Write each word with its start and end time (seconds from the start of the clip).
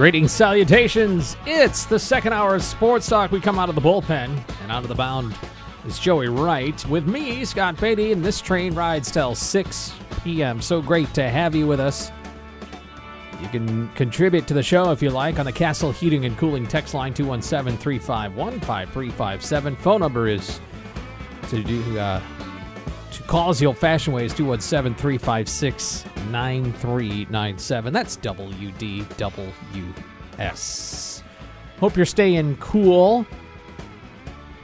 Greetings, 0.00 0.32
salutations. 0.32 1.36
It's 1.44 1.84
the 1.84 1.98
second 1.98 2.32
hour 2.32 2.54
of 2.54 2.62
Sports 2.62 3.06
Talk. 3.06 3.30
We 3.30 3.38
come 3.38 3.58
out 3.58 3.68
of 3.68 3.74
the 3.74 3.82
bullpen 3.82 4.42
and 4.62 4.72
out 4.72 4.82
of 4.82 4.88
the 4.88 4.94
bound 4.94 5.36
is 5.84 5.98
Joey 5.98 6.28
Wright 6.28 6.86
with 6.86 7.06
me, 7.06 7.44
Scott 7.44 7.78
Beatty, 7.78 8.12
and 8.12 8.24
this 8.24 8.40
train 8.40 8.74
rides 8.74 9.10
till 9.10 9.34
6 9.34 9.92
p.m. 10.24 10.62
So 10.62 10.80
great 10.80 11.12
to 11.12 11.28
have 11.28 11.54
you 11.54 11.66
with 11.66 11.80
us. 11.80 12.10
You 13.42 13.48
can 13.48 13.88
contribute 13.90 14.48
to 14.48 14.54
the 14.54 14.62
show 14.62 14.90
if 14.90 15.00
you 15.00 15.10
like 15.10 15.38
on 15.38 15.46
the 15.46 15.52
Castle 15.52 15.92
Heating 15.92 16.26
and 16.26 16.36
Cooling 16.36 16.66
text 16.66 16.92
line 16.92 17.14
217 17.14 17.78
351 17.78 18.60
5357. 18.60 19.76
Phone 19.76 20.00
number 20.00 20.28
is 20.28 20.60
to 21.48 21.62
do 21.62 21.98
uh, 21.98 22.20
to 23.12 23.22
call 23.22 23.54
the 23.54 23.64
old 23.66 23.78
fashioned 23.78 24.14
way 24.14 24.26
is 24.26 24.34
217 24.34 24.94
356 24.94 26.04
9397. 26.30 27.92
That's 27.92 28.16
WDWS. 28.18 29.06
Hope 31.78 31.96
you're 31.96 32.06
staying 32.06 32.56
cool. 32.58 33.26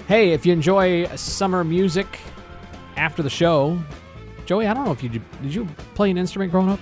Hey, 0.07 0.33
if 0.33 0.45
you 0.45 0.53
enjoy 0.53 1.07
summer 1.17 1.65
music 1.65 2.21
after 2.97 3.23
the 3.23 3.31
show, 3.31 3.79
Joey, 4.45 4.67
I 4.67 4.75
don't 4.75 4.85
know 4.85 4.93
if 4.93 5.03
you 5.03 5.09
did 5.09 5.23
you 5.43 5.67
play 5.95 6.11
an 6.11 6.19
instrument 6.19 6.53
growing 6.53 6.69
up? 6.69 6.79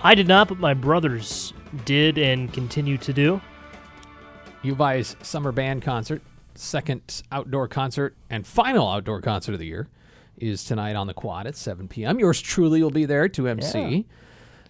I 0.00 0.14
did 0.14 0.28
not, 0.28 0.48
but 0.48 0.58
my 0.58 0.74
brothers 0.74 1.52
did 1.84 2.18
and 2.18 2.52
continue 2.52 2.98
to 2.98 3.12
do. 3.12 3.40
U 4.62 4.72
of 4.72 4.80
I's 4.80 5.16
summer 5.22 5.52
band 5.52 5.82
concert, 5.82 6.22
second 6.54 7.22
outdoor 7.32 7.68
concert 7.68 8.16
and 8.30 8.46
final 8.46 8.88
outdoor 8.88 9.20
concert 9.20 9.54
of 9.54 9.58
the 9.58 9.66
year, 9.66 9.88
is 10.36 10.64
tonight 10.64 10.94
on 10.94 11.08
the 11.08 11.14
quad 11.14 11.46
at 11.46 11.56
7 11.56 11.88
p.m. 11.88 12.20
Yours 12.20 12.40
truly 12.40 12.82
will 12.82 12.90
be 12.90 13.06
there 13.06 13.28
to 13.28 13.48
MC. 13.48 13.78
Yeah. 13.78 14.02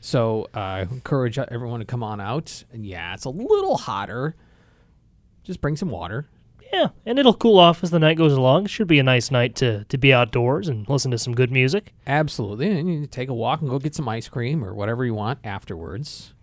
So 0.00 0.48
uh, 0.54 0.58
I 0.58 0.80
encourage 0.82 1.38
everyone 1.38 1.80
to 1.80 1.86
come 1.86 2.02
on 2.02 2.20
out. 2.20 2.64
And 2.72 2.86
yeah, 2.86 3.12
it's 3.14 3.24
a 3.24 3.30
little 3.30 3.76
hotter. 3.76 4.34
Just 5.42 5.60
bring 5.60 5.76
some 5.76 5.90
water. 5.90 6.26
Yeah, 6.72 6.88
and 7.06 7.18
it'll 7.18 7.34
cool 7.34 7.58
off 7.58 7.82
as 7.82 7.90
the 7.90 7.98
night 7.98 8.18
goes 8.18 8.32
along. 8.32 8.66
It 8.66 8.70
should 8.70 8.88
be 8.88 8.98
a 8.98 9.02
nice 9.02 9.30
night 9.30 9.54
to, 9.56 9.84
to 9.84 9.98
be 9.98 10.12
outdoors 10.12 10.68
and 10.68 10.88
listen 10.88 11.10
to 11.12 11.18
some 11.18 11.34
good 11.34 11.50
music. 11.50 11.94
Absolutely. 12.06 12.78
And 12.78 12.92
you 12.92 13.06
take 13.06 13.28
a 13.28 13.34
walk 13.34 13.60
and 13.60 13.70
go 13.70 13.78
get 13.78 13.94
some 13.94 14.08
ice 14.08 14.28
cream 14.28 14.62
or 14.62 14.74
whatever 14.74 15.04
you 15.04 15.14
want 15.14 15.38
afterwards. 15.44 16.34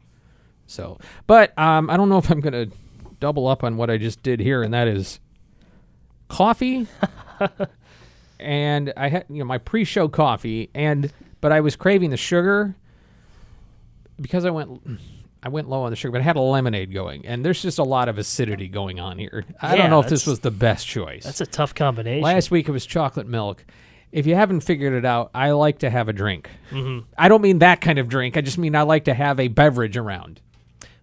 So, 0.67 0.99
but 1.27 1.57
um, 1.59 1.89
I 1.89 1.97
don't 1.97 2.09
know 2.09 2.17
if 2.17 2.31
I'm 2.31 2.39
going 2.39 2.69
to 2.69 2.75
double 3.19 3.47
up 3.47 3.63
on 3.63 3.77
what 3.77 3.89
I 3.89 3.97
just 3.97 4.23
did 4.23 4.39
here, 4.39 4.63
and 4.63 4.73
that 4.73 4.87
is 4.87 5.19
coffee. 6.27 6.87
and 8.39 8.91
I 8.97 9.09
had, 9.09 9.25
you 9.29 9.39
know, 9.39 9.45
my 9.45 9.59
pre 9.59 9.83
show 9.83 10.07
coffee, 10.07 10.71
and, 10.73 11.13
but 11.39 11.51
I 11.51 11.61
was 11.61 11.75
craving 11.75 12.09
the 12.09 12.17
sugar 12.17 12.75
because 14.19 14.45
I 14.45 14.49
went. 14.49 14.81
I 15.45 15.49
went 15.49 15.69
low 15.69 15.83
on 15.83 15.91
the 15.91 15.95
sugar, 15.95 16.11
but 16.13 16.21
I 16.21 16.23
had 16.23 16.37
a 16.37 16.41
lemonade 16.41 16.91
going, 16.91 17.23
and 17.27 17.45
there's 17.45 17.61
just 17.61 17.77
a 17.77 17.83
lot 17.83 18.09
of 18.09 18.17
acidity 18.17 18.67
going 18.67 18.99
on 18.99 19.19
here. 19.19 19.45
I 19.61 19.75
Yeah, 19.75 19.83
don't 19.83 19.89
know 19.91 19.99
if 19.99 20.09
this 20.09 20.25
was 20.25 20.39
the 20.39 20.49
best 20.49 20.87
choice. 20.87 21.23
That's 21.23 21.39
a 21.39 21.45
tough 21.45 21.75
combination. 21.75 22.23
Last 22.23 22.49
week 22.49 22.67
it 22.67 22.71
was 22.71 22.83
chocolate 22.85 23.27
milk. 23.27 23.63
If 24.11 24.25
you 24.25 24.33
haven't 24.33 24.61
figured 24.61 24.93
it 24.93 25.05
out, 25.05 25.29
I 25.35 25.51
like 25.51 25.79
to 25.79 25.89
have 25.91 26.09
a 26.09 26.13
drink. 26.13 26.49
Mm-hmm. 26.71 27.05
I 27.17 27.27
don't 27.27 27.41
mean 27.43 27.59
that 27.59 27.79
kind 27.79 27.99
of 27.99 28.09
drink. 28.09 28.37
I 28.37 28.41
just 28.41 28.57
mean 28.57 28.75
I 28.75 28.81
like 28.81 29.05
to 29.05 29.13
have 29.13 29.39
a 29.39 29.47
beverage 29.49 29.97
around. 29.97 30.41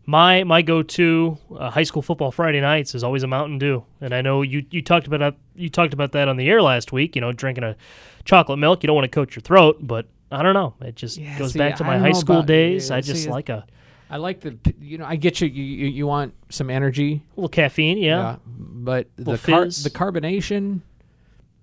my 0.06 0.42
my 0.42 0.60
go 0.62 0.82
to 0.82 1.38
uh, 1.56 1.70
high 1.70 1.84
school 1.84 2.02
football 2.02 2.32
Friday 2.32 2.60
nights 2.60 2.96
is 2.96 3.04
always 3.04 3.22
a 3.22 3.28
Mountain 3.28 3.58
Dew, 3.58 3.84
and 4.00 4.12
I 4.12 4.22
know 4.22 4.42
you 4.42 4.64
you 4.72 4.82
talked 4.82 5.06
about 5.06 5.18
that, 5.20 5.36
you 5.54 5.68
talked 5.68 5.94
about 5.94 6.10
that 6.12 6.26
on 6.26 6.36
the 6.36 6.48
air 6.48 6.60
last 6.62 6.91
week. 6.91 7.14
You 7.14 7.20
know, 7.20 7.31
drinking 7.31 7.62
a 7.62 7.76
chocolate 8.25 8.58
milk, 8.58 8.82
you 8.82 8.88
don't 8.88 8.97
want 8.97 9.04
to 9.04 9.14
coat 9.14 9.36
your 9.36 9.42
throat, 9.42 9.76
but 9.82 10.06
I 10.32 10.42
don't 10.42 10.54
know. 10.54 10.75
It 10.81 10.97
just 10.97 11.19
Yeah, 11.19 11.38
goes 11.38 11.52
see, 11.52 11.60
back 11.60 11.76
to 11.76 11.84
my 11.84 11.98
high 11.98 12.10
school 12.12 12.36
about- 12.38 12.47
days. 12.48 12.91
yeah, 12.91 12.97
I 12.97 13.00
just 13.02 13.20
it's- 13.22 13.28
like 13.32 13.48
a 13.50 13.64
I 14.12 14.17
like 14.19 14.41
the, 14.41 14.59
you 14.78 14.99
know, 14.99 15.06
I 15.06 15.17
get 15.17 15.41
you. 15.41 15.49
You, 15.49 15.89
you, 15.89 16.06
want 16.06 16.34
some 16.50 16.69
energy, 16.69 17.23
a 17.33 17.41
little 17.41 17.49
caffeine. 17.49 17.97
Yeah, 17.99 18.37
but 18.47 19.09
the 19.17 19.39
car- 19.39 19.65
the 19.65 19.91
carbonation, 19.91 20.83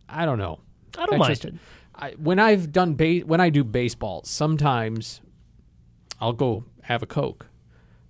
I 0.09 0.25
don't 0.25 0.39
know. 0.39 0.59
I 0.97 1.05
don't 1.05 1.11
That's 1.11 1.19
mind 1.19 1.29
just- 1.29 1.45
it. 1.45 1.53
I, 1.95 2.11
when 2.13 2.39
I've 2.39 2.71
done 2.71 2.95
ba- 2.95 3.19
when 3.19 3.39
I 3.39 3.49
do 3.49 3.63
baseball, 3.63 4.23
sometimes 4.23 5.21
I'll 6.19 6.33
go 6.33 6.63
have 6.83 7.03
a 7.03 7.05
Coke, 7.05 7.45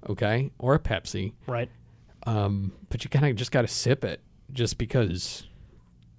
okay, 0.07 0.51
or 0.57 0.73
a 0.75 0.79
Pepsi. 0.79 1.33
Right. 1.45 1.69
um, 2.25 2.71
but 2.89 3.03
you 3.03 3.09
kind 3.09 3.25
of 3.25 3.35
just 3.35 3.51
got 3.51 3.63
to 3.63 3.67
sip 3.67 4.05
it 4.05 4.21
just 4.53 4.77
because 4.77 5.47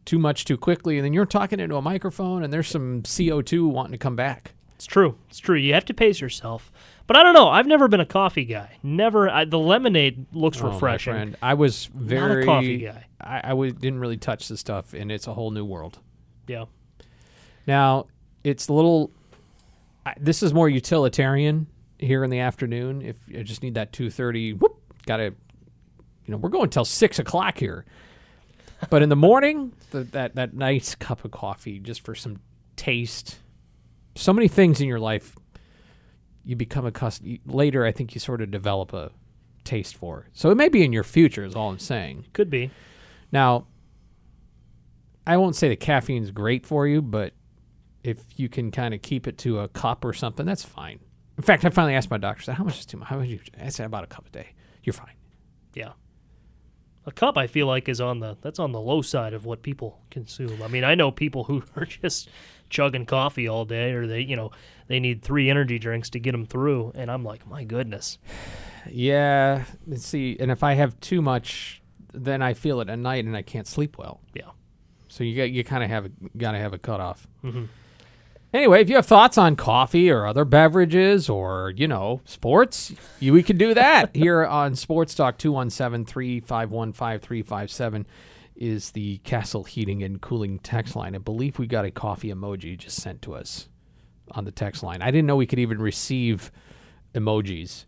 too 0.05 0.19
much 0.19 0.45
too 0.45 0.57
quickly 0.57 0.97
and 0.99 1.05
then 1.05 1.13
you're 1.13 1.27
talking 1.27 1.61
into 1.61 1.77
a 1.77 1.83
microphone 1.83 2.43
and 2.43 2.53
there's 2.53 2.67
some 2.69 3.03
co2 3.03 3.71
wanting 3.71 3.93
to 3.93 3.99
come 3.99 4.17
back 4.17 4.53
It's 4.77 4.87
true. 4.87 5.17
It's 5.29 5.39
true. 5.39 5.57
You 5.57 5.75
have 5.75 5.85
to 5.87 5.95
pace 5.95 6.21
yourself. 6.21 6.73
But 7.11 7.17
I 7.17 7.25
don't 7.25 7.35
know. 7.35 7.49
I've 7.49 7.67
never 7.67 7.89
been 7.89 7.99
a 7.99 8.07
coffee 8.07 8.45
guy. 8.45 8.79
Never. 8.85 9.29
I, 9.29 9.45
the 9.45 9.59
lemonade 9.59 10.27
looks 10.33 10.61
Oh, 10.61 10.69
my 10.69 10.75
refreshing. 10.75 11.13
friend, 11.13 11.37
i 11.43 11.55
was 11.55 11.87
very 11.87 12.45
coffee 12.45 12.77
guy. 12.79 13.05
i, 13.21 13.39
I 13.43 13.49
w- 13.49 13.73
didn't 13.73 13.99
really 13.99 14.17
touch 14.17 14.47
the 14.47 14.57
stuff 14.57 14.95
and 14.95 15.11
it's 15.11 15.27
a 15.27 15.35
whole 15.35 15.51
new 15.51 15.65
world 15.65 15.99
Yeah. 16.47 16.67
now 17.67 18.07
it's 18.45 18.69
a 18.69 18.73
little 18.73 19.11
I, 20.07 20.15
this 20.21 20.41
is 20.45 20.55
more 20.55 20.69
utilitarian 20.69 21.67
here 21.99 22.23
in 22.23 22.31
the 22.31 22.39
afternoon 22.39 23.03
if 23.03 23.17
I 23.37 23.43
just 23.43 23.65
need 23.65 23.75
that 23.75 23.93
2.30 23.93 24.61
whoop 24.61 24.77
gotta 25.05 25.25
you 25.25 26.29
know 26.29 26.37
we're 26.37 26.49
going 26.49 26.71
till 26.71 26.85
6 26.85 27.19
o'clock 27.19 27.59
here 27.59 27.85
but 28.89 29.03
in 29.03 29.09
the 29.09 29.17
morning 29.17 29.73
the, 29.91 30.05
that, 30.05 30.37
that 30.37 30.55
nice 30.55 30.95
cup 30.95 31.25
of 31.25 31.33
coffee 31.33 31.81
just 31.81 32.03
for 32.03 32.15
some 32.15 32.39
taste 32.77 33.41
so 34.15 34.33
many 34.33 34.47
things 34.47 34.81
in 34.81 34.87
your 34.87 35.01
life 35.01 35.35
you 36.45 36.57
become 36.57 36.87
accustomed 36.87 37.39
later 37.47 37.85
i 37.85 37.93
think 37.93 38.15
you 38.15 38.21
sort 38.21 38.41
of 38.41 38.51
develop 38.51 38.93
a 38.93 39.11
taste 39.65 39.97
for 39.97 40.27
so 40.33 40.51
it 40.51 40.55
may 40.57 40.69
be 40.69 40.83
in 40.83 40.93
your 40.93 41.05
future 41.05 41.45
is 41.45 41.55
all 41.55 41.71
i'm 41.71 41.79
saying 41.79 42.25
Could 42.33 42.51
be. 42.51 42.71
now, 43.31 43.67
I 45.27 45.37
won't 45.37 45.55
say 45.55 45.69
the 45.69 45.77
caffeine's 45.77 46.31
great 46.31 46.67
for 46.67 46.89
you, 46.89 47.03
but 47.03 47.35
if 48.03 48.19
you 48.37 48.49
can 48.49 48.71
kind 48.71 48.95
of 48.95 49.03
keep 49.03 49.29
it 49.29 49.37
to 49.39 49.61
a 49.61 49.69
cup 49.69 50.05
or 50.05 50.13
something, 50.13 50.47
that's 50.47 50.65
fine. 50.65 50.99
In 51.37 51.45
fact, 51.45 51.65
I 51.65 51.69
finally 51.71 51.95
asked 51.95 52.11
my 52.11 52.17
doctor, 52.17 52.41
I 52.41 52.45
said, 52.47 52.55
how 52.57 52.65
much 52.65 52.81
is 52.81 52.87
too 52.87 52.97
much? 52.97 53.09
How 53.09 53.19
much 53.19 53.29
you? 53.29 53.39
I 53.63 53.69
said, 53.69 53.87
about 53.87 54.03
a 54.03 54.07
cup 54.09 54.27
a 54.27 54.31
day. 54.31 54.49
You're 54.83 54.95
fine. 54.95 55.15
Yeah. 55.75 55.93
A 57.07 57.13
cup, 57.13 57.39
I 57.39 57.47
feel 57.47 57.67
like, 57.67 57.89
is 57.89 58.01
on 58.01 58.21
the 58.21 58.37
that's 58.43 58.59
on 58.59 58.73
the 58.73 58.81
low 58.81 59.01
side 59.03 59.33
of 59.33 59.45
what 59.47 59.63
people 59.63 60.01
consume. 60.11 60.63
I 60.63 60.69
mean, 60.69 60.85
I 60.85 60.95
know 60.95 61.11
people 61.11 61.45
who 61.45 61.63
are 61.77 61.87
just 61.87 62.29
chugging 62.69 63.07
coffee 63.07 63.49
all 63.49 63.65
day, 63.65 63.93
or 63.93 64.07
they, 64.07 64.21
you 64.21 64.37
know, 64.37 64.51
they 64.87 65.01
need 65.01 65.23
three 65.23 65.49
energy 65.51 65.79
drinks 65.79 66.11
to 66.11 66.21
get 66.21 66.33
them 66.33 66.47
through, 66.47 66.93
and 66.95 67.11
I'm 67.11 67.25
like, 67.25 67.47
my 67.47 67.65
goodness. 67.65 68.19
Yeah. 68.91 69.65
Let's 69.87 70.07
see. 70.07 70.37
And 70.39 70.51
if 70.51 70.63
I 70.63 70.75
have 70.75 70.99
too 71.01 71.21
much, 71.23 71.83
then 72.13 72.43
I 72.43 72.55
feel 72.55 72.81
it 72.81 72.89
at 72.89 72.99
night 72.99 73.25
and 73.25 73.37
I 73.37 73.43
can't 73.43 73.67
sleep 73.67 73.99
well. 73.99 74.21
Yeah. 74.35 74.51
So 75.09 75.25
you 75.25 75.37
got 75.37 75.51
you 75.51 75.65
kind 75.65 75.83
of 75.83 75.91
have 75.91 76.07
a, 76.07 76.11
got 76.37 76.53
to 76.53 76.59
have 76.59 76.73
a 76.73 76.79
cutoff. 76.79 77.27
Mhm. 77.45 77.69
Anyway, 78.53 78.83
if 78.83 78.89
you 78.89 78.97
have 78.97 79.07
thoughts 79.07 79.39
on 79.39 79.55
coffee 79.55 80.11
or 80.11 80.27
other 80.27 80.45
beverages 80.45 81.29
or 81.29 81.73
you 81.77 81.87
know 81.87 82.21
sports, 82.25 82.93
you, 83.21 83.33
we 83.33 83.45
can 83.45 83.57
do 83.57 83.73
that 83.75 84.17
here 84.17 84.45
on 84.45 84.75
Sports 84.75 85.15
Talk 85.15 85.39
217-351-5357 85.39 88.07
is 88.57 88.91
the 88.91 89.19
Castle 89.19 89.63
Heating 89.65 90.03
and 90.03 90.21
Cooling 90.21 90.59
text 90.59 90.97
line. 90.97 91.15
I 91.15 91.19
believe 91.19 91.59
we 91.59 91.67
got 91.67 91.85
a 91.85 91.91
coffee 91.91 92.29
emoji 92.29 92.77
just 92.77 93.01
sent 93.01 93.23
to 93.23 93.35
us 93.35 93.69
on 94.33 94.45
the 94.45 94.53
text 94.53 94.83
line. 94.83 95.01
I 95.01 95.11
didn't 95.11 95.27
know 95.27 95.37
we 95.37 95.47
could 95.47 95.61
even 95.61 95.81
receive 95.81 96.51
emojis. 97.15 97.87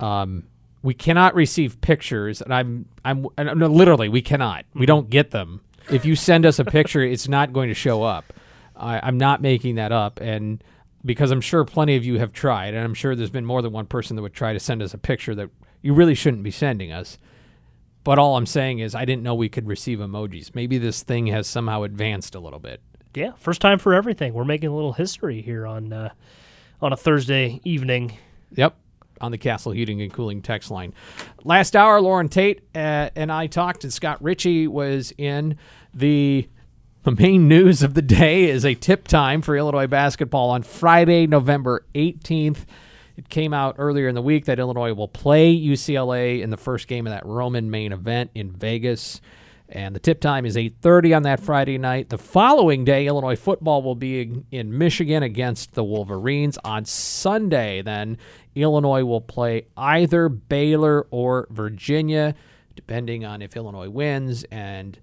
Um, 0.00 0.44
we 0.82 0.94
cannot 0.94 1.34
receive 1.34 1.80
pictures, 1.80 2.40
and 2.40 2.54
I'm 2.54 2.86
I'm 3.04 3.26
and 3.36 3.58
no, 3.58 3.66
literally 3.66 4.08
we 4.08 4.22
cannot. 4.22 4.64
We 4.74 4.86
don't 4.86 5.10
get 5.10 5.30
them. 5.30 5.60
If 5.90 6.04
you 6.04 6.16
send 6.16 6.46
us 6.46 6.58
a 6.58 6.64
picture, 6.64 7.02
it's 7.02 7.28
not 7.28 7.52
going 7.52 7.68
to 7.68 7.74
show 7.74 8.02
up. 8.02 8.32
I, 8.76 9.00
I'm 9.02 9.18
not 9.18 9.42
making 9.42 9.76
that 9.76 9.92
up, 9.92 10.20
and 10.20 10.62
because 11.04 11.30
I'm 11.30 11.40
sure 11.40 11.64
plenty 11.64 11.96
of 11.96 12.04
you 12.04 12.18
have 12.18 12.32
tried, 12.32 12.74
and 12.74 12.84
I'm 12.84 12.94
sure 12.94 13.14
there's 13.14 13.30
been 13.30 13.44
more 13.44 13.62
than 13.62 13.72
one 13.72 13.86
person 13.86 14.16
that 14.16 14.22
would 14.22 14.34
try 14.34 14.52
to 14.52 14.60
send 14.60 14.82
us 14.82 14.94
a 14.94 14.98
picture 14.98 15.34
that 15.34 15.50
you 15.82 15.94
really 15.94 16.14
shouldn't 16.14 16.42
be 16.42 16.50
sending 16.50 16.92
us. 16.92 17.18
But 18.04 18.18
all 18.18 18.36
I'm 18.36 18.46
saying 18.46 18.80
is, 18.80 18.94
I 18.94 19.04
didn't 19.04 19.22
know 19.22 19.34
we 19.34 19.48
could 19.48 19.66
receive 19.66 19.98
emojis. 19.98 20.54
Maybe 20.54 20.78
this 20.78 21.02
thing 21.02 21.28
has 21.28 21.46
somehow 21.46 21.82
advanced 21.82 22.34
a 22.34 22.40
little 22.40 22.58
bit. 22.58 22.80
Yeah, 23.14 23.32
first 23.36 23.60
time 23.60 23.78
for 23.78 23.94
everything. 23.94 24.32
We're 24.32 24.44
making 24.44 24.70
a 24.70 24.74
little 24.74 24.94
history 24.94 25.42
here 25.42 25.66
on 25.66 25.92
uh, 25.92 26.10
on 26.80 26.92
a 26.92 26.96
Thursday 26.96 27.60
evening. 27.62 28.16
Yep, 28.54 28.76
on 29.20 29.30
the 29.30 29.38
Castle 29.38 29.72
Heating 29.72 30.02
and 30.02 30.12
Cooling 30.12 30.42
text 30.42 30.70
line. 30.70 30.94
Last 31.44 31.76
hour, 31.76 32.00
Lauren 32.00 32.28
Tate 32.28 32.60
uh, 32.74 33.10
and 33.14 33.30
I 33.30 33.46
talked, 33.46 33.84
and 33.84 33.92
Scott 33.92 34.22
Ritchie 34.22 34.66
was 34.66 35.12
in. 35.16 35.56
The, 35.94 36.48
the 37.04 37.10
main 37.10 37.48
news 37.48 37.82
of 37.82 37.94
the 37.94 38.02
day 38.02 38.48
is 38.48 38.64
a 38.64 38.74
tip 38.74 39.08
time 39.08 39.42
for 39.42 39.56
Illinois 39.56 39.88
basketball 39.88 40.50
on 40.50 40.62
Friday, 40.62 41.26
November 41.26 41.84
18th. 41.94 42.64
It 43.16 43.28
came 43.28 43.52
out 43.52 43.74
earlier 43.78 44.06
in 44.06 44.14
the 44.14 44.22
week 44.22 44.44
that 44.44 44.60
Illinois 44.60 44.92
will 44.92 45.08
play 45.08 45.52
UCLA 45.52 46.40
in 46.40 46.50
the 46.50 46.56
first 46.56 46.86
game 46.86 47.06
of 47.06 47.12
that 47.12 47.26
Roman 47.26 47.70
main 47.70 47.92
event 47.92 48.30
in 48.34 48.52
Vegas. 48.52 49.20
And 49.68 49.96
the 49.96 50.00
tip 50.00 50.20
time 50.20 50.46
is 50.46 50.56
8:30 50.56 51.12
on 51.14 51.22
that 51.24 51.40
Friday 51.40 51.76
night. 51.76 52.10
The 52.10 52.18
following 52.18 52.84
day, 52.84 53.06
Illinois 53.06 53.36
football 53.36 53.82
will 53.82 53.94
be 53.94 54.44
in 54.50 54.78
Michigan 54.78 55.22
against 55.22 55.74
the 55.74 55.82
Wolverines. 55.82 56.56
On 56.62 56.84
Sunday, 56.84 57.82
then 57.82 58.16
Illinois 58.54 59.02
will 59.02 59.20
play 59.20 59.66
either 59.76 60.28
Baylor 60.28 61.06
or 61.10 61.48
Virginia, 61.50 62.34
depending 62.76 63.24
on 63.24 63.42
if 63.42 63.56
Illinois 63.56 63.88
wins 63.88 64.44
and 64.50 64.98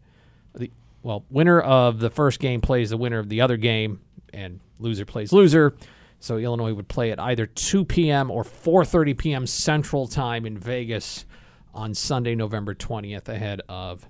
the 0.55 0.71
well, 1.09 1.25
winner 1.31 1.59
of 1.59 1.97
the 1.97 2.11
first 2.11 2.39
game 2.39 2.61
plays 2.61 2.91
the 2.91 2.97
winner 2.97 3.17
of 3.17 3.29
the 3.29 3.41
other 3.41 3.57
game 3.57 3.99
and 4.31 4.59
loser 4.77 5.05
plays 5.05 5.33
loser. 5.33 5.75
So 6.19 6.37
Illinois 6.37 6.71
would 6.71 6.87
play 6.87 7.11
at 7.11 7.19
either 7.19 7.47
2 7.47 7.83
p.m. 7.83 8.29
or 8.29 8.43
4:30 8.43 9.17
p.m. 9.17 9.47
Central 9.47 10.05
Time 10.05 10.45
in 10.45 10.55
Vegas 10.55 11.25
on 11.73 11.95
Sunday, 11.95 12.35
November 12.35 12.75
20th, 12.75 13.27
ahead 13.27 13.63
of 13.67 14.07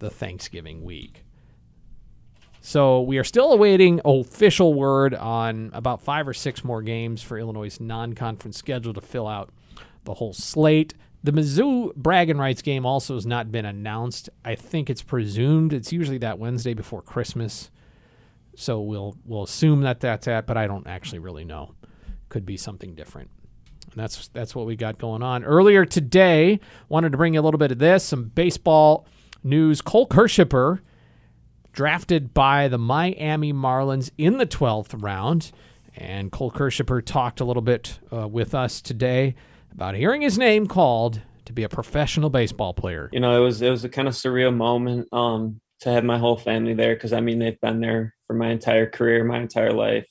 the 0.00 0.10
Thanksgiving 0.10 0.84
week. 0.84 1.24
So 2.60 3.00
we 3.00 3.16
are 3.16 3.24
still 3.24 3.50
awaiting 3.50 4.02
official 4.04 4.74
word 4.74 5.14
on 5.14 5.70
about 5.72 6.02
five 6.02 6.28
or 6.28 6.34
six 6.34 6.62
more 6.62 6.82
games 6.82 7.22
for 7.22 7.38
Illinois' 7.38 7.80
non-conference 7.80 8.58
schedule 8.58 8.92
to 8.92 9.00
fill 9.00 9.26
out 9.26 9.48
the 10.04 10.12
whole 10.12 10.34
slate. 10.34 10.92
The 11.24 11.32
Mizzou 11.32 11.96
bragging 11.96 12.36
rights 12.36 12.60
game 12.60 12.84
also 12.84 13.14
has 13.14 13.24
not 13.24 13.50
been 13.50 13.64
announced. 13.64 14.28
I 14.44 14.54
think 14.54 14.90
it's 14.90 15.02
presumed 15.02 15.72
it's 15.72 15.90
usually 15.90 16.18
that 16.18 16.38
Wednesday 16.38 16.74
before 16.74 17.00
Christmas. 17.00 17.70
So 18.56 18.82
we'll 18.82 19.16
we'll 19.24 19.44
assume 19.44 19.80
that 19.80 20.00
that's 20.00 20.28
at, 20.28 20.46
but 20.46 20.58
I 20.58 20.66
don't 20.66 20.86
actually 20.86 21.20
really 21.20 21.46
know. 21.46 21.74
Could 22.28 22.44
be 22.44 22.58
something 22.58 22.94
different. 22.94 23.30
And 23.90 23.94
that's 23.94 24.28
that's 24.28 24.54
what 24.54 24.66
we 24.66 24.76
got 24.76 24.98
going 24.98 25.22
on. 25.22 25.44
Earlier 25.44 25.86
today, 25.86 26.60
wanted 26.90 27.12
to 27.12 27.18
bring 27.18 27.32
you 27.32 27.40
a 27.40 27.42
little 27.42 27.58
bit 27.58 27.72
of 27.72 27.78
this, 27.78 28.04
some 28.04 28.24
baseball 28.24 29.06
news. 29.42 29.80
Cole 29.80 30.06
Kirschsieper, 30.06 30.80
drafted 31.72 32.34
by 32.34 32.68
the 32.68 32.76
Miami 32.76 33.54
Marlins 33.54 34.10
in 34.18 34.36
the 34.36 34.46
12th 34.46 35.02
round. 35.02 35.52
And 35.96 36.30
Cole 36.30 36.50
Kirschsieper 36.50 37.02
talked 37.02 37.40
a 37.40 37.46
little 37.46 37.62
bit 37.62 37.98
uh, 38.12 38.28
with 38.28 38.54
us 38.54 38.82
today 38.82 39.34
about 39.74 39.96
hearing 39.96 40.22
his 40.22 40.38
name 40.38 40.66
called 40.66 41.20
to 41.44 41.52
be 41.52 41.64
a 41.64 41.68
professional 41.68 42.30
baseball 42.30 42.72
player. 42.72 43.10
You 43.12 43.20
know, 43.20 43.36
it 43.36 43.44
was 43.44 43.60
it 43.60 43.70
was 43.70 43.84
a 43.84 43.88
kind 43.88 44.08
of 44.08 44.14
surreal 44.14 44.54
moment 44.54 45.08
um, 45.12 45.60
to 45.80 45.90
have 45.90 46.04
my 46.04 46.18
whole 46.18 46.36
family 46.36 46.74
there 46.74 46.94
because 46.94 47.12
I 47.12 47.20
mean 47.20 47.38
they've 47.38 47.60
been 47.60 47.80
there 47.80 48.14
for 48.26 48.34
my 48.34 48.50
entire 48.50 48.88
career, 48.88 49.24
my 49.24 49.40
entire 49.40 49.72
life. 49.72 50.06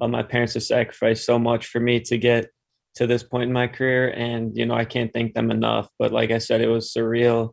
Uh, 0.00 0.08
my 0.08 0.22
parents 0.22 0.54
have 0.54 0.62
sacrificed 0.62 1.24
so 1.24 1.38
much 1.38 1.66
for 1.66 1.80
me 1.80 2.00
to 2.00 2.18
get 2.18 2.50
to 2.96 3.06
this 3.06 3.22
point 3.22 3.44
in 3.44 3.52
my 3.52 3.66
career, 3.66 4.10
and 4.10 4.56
you 4.56 4.66
know 4.66 4.74
I 4.74 4.84
can't 4.84 5.12
thank 5.12 5.34
them 5.34 5.50
enough. 5.50 5.88
But 5.98 6.12
like 6.12 6.30
I 6.30 6.38
said, 6.38 6.60
it 6.60 6.68
was 6.68 6.92
surreal. 6.92 7.52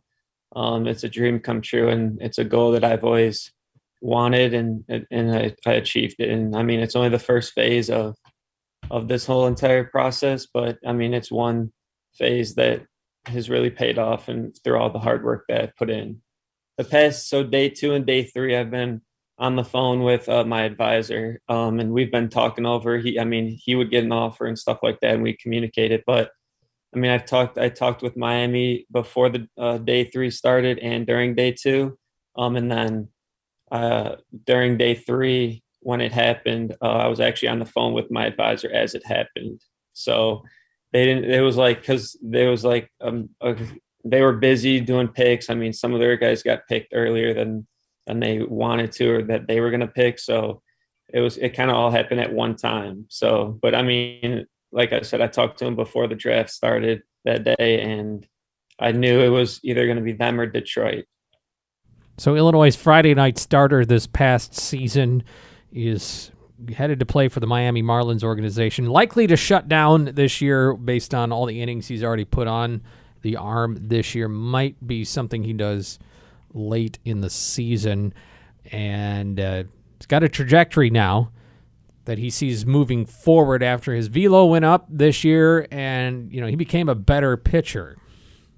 Um, 0.56 0.86
it's 0.86 1.04
a 1.04 1.08
dream 1.08 1.40
come 1.40 1.62
true, 1.62 1.88
and 1.88 2.20
it's 2.20 2.38
a 2.38 2.44
goal 2.44 2.72
that 2.72 2.84
I've 2.84 3.04
always 3.04 3.52
wanted, 4.02 4.54
and 4.54 4.84
and 5.10 5.34
I, 5.34 5.54
I 5.66 5.72
achieved 5.74 6.16
it. 6.18 6.30
And 6.30 6.54
I 6.56 6.62
mean, 6.62 6.80
it's 6.80 6.96
only 6.96 7.08
the 7.10 7.18
first 7.18 7.52
phase 7.52 7.88
of 7.88 8.16
of 8.90 9.08
this 9.08 9.26
whole 9.26 9.46
entire 9.46 9.84
process, 9.84 10.46
but 10.52 10.78
I 10.86 10.92
mean, 10.92 11.14
it's 11.14 11.30
one 11.30 11.72
phase 12.14 12.54
that 12.56 12.82
has 13.26 13.50
really 13.50 13.70
paid 13.70 13.98
off, 13.98 14.28
and 14.28 14.56
through 14.62 14.78
all 14.78 14.90
the 14.90 14.98
hard 14.98 15.24
work 15.24 15.44
that 15.48 15.62
I've 15.62 15.76
put 15.76 15.90
in. 15.90 16.20
The 16.78 16.84
past 16.84 17.28
so 17.28 17.42
day 17.42 17.68
two 17.68 17.94
and 17.94 18.04
day 18.04 18.24
three, 18.24 18.56
I've 18.56 18.70
been 18.70 19.00
on 19.38 19.56
the 19.56 19.64
phone 19.64 20.02
with 20.02 20.28
uh, 20.28 20.44
my 20.44 20.62
advisor, 20.62 21.40
um, 21.48 21.80
and 21.80 21.92
we've 21.92 22.12
been 22.12 22.28
talking 22.28 22.66
over. 22.66 22.98
He, 22.98 23.18
I 23.18 23.24
mean, 23.24 23.58
he 23.60 23.74
would 23.74 23.90
get 23.90 24.04
an 24.04 24.12
offer 24.12 24.46
and 24.46 24.58
stuff 24.58 24.78
like 24.82 25.00
that, 25.00 25.14
and 25.14 25.22
we 25.22 25.36
communicated. 25.36 26.02
But 26.06 26.30
I 26.94 26.98
mean, 26.98 27.10
I've 27.10 27.26
talked, 27.26 27.58
I 27.58 27.68
talked 27.70 28.02
with 28.02 28.16
Miami 28.16 28.86
before 28.92 29.28
the 29.28 29.48
uh, 29.58 29.78
day 29.78 30.04
three 30.04 30.30
started 30.30 30.78
and 30.78 31.06
during 31.06 31.34
day 31.34 31.52
two, 31.52 31.98
um, 32.36 32.54
and 32.56 32.70
then 32.70 33.08
uh, 33.72 34.16
during 34.46 34.76
day 34.76 34.94
three 34.94 35.63
when 35.84 36.00
it 36.00 36.12
happened, 36.12 36.74
uh, 36.82 36.86
I 36.86 37.06
was 37.06 37.20
actually 37.20 37.48
on 37.48 37.58
the 37.58 37.66
phone 37.66 37.92
with 37.92 38.10
my 38.10 38.26
advisor 38.26 38.70
as 38.72 38.94
it 38.94 39.06
happened. 39.06 39.60
So 39.92 40.42
they 40.92 41.04
didn't. 41.04 41.30
It 41.30 41.40
was 41.40 41.56
like 41.56 41.80
because 41.80 42.16
there 42.22 42.50
was 42.50 42.64
like 42.64 42.90
um, 43.00 43.28
they 44.04 44.22
were 44.22 44.32
busy 44.32 44.80
doing 44.80 45.08
picks. 45.08 45.50
I 45.50 45.54
mean, 45.54 45.72
some 45.72 45.92
of 45.92 46.00
their 46.00 46.16
guys 46.16 46.42
got 46.42 46.66
picked 46.68 46.94
earlier 46.94 47.34
than 47.34 47.66
than 48.06 48.20
they 48.20 48.42
wanted 48.42 48.92
to 48.92 49.10
or 49.10 49.22
that 49.22 49.46
they 49.46 49.60
were 49.60 49.70
going 49.70 49.80
to 49.80 49.86
pick. 49.86 50.18
So 50.18 50.62
it 51.12 51.20
was 51.20 51.36
it 51.36 51.50
kind 51.50 51.70
of 51.70 51.76
all 51.76 51.90
happened 51.90 52.20
at 52.20 52.32
one 52.32 52.56
time. 52.56 53.06
So, 53.08 53.58
but 53.62 53.74
I 53.74 53.82
mean, 53.82 54.46
like 54.72 54.92
I 54.92 55.02
said, 55.02 55.20
I 55.20 55.26
talked 55.26 55.58
to 55.58 55.66
him 55.66 55.76
before 55.76 56.08
the 56.08 56.14
draft 56.14 56.50
started 56.50 57.02
that 57.24 57.44
day, 57.44 57.80
and 57.80 58.26
I 58.78 58.92
knew 58.92 59.20
it 59.20 59.28
was 59.28 59.60
either 59.62 59.84
going 59.84 59.98
to 59.98 60.02
be 60.02 60.12
them 60.12 60.40
or 60.40 60.46
Detroit. 60.46 61.04
So 62.16 62.36
Illinois' 62.36 62.76
Friday 62.76 63.14
night 63.14 63.38
starter 63.38 63.84
this 63.84 64.06
past 64.06 64.54
season 64.54 65.24
is 65.74 66.30
headed 66.74 67.00
to 67.00 67.06
play 67.06 67.28
for 67.28 67.40
the 67.40 67.46
Miami 67.46 67.82
Marlins 67.82 68.22
organization, 68.22 68.86
likely 68.86 69.26
to 69.26 69.36
shut 69.36 69.68
down 69.68 70.06
this 70.14 70.40
year 70.40 70.74
based 70.74 71.14
on 71.14 71.32
all 71.32 71.46
the 71.46 71.60
innings 71.60 71.88
he's 71.88 72.04
already 72.04 72.24
put 72.24 72.46
on 72.46 72.82
the 73.22 73.36
arm 73.36 73.76
this 73.80 74.14
year. 74.14 74.28
Might 74.28 74.86
be 74.86 75.04
something 75.04 75.42
he 75.42 75.52
does 75.52 75.98
late 76.52 76.98
in 77.04 77.20
the 77.20 77.30
season, 77.30 78.14
and 78.70 79.40
uh, 79.40 79.64
it's 79.96 80.06
got 80.06 80.22
a 80.22 80.28
trajectory 80.28 80.90
now 80.90 81.32
that 82.04 82.18
he 82.18 82.30
sees 82.30 82.66
moving 82.66 83.06
forward 83.06 83.62
after 83.62 83.94
his 83.94 84.08
velo 84.08 84.44
went 84.46 84.64
up 84.64 84.86
this 84.88 85.24
year, 85.24 85.66
and 85.70 86.32
you 86.32 86.40
know 86.40 86.46
he 86.46 86.56
became 86.56 86.88
a 86.88 86.94
better 86.94 87.36
pitcher. 87.36 87.96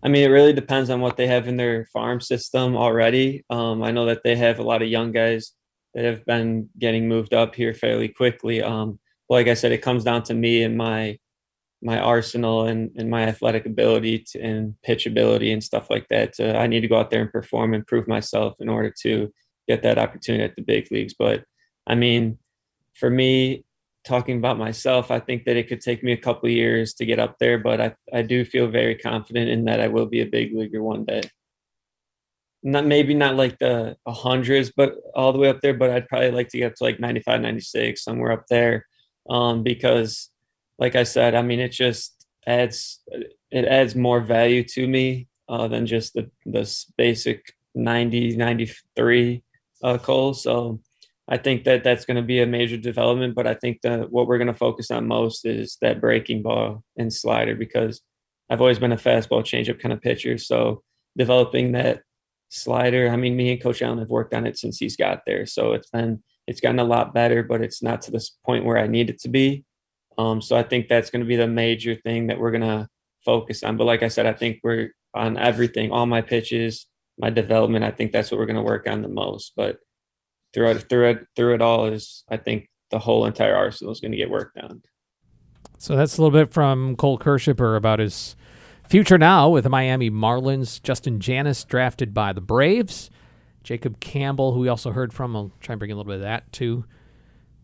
I 0.03 0.09
mean, 0.09 0.25
it 0.25 0.33
really 0.33 0.53
depends 0.53 0.91
on 0.91 1.01
what 1.01 1.17
they 1.17 1.27
have 1.27 1.49
in 1.49 1.57
their 1.57 1.87
farm 1.87 2.21
system 2.21 2.77
already. 2.77 3.45
Um, 3.51 3.83
I 3.83 3.91
know 3.91 4.05
that 4.07 4.23
they 4.23 4.37
have 4.37 4.59
a 4.59 4.63
lot 4.63 4.83
of 4.83 4.89
young 4.89 5.11
guys 5.11 5.53
that 5.97 6.05
have 6.05 6.25
been 6.27 6.69
getting 6.79 7.09
moved 7.09 7.33
up 7.33 7.55
here 7.55 7.73
fairly 7.73 8.07
quickly. 8.07 8.63
Um, 8.63 9.01
like 9.31 9.49
I 9.49 9.55
said, 9.55 9.73
it 9.73 9.83
comes 9.83 10.05
down 10.05 10.23
to 10.25 10.35
me 10.35 10.63
and 10.63 10.77
my 10.77 11.19
my 11.83 11.99
arsenal 11.99 12.67
and, 12.67 12.91
and 12.97 13.11
my 13.11 13.25
athletic 13.25 13.67
ability 13.67 14.21
to, 14.21 14.41
and 14.41 14.75
pitch 14.83 15.07
ability 15.07 15.53
and 15.53 15.63
stuff 15.63 15.91
like 15.91 16.07
that. 16.09 16.35
Uh, 16.41 16.57
I 16.57 16.67
need 16.67 16.81
to 16.81 16.89
go 16.89 16.99
out 16.99 17.11
there 17.11 17.21
and 17.21 17.31
perform 17.31 17.75
and 17.75 17.87
prove 17.87 18.09
myself 18.09 18.55
in 18.61 18.69
order 18.69 18.93
to 19.03 19.33
get 19.69 19.83
that 19.83 19.99
opportunity 19.99 20.43
at 20.43 20.57
the 20.57 20.63
big 20.63 20.91
leagues. 20.91 21.15
But 21.15 21.45
I 21.87 21.95
mean, 21.95 22.39
for 22.95 23.11
me, 23.11 23.65
talking 24.05 24.39
about 24.39 24.59
myself, 24.59 25.11
I 25.11 25.21
think 25.21 25.45
that 25.45 25.57
it 25.57 25.69
could 25.69 25.81
take 25.81 26.03
me 26.03 26.13
a 26.13 26.17
couple 26.17 26.49
years 26.49 26.95
to 26.95 27.07
get 27.07 27.19
up 27.19 27.37
there, 27.39 27.59
but 27.59 27.81
I, 27.81 27.95
I 28.13 28.23
do 28.23 28.45
feel 28.45 28.69
very 28.69 28.97
confident 28.97 29.49
in 29.51 29.65
that 29.65 29.81
I 29.81 29.89
will 29.89 30.07
be 30.07 30.21
a 30.21 30.27
big 30.27 30.55
leaguer 30.55 30.83
one 30.83 31.05
day. 31.05 31.23
Not 32.67 32.85
maybe 32.85 33.15
not 33.15 33.37
like 33.37 33.59
the 33.59 33.97
hundreds, 34.09 34.73
but 34.77 34.97
all 35.15 35.33
the 35.33 35.39
way 35.39 35.49
up 35.49 35.61
there, 35.61 35.75
but 35.75 35.91
I'd 35.91 36.09
probably 36.09 36.33
like 36.33 36.49
to 36.49 36.59
get 36.59 36.77
to 36.77 36.85
like 36.85 36.99
95, 36.99 37.41
96, 37.41 38.03
somewhere 38.03 38.33
up 38.33 38.47
there. 38.49 38.87
Um, 39.31 39.63
because 39.63 40.31
like 40.79 40.97
I 40.97 41.05
said, 41.05 41.35
I 41.35 41.43
mean, 41.43 41.61
it 41.61 41.69
just 41.69 42.27
adds 42.47 43.01
it 43.51 43.65
adds 43.65 43.95
more 43.95 44.21
value 44.21 44.65
to 44.65 44.87
me 44.87 45.29
uh, 45.49 45.69
than 45.69 45.87
just 45.87 46.15
the 46.15 46.29
this 46.45 46.91
basic 46.99 47.53
90 47.77 48.37
93 48.37 49.43
uh, 49.83 49.99
Cole. 49.99 50.35
So 50.35 50.81
I 51.29 51.37
think 51.37 51.65
that 51.65 51.85
that's 51.85 52.05
going 52.05 52.17
to 52.17 52.23
be 52.23 52.41
a 52.41 52.47
major 52.47 52.77
development. 52.77 53.35
But 53.35 53.47
I 53.47 53.55
think 53.55 53.83
that 53.83 54.11
what 54.11 54.27
we're 54.27 54.39
going 54.39 54.47
to 54.49 54.55
focus 54.55 54.91
on 54.91 55.07
most 55.07 55.45
is 55.45 55.77
that 55.83 56.01
breaking 56.01 56.43
ball 56.43 56.83
and 56.97 57.13
slider 57.13 57.55
because 57.55 58.01
I've 58.51 58.61
always 58.61 58.79
been 58.79 58.93
a 58.93 58.97
fastball 58.97 59.43
changeup 59.43 59.81
kind 59.81 59.93
of 59.93 60.01
pitcher. 60.01 60.39
So 60.39 60.83
developing 61.17 61.73
that 61.73 62.03
slider, 62.49 63.09
I 63.09 63.17
mean, 63.17 63.37
me 63.37 63.53
and 63.53 63.63
Coach 63.63 63.83
Allen 63.83 63.99
have 63.99 64.11
worked 64.11 64.35
on 64.35 64.47
it 64.47 64.59
since 64.59 64.79
he's 64.79 64.97
got 64.97 65.23
there. 65.27 65.47
So 65.47 65.73
it's 65.73 65.91
been 65.91 66.23
it's 66.47 66.61
gotten 66.61 66.79
a 66.79 66.85
lot 66.85 67.13
better, 67.13 67.43
but 67.43 67.61
it's 67.61 67.83
not 67.83 68.03
to 68.03 68.11
this 68.11 68.31
point 68.45 68.65
where 68.65 68.79
I 68.79 68.87
need 68.87 69.11
it 69.11 69.21
to 69.21 69.29
be. 69.29 69.65
Um, 70.17 70.41
so 70.41 70.57
I 70.57 70.63
think 70.63 70.89
that's 70.89 71.11
going 71.11 71.21
to 71.21 71.29
be 71.29 71.37
the 71.37 71.49
major 71.49 71.97
thing 71.97 72.29
that 72.29 72.39
we're 72.39 72.53
going 72.53 72.63
to 72.63 72.89
focus 73.25 73.63
on. 73.63 73.77
But 73.77 73.85
like 73.85 74.03
I 74.03 74.09
said, 74.09 74.27
I 74.27 74.33
think 74.33 74.61
we're 74.63 74.93
on 75.15 75.37
everything, 75.37 75.91
all 75.91 76.07
my 76.07 76.23
pitches, 76.23 76.87
my 77.19 77.31
development. 77.31 77.85
I 77.85 77.91
think 77.91 78.13
that's 78.13 78.31
what 78.31 78.39
we're 78.39 78.47
going 78.47 78.57
to 78.57 78.63
work 78.63 78.89
on 78.89 79.03
the 79.03 79.09
most. 79.09 79.53
But 79.57 79.79
through 80.55 80.71
it, 80.71 80.89
through 80.89 81.11
it, 81.11 81.27
through 81.35 81.55
it 81.55 81.63
all 81.63 81.87
is, 81.87 82.25
I 82.31 82.37
think 82.37 82.69
the 82.91 82.99
whole 82.99 83.27
entire 83.27 83.55
arsenal 83.55 83.93
is 83.93 84.01
going 84.01 84.13
to 84.13 84.19
get 84.19 84.31
worked 84.31 84.57
on. 84.59 84.83
So 85.79 85.97
that's 85.97 86.17
a 86.17 86.23
little 86.23 86.39
bit 86.39 86.53
from 86.53 86.97
Cole 86.97 87.19
Kirschsieper 87.19 87.77
about 87.77 87.99
his 87.99 88.37
future 88.89 89.19
now 89.19 89.49
with 89.49 89.65
the 89.65 89.71
Miami 89.71 90.11
Marlins. 90.11 90.83
Justin 90.83 91.19
Janas 91.19 91.67
drafted 91.67 92.15
by 92.15 92.33
the 92.33 92.41
Braves. 92.41 93.11
Jacob 93.63 93.99
Campbell, 94.01 94.53
who 94.53 94.61
we 94.61 94.69
also 94.69 94.93
heard 94.93 95.13
from, 95.13 95.35
I'll 95.35 95.51
try 95.61 95.73
and 95.73 95.79
bring 95.79 95.91
a 95.91 95.97
little 95.97 96.09
bit 96.11 96.17
of 96.17 96.23
that 96.23 96.53
too. 96.53 96.85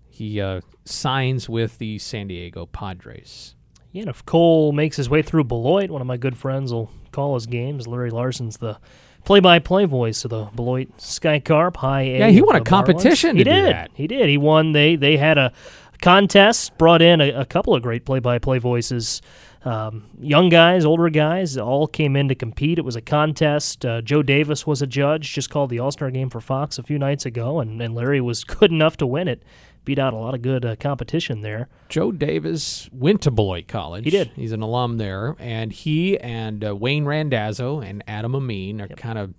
He 0.09 0.41
uh, 0.41 0.61
signs 0.85 1.49
with 1.49 1.79
the 1.79 1.99
San 1.99 2.29
Diego 2.29 2.67
Padres. 2.67 3.55
Yeah, 3.93 4.03
and 4.03 4.11
if 4.11 4.25
Cole 4.25 4.73
makes 4.73 4.97
his 4.97 5.09
way 5.09 5.23
through 5.23 5.45
Beloit, 5.45 5.91
one 5.91 6.01
of 6.01 6.07
my 6.07 6.17
good 6.17 6.37
friends 6.37 6.73
will 6.73 6.91
call 7.13 7.35
his 7.35 7.47
games. 7.47 7.87
Larry 7.87 8.11
Larson's 8.11 8.57
the 8.57 8.79
play-by-play 9.25 9.85
voice 9.85 10.25
of 10.25 10.31
the 10.31 10.45
Beloit 10.57 10.89
Sky 11.01 11.39
Carp 11.39 11.77
High 11.77 12.03
A. 12.03 12.19
Yeah, 12.19 12.29
he 12.29 12.43
won 12.43 12.57
a 12.57 12.61
competition. 12.63 13.37
He 13.37 13.45
did. 13.45 13.89
He 13.95 14.07
did. 14.07 14.29
He 14.29 14.39
won. 14.39 14.73
They 14.73 14.97
they 14.97 15.17
had 15.17 15.39
a 15.39 15.53
contest 16.01 16.77
brought 16.79 17.01
in 17.01 17.21
a, 17.21 17.31
a 17.31 17.45
couple 17.45 17.75
of 17.75 17.83
great 17.83 18.05
play-by-play 18.05 18.59
voices. 18.59 19.23
Um, 19.65 20.11
young 20.21 20.49
guys, 20.49 20.85
older 20.85 21.09
guys, 21.09 21.57
all 21.57 21.87
came 21.87 22.17
in 22.17 22.29
to 22.29 22.35
compete. 22.35 22.79
It 22.79 22.85
was 22.85 22.97
a 22.97 23.01
contest. 23.01 23.87
Uh, 23.87 24.01
Joe 24.01 24.23
Davis 24.23 24.67
was 24.67 24.83
a 24.83 24.87
judge, 24.87 25.33
just 25.33 25.51
called 25.51 25.71
the 25.71 25.79
All 25.79 25.93
Star 25.93 26.11
game 26.11 26.31
for 26.31 26.41
Fox 26.41 26.79
a 26.79 26.83
few 26.83 26.99
nights 26.99 27.27
ago, 27.27 27.61
and, 27.61 27.81
and 27.81 27.95
Larry 27.95 28.21
was 28.21 28.45
good 28.45 28.71
enough 28.73 28.97
to 28.99 29.07
win 29.07 29.29
it. 29.29 29.43
Beat 29.85 29.99
out 29.99 30.13
a 30.13 30.17
lot 30.17 30.35
of 30.35 30.43
good 30.43 30.65
uh, 30.65 30.77
competition 30.77 31.41
there. 31.43 31.69
Joe 31.89 32.13
Davis 32.13 32.89
went 32.93 33.21
to 33.23 33.33
Beloit 33.33 33.67
College. 33.67 34.05
He 34.05 34.11
did. 34.11 34.31
He's 34.37 34.53
an 34.53 34.63
alum 34.63 34.99
there, 34.99 35.35
and 35.41 35.73
he 35.73 36.19
and 36.19 36.65
uh, 36.65 36.75
Wayne 36.77 37.05
Randazzo 37.05 37.81
and 37.81 38.03
Adam 38.07 38.35
Amin 38.35 38.81
are 38.81 38.89
kind 38.89 39.19
of. 39.19 39.35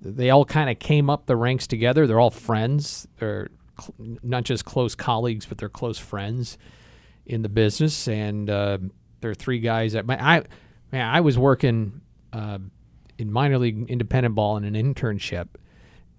They 0.00 0.30
all 0.30 0.44
kind 0.44 0.68
of 0.68 0.80
came 0.80 1.08
up 1.08 1.26
the 1.26 1.36
ranks 1.36 1.68
together. 1.68 2.08
They're 2.08 2.18
all 2.18 2.30
friends. 2.30 3.06
They're 3.20 3.50
cl- 3.80 4.18
not 4.24 4.42
just 4.42 4.64
close 4.64 4.96
colleagues, 4.96 5.46
but 5.46 5.58
they're 5.58 5.68
close 5.68 5.96
friends 5.96 6.58
in 7.24 7.42
the 7.42 7.48
business. 7.48 8.08
And 8.08 8.50
uh, 8.50 8.78
there 9.22 9.30
are 9.30 9.34
three 9.34 9.58
guys 9.58 9.94
that 9.94 10.04
my 10.04 10.20
I 10.20 10.42
man 10.90 11.08
I 11.08 11.20
was 11.20 11.38
working 11.38 12.02
uh, 12.32 12.58
in 13.18 13.32
minor 13.32 13.58
league 13.58 13.88
independent 13.88 14.34
ball 14.34 14.56
in 14.58 14.64
an 14.64 14.74
internship, 14.74 15.48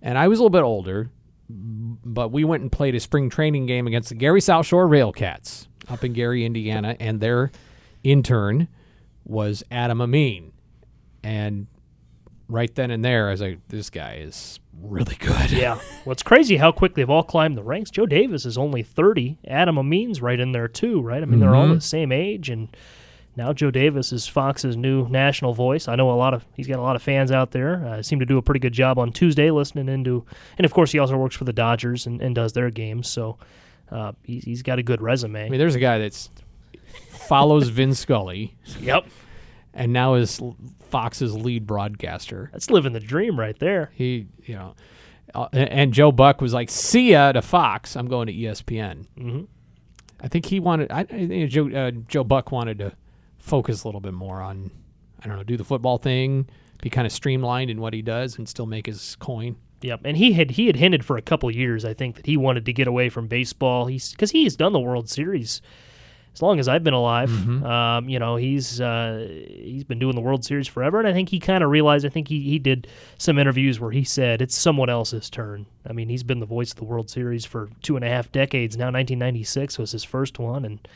and 0.01 0.17
I 0.17 0.27
was 0.27 0.39
a 0.39 0.41
little 0.41 0.49
bit 0.49 0.63
older, 0.63 1.11
but 1.49 2.31
we 2.31 2.43
went 2.43 2.63
and 2.63 2.71
played 2.71 2.95
a 2.95 2.99
spring 2.99 3.29
training 3.29 3.67
game 3.67 3.85
against 3.85 4.09
the 4.09 4.15
Gary 4.15 4.41
South 4.41 4.65
Shore 4.65 4.87
Railcats 4.87 5.67
up 5.89 6.03
in 6.03 6.13
Gary, 6.13 6.45
Indiana, 6.45 6.95
and 6.99 7.19
their 7.19 7.51
intern 8.03 8.67
was 9.25 9.63
Adam 9.69 10.01
Amin, 10.01 10.51
and 11.23 11.67
right 12.53 12.73
then 12.75 12.91
and 12.91 13.03
there, 13.03 13.27
I 13.27 13.31
was 13.31 13.41
like, 13.41 13.59
this 13.67 13.89
guy 13.89 14.15
is 14.21 14.59
really 14.81 15.15
good. 15.15 15.51
Yeah. 15.51 15.75
well, 16.05 16.11
it's 16.11 16.23
crazy 16.23 16.57
how 16.57 16.71
quick 16.71 16.93
they've 16.93 17.09
all 17.09 17.23
climbed 17.23 17.57
the 17.57 17.63
ranks. 17.63 17.89
Joe 17.89 18.05
Davis 18.05 18.45
is 18.45 18.57
only 18.57 18.83
30. 18.83 19.39
Adam 19.47 19.77
Amin's 19.77 20.21
right 20.21 20.39
in 20.39 20.51
there, 20.51 20.67
too, 20.67 21.01
right? 21.01 21.21
I 21.21 21.25
mean, 21.25 21.39
they're 21.39 21.55
all 21.55 21.67
Mhm. 21.67 21.75
the 21.75 21.81
same 21.81 22.11
age. 22.11 22.49
And 22.49 22.67
now 23.35 23.53
Joe 23.53 23.71
Davis 23.71 24.13
is 24.13 24.27
Fox's 24.27 24.77
new 24.77 25.07
national 25.09 25.53
voice. 25.53 25.87
I 25.87 25.95
know 25.95 26.11
a 26.11 26.13
lot 26.13 26.33
of, 26.35 26.45
he's 26.55 26.67
got 26.67 26.77
a 26.79 26.81
lot 26.83 26.95
of 26.95 27.01
fans 27.01 27.31
out 27.31 27.51
there. 27.51 27.83
Uh, 27.85 28.01
seem 28.03 28.19
to 28.19 28.25
do 28.25 28.37
a 28.37 28.41
pretty 28.43 28.59
good 28.59 28.73
job 28.73 28.99
on 28.99 29.11
Tuesday 29.11 29.49
listening 29.49 29.89
into, 29.89 30.23
and 30.57 30.65
of 30.65 30.73
course, 30.73 30.91
he 30.91 30.99
also 30.99 31.17
works 31.17 31.35
for 31.35 31.45
the 31.45 31.53
Dodgers 31.53 32.05
and, 32.05 32.21
and 32.21 32.35
does 32.35 32.53
their 32.53 32.69
games. 32.69 33.07
So 33.09 33.37
uh, 33.91 34.11
he's, 34.23 34.43
he's 34.43 34.61
got 34.61 34.77
a 34.79 34.83
good 34.83 35.01
resume. 35.01 35.45
I 35.45 35.49
mean, 35.49 35.59
there's 35.59 35.75
a 35.75 35.79
guy 35.79 35.97
that's 35.97 36.29
follows 37.09 37.69
Vin 37.69 37.93
Scully 37.95 38.53
yep. 38.79 39.05
And 39.73 39.91
now 39.93 40.13
is 40.15 40.41
Fox's 40.79 41.35
lead 41.35 41.65
broadcaster. 41.65 42.49
That's 42.51 42.69
living 42.69 42.93
the 42.93 42.99
dream 42.99 43.39
right 43.39 43.57
there. 43.57 43.91
He, 43.93 44.27
you 44.43 44.55
know, 44.55 44.75
uh, 45.33 45.47
and, 45.51 45.93
Joe 45.93 46.11
Buck 46.11 46.41
was 46.41 46.53
like, 46.53 46.69
"See 46.69 47.11
ya 47.11 47.31
to 47.31 47.41
Fox. 47.41 47.95
I'm 47.95 48.07
going 48.07 48.27
to 48.27 48.33
ESPN." 48.33 49.05
hmm 49.17 49.41
I 50.21 50.29
think 50.29 50.45
he 50.45 50.59
wanted. 50.59 50.91
I, 50.91 51.01
I 51.01 51.05
think 51.05 51.49
Joe 51.49 51.69
uh, 51.69 51.91
Joe 52.07 52.23
Buck 52.23 52.51
wanted 52.51 52.77
to 52.79 52.93
focus 53.37 53.83
a 53.83 53.87
little 53.87 53.99
bit 53.99 54.13
more 54.13 54.41
on, 54.41 54.71
I 55.21 55.27
don't 55.27 55.35
know, 55.35 55.43
do 55.43 55.57
the 55.57 55.65
football 55.65 55.97
thing, 55.97 56.47
be 56.81 56.89
kind 56.89 57.05
of 57.05 57.11
streamlined 57.11 57.69
in 57.69 57.81
what 57.81 57.93
he 57.93 58.01
does, 58.01 58.37
and 58.37 58.47
still 58.47 58.65
make 58.65 58.85
his 58.85 59.17
coin. 59.17 59.57
Yep, 59.81 60.01
and 60.05 60.15
he 60.15 60.31
had 60.31 60.51
he 60.51 60.67
had 60.67 60.77
hinted 60.77 61.03
for 61.03 61.17
a 61.17 61.21
couple 61.21 61.51
years, 61.51 61.83
I 61.83 61.93
think, 61.93 62.15
that 62.15 62.25
he 62.25 62.37
wanted 62.37 62.65
to 62.67 62.73
get 62.73 62.87
away 62.87 63.09
from 63.09 63.27
baseball. 63.27 63.87
He's 63.87 64.11
because 64.11 64.31
he's 64.31 64.55
done 64.55 64.71
the 64.71 64.79
World 64.79 65.09
Series 65.09 65.61
as 66.33 66.41
long 66.41 66.59
as 66.59 66.67
I've 66.67 66.83
been 66.83 66.93
alive. 66.93 67.29
Um, 67.63 68.09
you 68.09 68.19
know, 68.19 68.35
he's 68.35 68.81
uh, 68.81 69.27
he's 69.29 69.83
been 69.83 69.99
doing 69.99 70.15
the 70.15 70.21
World 70.21 70.43
Series 70.43 70.67
forever, 70.67 70.99
and 70.99 71.07
I 71.07 71.13
think 71.13 71.29
he 71.29 71.39
kind 71.39 71.63
of 71.63 71.69
realized. 71.69 72.05
I 72.05 72.09
think 72.09 72.27
he 72.27 72.41
he 72.41 72.59
did 72.59 72.87
some 73.17 73.37
interviews 73.37 73.79
where 73.79 73.91
he 73.91 74.03
said 74.03 74.41
it's 74.41 74.57
someone 74.57 74.89
else's 74.89 75.29
turn. 75.29 75.65
I 75.87 75.93
mean, 75.93 76.09
he's 76.09 76.23
been 76.23 76.39
the 76.39 76.45
voice 76.45 76.71
of 76.71 76.77
the 76.77 76.85
World 76.85 77.09
Series 77.09 77.45
for 77.45 77.69
two 77.81 77.95
and 77.95 78.03
a 78.03 78.09
half 78.09 78.31
decades 78.31 78.75
now. 78.75 78.85
1996 78.85 79.77
was 79.77 79.91
his 79.91 80.03
first 80.03 80.39
one, 80.39 80.65
and 80.65 80.87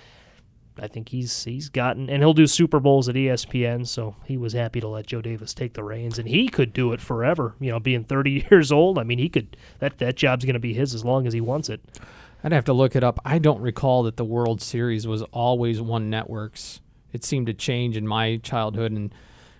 I 0.79 0.87
think 0.87 1.09
he's 1.09 1.43
he's 1.43 1.69
gotten 1.69 2.09
and 2.09 2.21
he'll 2.21 2.33
do 2.33 2.47
Super 2.47 2.79
Bowls 2.79 3.09
at 3.09 3.15
ESPN, 3.15 3.87
so 3.87 4.15
he 4.25 4.37
was 4.37 4.53
happy 4.53 4.79
to 4.79 4.87
let 4.87 5.07
Joe 5.07 5.21
Davis 5.21 5.53
take 5.53 5.73
the 5.73 5.83
reins, 5.83 6.19
and 6.19 6.27
he 6.27 6.47
could 6.47 6.73
do 6.73 6.93
it 6.93 7.01
forever. 7.01 7.55
You 7.59 7.71
know, 7.71 7.79
being 7.79 8.03
30 8.03 8.47
years 8.51 8.71
old, 8.71 8.97
I 8.97 9.03
mean, 9.03 9.19
he 9.19 9.29
could 9.29 9.57
that 9.79 9.97
that 9.99 10.15
job's 10.15 10.45
going 10.45 10.53
to 10.53 10.59
be 10.59 10.73
his 10.73 10.93
as 10.93 11.05
long 11.05 11.27
as 11.27 11.33
he 11.33 11.41
wants 11.41 11.69
it. 11.69 11.81
I'd 12.47 12.53
have 12.53 12.63
to 12.63 12.73
look 12.73 12.95
it 12.95 13.03
up. 13.03 13.19
I 13.25 13.39
don't 13.39 13.59
recall 13.59 14.03
that 14.03 14.15
the 14.15 14.23
World 14.23 14.61
Series 14.61 15.05
was 15.05 15.21
always 15.33 15.81
one 15.81 16.09
network's. 16.09 16.79
It 17.11 17.25
seemed 17.25 17.47
to 17.47 17.53
change 17.53 17.97
in 17.97 18.07
my 18.07 18.37
childhood, 18.37 18.93
and 18.93 19.13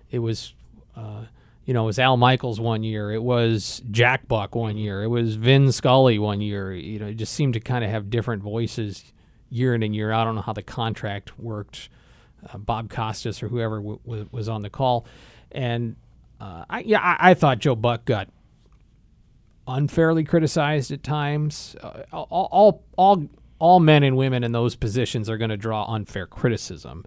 it 0.10 0.20
was, 0.20 0.54
uh, 0.96 1.24
you 1.66 1.74
know, 1.74 1.84
it 1.84 1.88
was 1.88 2.00
Al 2.00 2.16
Michaels 2.16 2.62
one 2.62 2.84
year. 2.84 3.12
It 3.12 3.22
was 3.22 3.82
Jack 3.92 4.30
Buck 4.30 4.56
one 4.56 4.78
year. 4.78 5.04
It 5.04 5.10
was 5.10 5.36
Vin 5.36 5.74
Scully 5.74 6.18
one 6.18 6.40
year. 6.40 6.74
You 6.74 7.00
know, 7.00 7.08
it 7.08 7.16
just 7.16 7.34
seemed 7.34 7.56
to 7.56 7.60
kind 7.60 7.84
of 7.84 7.90
have 7.90 8.10
different 8.10 8.42
voices 8.42 9.12
year 9.50 9.76
in 9.76 9.84
and 9.84 9.94
year 9.94 10.14
out. 10.14 10.22
I 10.22 10.24
don't 10.24 10.36
know 10.36 10.42
how 10.42 10.54
the 10.54 10.64
contract 10.64 11.38
worked. 11.38 11.90
Uh, 12.50 12.58
Bob 12.58 12.90
Costas 12.90 13.44
or 13.44 13.50
whoever 13.50 13.80
w- 13.80 14.00
w- 14.06 14.30
was 14.32 14.48
on 14.48 14.62
the 14.62 14.70
call, 14.70 15.06
and 15.52 15.98
uh, 16.40 16.64
I, 16.70 16.80
yeah, 16.84 17.02
I, 17.02 17.32
I 17.32 17.34
thought 17.34 17.60
Joe 17.60 17.76
Buck 17.76 18.06
got 18.06 18.30
unfairly 19.68 20.24
criticized 20.24 20.92
at 20.92 21.04
times. 21.04 21.76
Uh, 21.82 22.04
all, 22.12 22.48
all, 22.52 22.84
all, 22.98 23.28
all 23.60 23.80
men 23.80 24.04
and 24.04 24.16
women 24.18 24.44
in 24.44 24.52
those 24.52 24.76
positions 24.76 25.30
are 25.30 25.38
going 25.38 25.50
to 25.50 25.58
draw 25.58 25.86
unfair 25.92 26.26
criticism. 26.26 27.06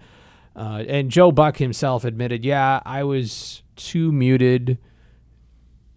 Uh, 0.55 0.85
and 0.87 1.11
Joe 1.11 1.33
Buck 1.33 1.57
himself 1.57 2.05
admitted, 2.05 2.45
yeah, 2.45 2.81
I 2.85 3.05
was 3.05 3.62
too 3.76 4.12
muted 4.12 4.79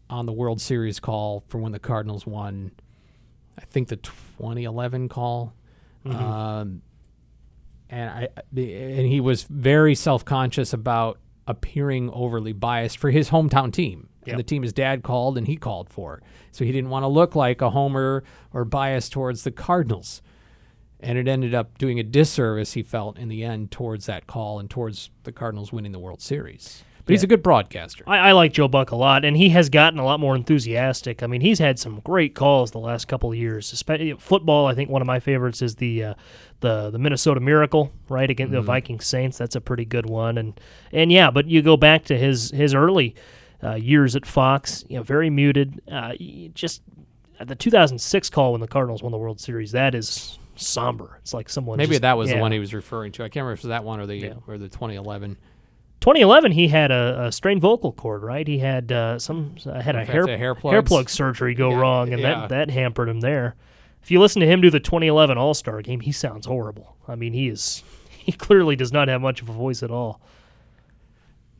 on 0.10 0.26
the 0.26 0.34
World 0.34 0.62
Series 0.62 1.00
call 1.00 1.44
for 1.48 1.58
when 1.58 1.72
the 1.72 1.80
Cardinals 1.80 2.26
won. 2.26 2.72
I 3.58 3.66
think 3.66 3.88
the 3.88 3.98
2011 3.98 5.10
call. 5.10 5.54
Um, 6.06 6.82
and 7.90 8.10
I 8.10 8.28
and 8.56 9.08
he 9.08 9.20
was 9.22 9.44
very 9.44 9.96
self-conscious 9.96 10.74
about 10.74 11.20
appearing 11.48 12.10
overly 12.12 12.54
biased 12.54 12.98
for 12.98 13.12
his 13.12 13.30
hometown 13.30 13.72
team 13.72 14.10
Yep. 14.26 14.34
and 14.34 14.40
the 14.40 14.44
team 14.44 14.64
his 14.64 14.74
dad 14.74 15.04
called 15.04 15.38
and 15.38 15.48
he 15.48 15.56
called 15.56 15.90
for. 15.90 16.22
So 16.52 16.66
he 16.66 16.72
didn't 16.72 16.90
want 16.90 17.04
to 17.04 17.08
look 17.08 17.36
like 17.36 17.62
a 17.62 17.70
homer 17.72 18.24
or 18.54 18.66
biased 18.66 19.12
towards 19.12 19.44
the 19.44 19.52
Cardinals. 19.52 20.22
And 21.00 21.18
it 21.18 21.28
ended 21.28 21.54
up 21.54 21.78
doing 21.78 22.00
a 22.00 22.04
disservice, 22.04 22.74
he 22.74 22.82
felt, 22.82 23.18
in 23.18 23.28
the 23.28 23.44
end, 23.44 23.72
towards 23.72 24.06
that 24.06 24.26
call 24.26 24.60
and 24.60 24.70
towards 24.70 25.10
the 25.24 25.34
Cardinals 25.34 25.74
winning 25.74 25.92
the 25.92 26.00
World 26.00 26.22
Series. 26.22 26.84
But 27.06 27.12
he's 27.12 27.24
a 27.24 27.28
good 27.28 27.44
broadcaster. 27.44 28.06
I, 28.08 28.30
I 28.30 28.32
like 28.32 28.54
Joe 28.54 28.70
Buck 28.70 28.92
a 28.92 28.96
lot, 28.96 29.26
and 29.26 29.36
he 29.36 29.50
has 29.50 29.68
gotten 29.68 30.00
a 30.00 30.06
lot 30.06 30.22
more 30.22 30.38
enthusiastic. 30.38 31.22
I 31.22 31.28
mean, 31.28 31.42
he's 31.42 31.60
had 31.60 31.78
some 31.78 32.00
great 32.00 32.34
calls 32.34 32.72
the 32.72 32.80
last 32.80 33.10
couple 33.10 33.30
of 33.30 33.38
years. 33.38 33.74
Especially 33.74 34.14
football, 34.14 34.68
I 34.68 34.74
think 34.74 34.90
one 34.90 35.02
of 35.02 35.06
my 35.06 35.20
favorites 35.20 35.62
is 35.62 35.76
the 35.76 36.04
uh, 36.04 36.14
the 36.62 36.92
the 36.92 37.00
Minnesota 37.00 37.42
Miracle, 37.42 37.92
right 38.08 38.30
against 38.30 38.54
the 38.54 38.62
Viking 38.62 39.02
Saints. 39.02 39.38
That's 39.38 39.58
a 39.58 39.62
pretty 39.62 39.84
good 39.84 40.06
one, 40.06 40.38
and 40.38 40.58
and 40.94 41.12
yeah, 41.12 41.30
but 41.30 41.48
you 41.48 41.62
go 41.62 41.76
back 41.76 42.06
to 42.06 42.18
his 42.18 42.52
his 42.52 42.74
early 42.74 43.16
uh, 43.64 43.76
years 43.76 44.16
at 44.16 44.26
Fox, 44.26 44.84
you 44.90 44.98
know, 44.98 45.04
very 45.04 45.30
muted. 45.30 45.82
Uh, 45.92 46.14
just 46.54 46.82
uh, 47.40 47.46
the 47.46 47.56
2006 47.56 48.30
call 48.30 48.52
when 48.54 48.62
the 48.62 48.68
Cardinals 48.68 49.02
won 49.04 49.12
the 49.12 49.18
World 49.18 49.40
Series. 49.40 49.72
That 49.72 49.96
is 49.96 50.38
somber. 50.56 51.18
It's 51.22 51.34
like 51.34 51.50
someone 51.50 51.78
Maybe 51.78 51.92
just- 51.92 52.02
that 52.02 52.18
was 52.18 52.30
yeah. 52.30 52.36
the 52.36 52.42
one 52.42 52.52
he 52.52 52.60
was 52.60 52.74
referring 52.74 53.12
to. 53.14 53.24
I 53.24 53.28
can't 53.28 53.38
remember 53.44 53.54
if 53.54 53.60
it 53.60 53.64
was 53.64 53.70
that 53.70 53.84
one 53.84 54.00
or 54.00 54.06
the 54.06 54.16
Yeah. 54.16 54.34
or 54.48 54.58
the 54.58 54.70
2011. 54.70 55.38
2011, 56.02 56.52
he 56.52 56.68
had 56.68 56.92
a, 56.92 57.26
a 57.28 57.32
strained 57.32 57.62
vocal 57.62 57.94
cord, 57.94 58.24
right? 58.24 58.46
He 58.46 58.60
had 58.60 58.92
uh, 58.92 59.18
some 59.20 59.56
uh, 59.66 59.80
had 59.82 59.96
a 59.96 60.04
hair 60.04 60.28
hair 60.28 60.54
hair 60.54 60.82
plug 60.84 61.10
surgery 61.10 61.54
go 61.56 61.70
Yeah, 61.72 61.80
wrong, 61.80 62.12
and 62.12 62.22
yeah. 62.22 62.42
that 62.42 62.50
that 62.50 62.70
hampered 62.70 63.08
him 63.08 63.22
there. 63.22 63.56
If 64.02 64.12
you 64.12 64.20
listen 64.20 64.42
to 64.42 64.46
him 64.46 64.60
do 64.60 64.70
the 64.70 64.82
2011 64.82 65.38
All 65.38 65.54
Star 65.54 65.82
game, 65.82 66.02
he 66.02 66.12
sounds 66.12 66.46
horrible. 66.46 66.98
I 67.08 67.16
mean, 67.16 67.32
he 67.32 67.48
is 67.48 67.84
he 68.10 68.34
clearly 68.34 68.76
does 68.76 68.92
not 68.92 69.08
have 69.08 69.22
much 69.22 69.42
of 69.42 69.48
a 69.48 69.54
voice 69.54 69.82
at 69.82 69.92
all. 69.92 70.20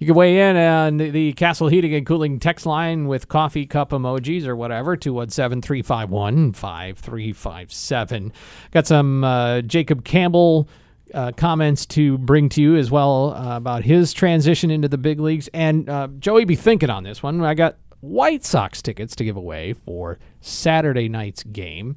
You 0.04 0.08
can 0.08 0.16
weigh 0.16 0.50
in 0.50 0.58
on 0.58 0.98
the- 0.98 1.32
Castle 1.32 1.70
Heating 1.70 1.94
and 1.96 2.06
Cooling 2.06 2.38
text 2.38 2.66
line 2.66 3.08
with 3.08 3.30
coffee 3.30 3.66
cup 3.66 3.92
emojis 3.92 4.46
or 4.46 4.54
whatever, 4.54 4.98
217 4.98 5.62
351 5.62 6.52
5357. 6.52 8.34
Got 8.72 8.86
some 8.86 9.24
uh, 9.24 9.62
Jacob 9.62 10.04
Campbell 10.04 10.68
uh, 11.14 11.32
comments 11.38 11.86
to 11.86 12.18
bring 12.18 12.50
to 12.50 12.62
you 12.62 12.76
as 12.76 12.92
well 12.92 13.34
uh, 13.34 13.56
about 13.56 13.86
his 13.86 14.12
transition 14.12 14.70
into 14.70 14.90
the 14.90 14.98
big 14.98 15.22
leagues. 15.22 15.48
And 15.54 15.88
uh, 15.90 16.10
Joey, 16.20 16.44
be 16.44 16.58
thinking 16.58 16.90
on 16.90 17.06
this 17.06 17.24
one. 17.24 17.40
I 17.42 17.54
got 17.54 17.78
White 18.02 18.44
Sox 18.44 18.82
tickets 18.82 19.16
to 19.16 19.24
give 19.24 19.38
away 19.38 19.72
for 19.72 20.20
Saturday 20.42 21.08
night's 21.08 21.44
game. 21.44 21.96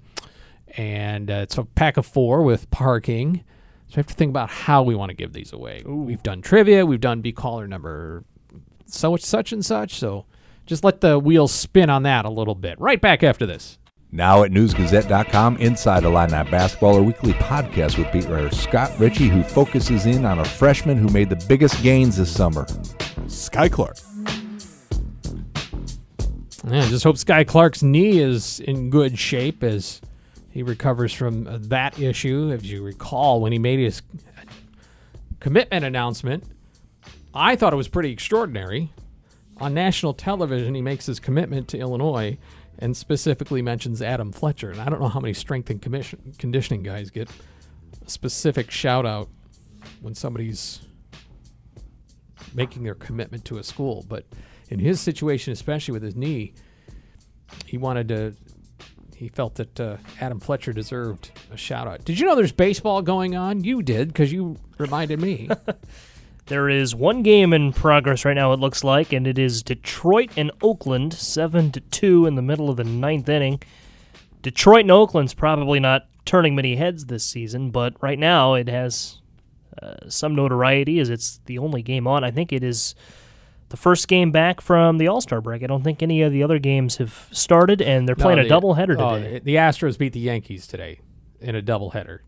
And 0.77 1.29
uh, 1.29 1.35
it's 1.43 1.59
a 1.59 1.65
pack 1.65 1.97
of 1.97 2.07
four 2.07 2.45
with 2.45 2.71
parking. 2.71 3.43
So 3.89 3.97
we 3.97 4.01
have 4.01 4.07
to 4.07 4.15
think 4.15 4.31
about 4.31 4.51
how 4.51 4.83
we 4.83 4.95
want 4.95 5.11
to 5.11 5.15
give 5.15 5.33
these 5.33 5.53
away. 5.53 5.83
We've 5.87 6.23
done 6.23 6.43
trivia, 6.43 6.85
we've 6.85 7.01
done 7.01 7.21
be 7.21 7.33
caller 7.33 7.69
number 7.69 8.25
so 8.87 9.17
such 9.17 9.53
and 9.53 9.65
such. 9.65 9.95
So 9.95 10.27
just 10.65 10.85
let 10.85 11.01
the 11.01 11.19
wheels 11.19 11.53
spin 11.53 11.91
on 11.91 12.03
that 12.05 12.25
a 12.25 12.31
little 12.31 12.55
bit. 12.55 12.81
Right 12.81 13.01
back 13.01 13.23
after 13.23 13.47
this. 13.47 13.79
Now 14.13 14.45
at 14.45 14.51
newsgazette.com, 14.51 15.59
Inside 15.59 16.05
Illini 16.05 16.51
Basketball, 16.51 16.97
a 16.97 17.03
weekly 17.03 17.33
podcast 17.35 17.99
with 17.99 18.11
beat 18.13 18.29
writer 18.29 18.55
Scott 18.55 18.93
Ritchie, 18.99 19.29
who 19.29 19.43
focuses 19.43 20.07
in 20.07 20.25
on 20.25 20.39
a 20.39 20.45
freshman 20.45 20.97
who 20.97 21.09
made 21.09 21.29
the 21.29 21.45
biggest 21.49 21.83
gains 21.83 22.17
this 22.17 22.33
summer. 22.33 22.65
Skyy 23.27 23.71
Clark. 23.71 23.97
Yeah, 26.69 26.89
just 26.89 27.05
hope 27.05 27.17
Skyy 27.17 27.47
Clark's 27.47 27.83
knee 27.83 28.19
is 28.19 28.61
in 28.61 28.91
good 28.91 29.19
shape 29.19 29.63
as 29.63 30.01
he 30.57 30.63
recovers 30.63 31.13
from 31.13 31.47
uh, 31.47 31.59
that 31.61 32.01
issue. 32.01 32.51
As 32.51 32.65
you 32.65 32.83
recall, 32.83 33.43
when 33.43 33.53
he 33.53 33.59
made 33.59 33.79
his 33.79 34.01
commitment 35.39 35.85
announcement, 35.85 36.45
I 37.35 37.57
thought 37.57 37.75
it 37.75 37.77
was 37.77 37.89
pretty 37.89 38.11
extraordinary. 38.11 38.91
On 39.59 39.75
national 39.75 40.15
television, 40.15 40.75
he 40.75 40.81
makes 40.81 41.05
his 41.05 41.21
commitment 41.21 41.69
to 41.69 41.79
Illinois 41.79 42.39
and 42.79 42.97
specifically 42.97 43.61
mentions 43.61 44.01
Adam 44.01 44.33
Fletcher. 44.33 44.71
And 44.71 44.81
I 44.81 44.89
don't 44.89 44.99
know 44.99 45.09
how 45.09 45.21
many 45.21 45.35
strength 45.35 45.69
and 45.69 45.83
commission, 45.83 46.33
conditioning 46.39 46.83
guys 46.83 47.11
get 47.11 47.29
a 48.07 48.09
specific 48.09 48.71
shout 48.71 49.05
out 49.05 49.29
when 50.01 50.15
somebody's 50.15 50.81
making 52.55 52.83
their 52.83 52.95
commitment 52.95 53.45
to 53.45 53.59
a 53.59 53.63
school. 53.63 54.07
But 54.09 54.25
in 54.71 54.79
his 54.79 55.03
situation, 55.03 55.53
especially 55.53 55.93
with 55.93 56.03
his 56.03 56.17
knee, 56.17 56.55
he 57.67 57.77
wanted 57.77 58.09
to. 58.09 58.35
He 59.17 59.29
felt 59.29 59.55
that 59.55 59.81
uh, 59.81 59.97
Adam 60.21 60.41
Fletcher 60.41 60.73
deserved 60.73 61.31
a 61.51 61.57
shout 61.57 61.89
out. 61.89 62.05
Did 62.05 62.21
you 62.21 62.27
know 62.27 62.37
there's 62.37 62.53
baseball 62.53 63.01
going 63.01 63.35
on? 63.35 63.65
You 63.65 63.83
did 63.83 64.09
because 64.09 64.31
you 64.33 64.59
reminded 64.79 65.21
me. 65.21 65.49
There 66.47 66.69
is 66.69 66.95
one 66.95 67.25
game 67.25 67.53
in 67.53 67.73
progress 67.73 68.25
right 68.25 68.37
now. 68.37 68.53
It 68.53 68.61
looks 68.61 68.85
like, 68.85 69.13
and 69.13 69.27
it 69.27 69.37
is 69.37 69.65
Detroit 69.65 70.31
and 70.37 70.53
Oakland, 70.63 71.13
seven 71.13 71.73
to 71.73 71.81
two 71.81 72.25
in 72.25 72.37
the 72.37 72.43
middle 72.43 72.71
of 72.71 72.77
the 72.77 72.85
ninth 72.85 73.29
inning. 73.29 73.61
Detroit 74.43 74.83
and 74.83 74.93
Oakland's 74.93 75.35
probably 75.35 75.81
not 75.81 76.07
turning 76.25 76.55
many 76.55 76.77
heads 76.77 77.07
this 77.07 77.25
season, 77.25 77.73
but 77.73 78.01
right 78.01 78.19
now 78.19 78.55
it 78.55 78.69
has 78.69 79.21
uh, 79.83 79.95
some 80.09 80.37
notoriety 80.37 81.01
as 81.01 81.11
it's 81.11 81.41
the 81.47 81.59
only 81.59 81.83
game 81.83 82.07
on. 82.07 82.23
I 82.23 82.31
think 82.31 82.53
it 82.53 82.63
is 82.63 82.95
the 83.69 83.77
first 83.77 84.09
game 84.09 84.31
back 84.31 84.61
from 84.61 84.99
the 84.99 85.09
All 85.09 85.21
Star 85.21 85.41
break. 85.41 85.63
I 85.63 85.67
don't 85.67 85.83
think 85.83 86.03
any 86.03 86.23
of 86.23 86.33
the 86.33 86.43
other 86.43 86.59
games 86.59 86.97
have 86.99 87.29
started, 87.33 87.83
and 87.83 88.07
they're 88.07 88.15
playing 88.17 88.39
No, 88.39 88.45
a 88.45 88.49
the- 88.49 88.55
doubleheader 88.55 88.97
oh, 88.99 89.19
today. 89.19 89.41
the 89.43 89.57
Astros 89.57 89.99
beat 89.99 90.13
the 90.13 90.21
Yankees 90.21 90.67
today 90.67 91.01
in 91.41 91.55
a 91.57 91.63
doubleheader. 91.63 92.21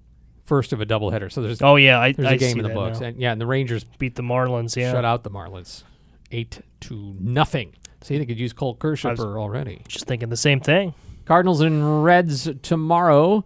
First 0.45 0.73
of 0.73 0.80
a 0.80 0.87
doubleheader. 0.87 1.30
So 1.30 1.42
there's 1.42 1.61
oh 1.62 1.76
yeah, 1.76 2.00
I, 2.00 2.12
there's 2.12 2.28
I 2.28 2.33
a 2.33 2.38
game 2.38 2.59
in 2.59 2.62
the 2.64 2.71
books. 2.75 3.00
now. 3.00 3.09
And 3.09 3.21
yeah, 3.21 3.33
and 3.33 3.40
the 3.40 3.47
Rangers 3.47 3.85
Beat 3.85 4.14
the 4.14 4.23
Marlins. 4.23 4.75
Yeah, 4.76 4.92
shut 4.92 5.04
out 5.04 5.23
the 5.23 5.30
Marlins, 5.30 5.83
eight 6.30 6.61
to 6.80 7.14
nothing. 7.21 7.75
See, 8.00 8.16
they 8.16 8.25
could 8.26 8.38
use 8.40 8.52
Cole 8.52 8.75
Kershaw 8.76 9.14
already. 9.18 9.83
Just 9.88 10.07
thinking 10.07 10.28
the 10.30 10.37
same 10.37 10.61
thing. 10.61 10.95
Cardinals 11.26 11.61
and 11.61 12.02
Reds 12.04 12.49
tomorrow 12.62 13.45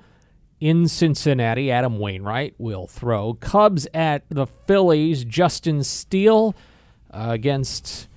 in 0.61 0.87
Cincinnati. 0.87 1.73
Adam 1.73 1.99
Wainwright 1.99 2.55
will 2.59 2.87
throw. 2.87 3.35
Cubs 3.35 3.89
at 3.95 4.23
the 4.29 4.47
Phillies. 4.47 5.25
Justin 5.25 5.83
Steele 5.83 6.55
against 7.13 8.09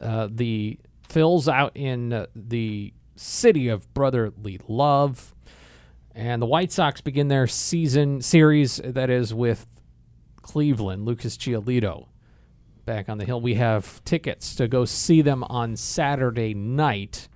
uh, 0.00 0.28
the 0.30 0.78
Phils 1.08 1.52
out 1.52 1.72
in 1.76 2.12
uh, 2.12 2.26
the 2.34 2.92
city 3.16 3.68
of 3.68 3.92
brotherly 3.94 4.60
love. 4.68 5.34
And 6.14 6.42
the 6.42 6.46
White 6.46 6.72
Sox 6.72 7.00
begin 7.00 7.28
their 7.28 7.46
season 7.46 8.20
series 8.20 8.76
that 8.84 9.10
is 9.10 9.32
with 9.32 9.66
Cleveland. 10.42 11.04
Lucas 11.04 11.36
Giolito 11.36 12.06
back 12.84 13.08
on 13.08 13.18
the 13.18 13.24
hill. 13.24 13.40
We 13.40 13.54
have 13.54 14.04
tickets 14.04 14.54
to 14.56 14.66
go 14.66 14.84
see 14.84 15.22
them 15.22 15.44
on 15.44 15.76
Saturday 15.76 16.54
night 16.54 17.28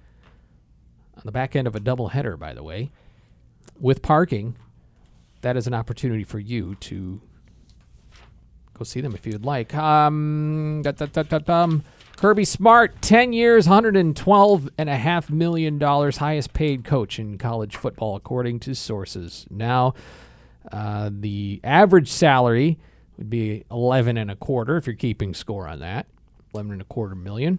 on 1.16 1.22
the 1.24 1.32
back 1.32 1.54
end 1.54 1.66
of 1.66 1.76
a 1.76 1.80
doubleheader, 1.80 2.38
by 2.38 2.54
the 2.54 2.62
way, 2.62 2.90
with 3.78 4.02
parking. 4.02 4.56
That 5.42 5.56
is 5.56 5.66
an 5.66 5.74
opportunity 5.74 6.24
for 6.24 6.38
you 6.38 6.74
to 6.76 7.20
go 8.74 8.84
see 8.84 9.00
them 9.00 9.14
if 9.14 9.26
you'd 9.26 9.44
like. 9.44 9.74
Um, 9.74 10.82
da, 10.84 10.92
da, 10.92 11.06
da. 11.22 11.68
Kirby 12.16 12.44
Smart, 12.44 13.02
10 13.02 13.32
years, 13.32 13.66
$112.5 13.66 15.30
million, 15.30 15.80
highest 15.80 16.52
paid 16.52 16.84
coach 16.84 17.18
in 17.18 17.38
college 17.38 17.76
football, 17.76 18.14
according 18.14 18.60
to 18.60 18.74
sources. 18.74 19.46
Now, 19.50 19.94
uh, 20.70 21.10
the 21.12 21.60
average 21.64 22.08
salary 22.08 22.78
would 23.18 23.30
be 23.30 23.64
11 23.70 24.16
and 24.16 24.30
a 24.30 24.36
quarter 24.36 24.76
if 24.76 24.86
you're 24.86 24.96
keeping 24.96 25.34
score 25.34 25.68
on 25.68 25.80
that. 25.80 26.06
11 26.54 26.72
and 26.72 26.82
a 26.82 26.84
quarter 26.84 27.14
million. 27.14 27.58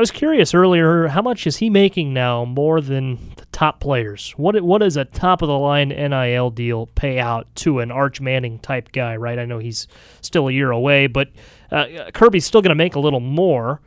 I 0.00 0.02
was 0.02 0.10
curious 0.10 0.54
earlier, 0.54 1.08
how 1.08 1.20
much 1.20 1.46
is 1.46 1.58
he 1.58 1.68
making 1.68 2.14
now 2.14 2.46
more 2.46 2.80
than 2.80 3.16
the 3.36 3.44
top 3.52 3.80
players? 3.80 4.32
What 4.38 4.58
what 4.62 4.78
does 4.78 4.96
a 4.96 5.04
top 5.04 5.42
of 5.42 5.48
the 5.48 5.58
line 5.58 5.90
NIL 5.90 6.48
deal 6.48 6.86
pay 6.86 7.18
out 7.18 7.54
to 7.56 7.80
an 7.80 7.90
Arch 7.90 8.18
Manning 8.18 8.60
type 8.60 8.92
guy, 8.92 9.16
right? 9.16 9.38
I 9.38 9.44
know 9.44 9.58
he's 9.58 9.88
still 10.22 10.48
a 10.48 10.52
year 10.52 10.70
away, 10.70 11.06
but 11.06 11.28
uh, 11.70 12.10
Kirby's 12.14 12.46
still 12.46 12.62
going 12.62 12.70
to 12.70 12.74
make 12.74 12.94
a 12.94 12.98
little 12.98 13.20
more. 13.20 13.82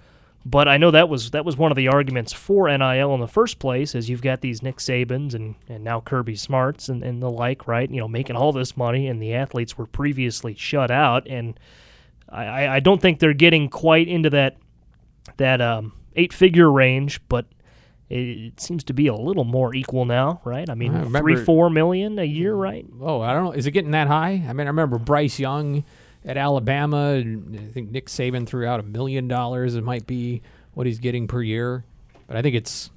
But 0.46 0.68
I 0.68 0.78
know 0.78 0.92
that 0.92 1.10
was 1.10 1.32
that 1.32 1.46
was 1.46 1.58
one 1.58 1.72
of 1.72 1.78
the 1.78 1.88
arguments 1.88 2.32
for 2.32 2.68
NIL 2.68 3.16
in 3.16 3.20
the 3.20 3.28
first 3.28 3.58
place, 3.58 3.96
is 3.96 4.08
you've 4.08 4.22
got 4.22 4.42
these 4.42 4.62
Nick 4.62 4.78
Sabans 4.78 5.34
and, 5.34 5.56
and 5.68 5.84
now 5.84 6.00
Kirby 6.00 6.36
Smarts 6.36 6.90
and, 6.90 7.02
and 7.02 7.24
the 7.24 7.32
like, 7.32 7.68
right? 7.68 7.90
You 7.90 8.02
know, 8.02 8.08
making 8.08 8.36
all 8.36 8.52
this 8.52 8.78
money, 8.78 9.08
and 9.08 9.20
the 9.20 9.34
athletes 9.34 9.80
were 9.80 9.88
previously 9.88 10.54
shut 10.54 10.92
out, 10.92 11.26
and 11.28 11.60
I- 12.30 12.68
I 12.68 12.80
don't 12.82 13.02
think 13.02 13.18
they're 13.18 13.34
getting 13.34 13.68
quite 13.68 14.08
into 14.08 14.30
that 14.30 14.58
that 15.38 15.60
um, 15.60 15.94
eight 16.16 16.34
figure 16.34 16.72
range, 16.72 17.22
but 17.30 17.46
it, 18.10 18.60
seems 18.60 18.84
to 18.86 18.94
be 18.94 19.08
a 19.08 19.16
little 19.16 19.44
more 19.44 19.74
equal 19.74 20.06
now, 20.06 20.42
right? 20.44 20.70
I 20.70 20.76
mean, 20.76 20.94
I 20.94 21.04
remember- 21.04 21.36
three, 21.36 21.44
four 21.44 21.70
million 21.70 22.20
a 22.20 22.24
year, 22.24 22.54
right? 22.54 22.86
Oh, 23.02 23.22
I 23.22 23.34
don't 23.34 23.46
know. 23.46 23.52
Is 23.52 23.66
it 23.66 23.72
getting 23.72 23.92
that 23.92 24.08
high? 24.08 24.44
I 24.48 24.54
mean, 24.54 24.68
I 24.68 24.70
remember 24.70 24.98
Bryce 25.00 25.40
Young 25.40 25.84
at 26.26 26.38
Alabama. 26.38 27.14
and 27.14 27.60
I 27.60 27.72
think 27.72 27.92
Nick 27.92 28.08
Saban 28.08 28.46
threw 28.48 28.66
out 28.66 28.80
a 28.80 28.84
million 28.84 29.28
dollars. 29.28 29.76
It 29.76 29.84
might 29.84 30.06
be 30.08 30.42
what 30.74 30.86
he's 30.88 31.00
getting 31.00 31.28
per 31.28 31.42
year, 31.42 31.86
but 32.28 32.38
I 32.38 32.42
think 32.42 32.56
it's 32.56 32.92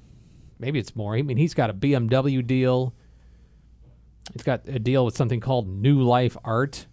maybe 0.59 0.79
it's 0.79 0.95
more. 0.95 1.15
I 1.15 1.21
mean, 1.21 1.37
he's 1.37 1.53
got 1.53 1.69
a 1.69 1.73
BMW 1.73 2.45
deal. 2.45 2.93
He's 4.33 4.43
got 4.43 4.67
a 4.67 4.79
deal 4.79 5.05
with 5.05 5.15
something 5.15 5.39
called 5.39 5.67
New 5.67 6.01
Life 6.01 6.35
Art. 6.43 6.85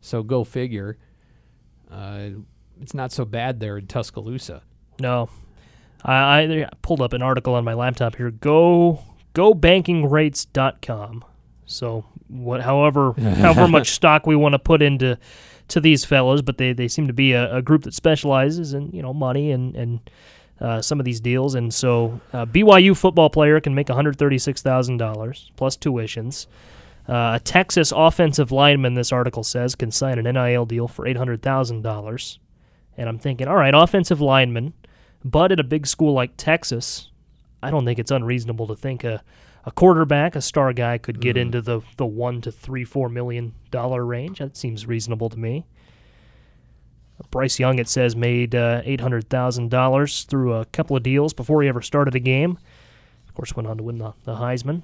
So 0.00 0.22
go 0.22 0.44
figure. 0.44 0.96
Uh, 1.90 2.30
it's 2.80 2.94
not 2.94 3.12
so 3.12 3.24
bad 3.24 3.60
there 3.60 3.76
in 3.76 3.86
Tuscaloosa. 3.86 4.62
No, 5.00 5.28
I, 6.04 6.42
I 6.42 6.68
pulled 6.82 7.00
up 7.00 7.12
an 7.12 7.22
article 7.22 7.54
on 7.54 7.64
my 7.64 7.74
laptop 7.74 8.16
here. 8.16 8.30
Go 8.30 9.02
gobankingrates.com. 9.34 11.24
So 11.66 12.04
what, 12.28 12.62
however, 12.62 13.12
however 13.18 13.68
much 13.68 13.90
stock 13.90 14.26
we 14.26 14.36
want 14.36 14.54
to 14.54 14.58
put 14.58 14.82
into 14.82 15.18
to 15.68 15.80
these 15.80 16.04
fellows, 16.04 16.42
but 16.42 16.58
they, 16.58 16.72
they 16.72 16.88
seem 16.88 17.06
to 17.06 17.12
be 17.12 17.32
a, 17.32 17.56
a 17.56 17.62
group 17.62 17.84
that 17.84 17.94
specializes 17.94 18.74
in 18.74 18.90
you 18.92 19.02
know 19.02 19.14
money 19.14 19.52
and 19.52 19.74
and 19.76 20.10
uh, 20.60 20.82
some 20.82 20.98
of 20.98 21.04
these 21.04 21.20
deals. 21.20 21.54
And 21.54 21.72
so 21.72 22.20
uh, 22.32 22.44
BYU 22.46 22.96
football 22.96 23.30
player 23.30 23.60
can 23.60 23.74
make 23.74 23.88
one 23.88 23.96
hundred 23.96 24.18
thirty 24.18 24.38
six 24.38 24.62
thousand 24.62 24.98
dollars 24.98 25.50
plus 25.56 25.76
tuitions. 25.76 26.46
Uh, 27.08 27.32
a 27.36 27.40
Texas 27.42 27.92
offensive 27.94 28.52
lineman, 28.52 28.94
this 28.94 29.10
article 29.10 29.42
says, 29.42 29.74
can 29.74 29.90
sign 29.90 30.18
an 30.18 30.32
NIL 30.32 30.66
deal 30.66 30.86
for 30.86 31.06
eight 31.06 31.16
hundred 31.16 31.42
thousand 31.42 31.82
dollars. 31.82 32.38
And 32.96 33.08
I'm 33.08 33.18
thinking, 33.18 33.48
all 33.48 33.56
right, 33.56 33.74
offensive 33.74 34.20
lineman, 34.20 34.74
but 35.24 35.52
at 35.52 35.60
a 35.60 35.64
big 35.64 35.86
school 35.86 36.12
like 36.12 36.32
Texas, 36.36 37.10
I 37.62 37.70
don't 37.70 37.84
think 37.84 37.98
it's 37.98 38.10
unreasonable 38.10 38.66
to 38.68 38.76
think 38.76 39.04
a, 39.04 39.22
a 39.64 39.70
quarterback, 39.70 40.34
a 40.34 40.40
star 40.40 40.72
guy, 40.72 40.98
could 40.98 41.20
get 41.20 41.36
into 41.36 41.60
the, 41.60 41.80
the 41.96 42.06
one 42.06 42.40
to 42.42 42.50
three, 42.52 42.84
four 42.84 43.08
million 43.08 43.54
dollar 43.70 44.04
range. 44.04 44.38
That 44.38 44.56
seems 44.56 44.86
reasonable 44.86 45.28
to 45.30 45.38
me. 45.38 45.66
Bryce 47.30 47.58
Young, 47.58 47.78
it 47.78 47.88
says, 47.88 48.16
made 48.16 48.54
uh, 48.54 48.82
eight 48.84 49.00
hundred 49.00 49.28
thousand 49.28 49.70
dollars 49.70 50.24
through 50.24 50.54
a 50.54 50.64
couple 50.66 50.96
of 50.96 51.02
deals 51.02 51.32
before 51.32 51.62
he 51.62 51.68
ever 51.68 51.82
started 51.82 52.14
a 52.14 52.20
game. 52.20 52.58
Of 53.28 53.34
course, 53.34 53.54
went 53.54 53.68
on 53.68 53.76
to 53.76 53.82
win 53.82 53.98
the, 53.98 54.14
the 54.24 54.36
Heisman. 54.36 54.82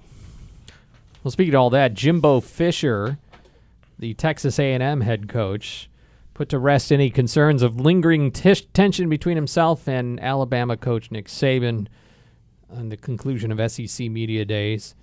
Well, 1.25 1.31
speaking 1.31 1.55
of 1.55 1.61
all 1.61 1.71
that, 1.71 1.95
Jimbo 1.95 2.41
Fisher, 2.41 3.19
the 3.99 4.15
Texas 4.15 4.59
A&M 4.59 5.01
head 5.01 5.29
coach, 5.29 5.89
put 6.37 6.51
to 6.51 6.59
rest 6.59 6.93
any 6.93 7.09
concerns 7.09 7.63
of 7.63 7.81
lingering 7.81 8.31
tish 8.31 8.67
tension 8.75 9.09
between 9.09 9.37
himself 9.37 9.89
and 9.89 10.21
Alabama 10.21 10.77
coach 10.77 11.11
Nick 11.11 11.29
Saban 11.29 11.87
on 12.69 12.91
the 12.91 12.97
conclusion 12.99 13.51
of 13.51 13.73
SEC 13.73 14.11
media 14.11 14.45
days. 14.45 14.95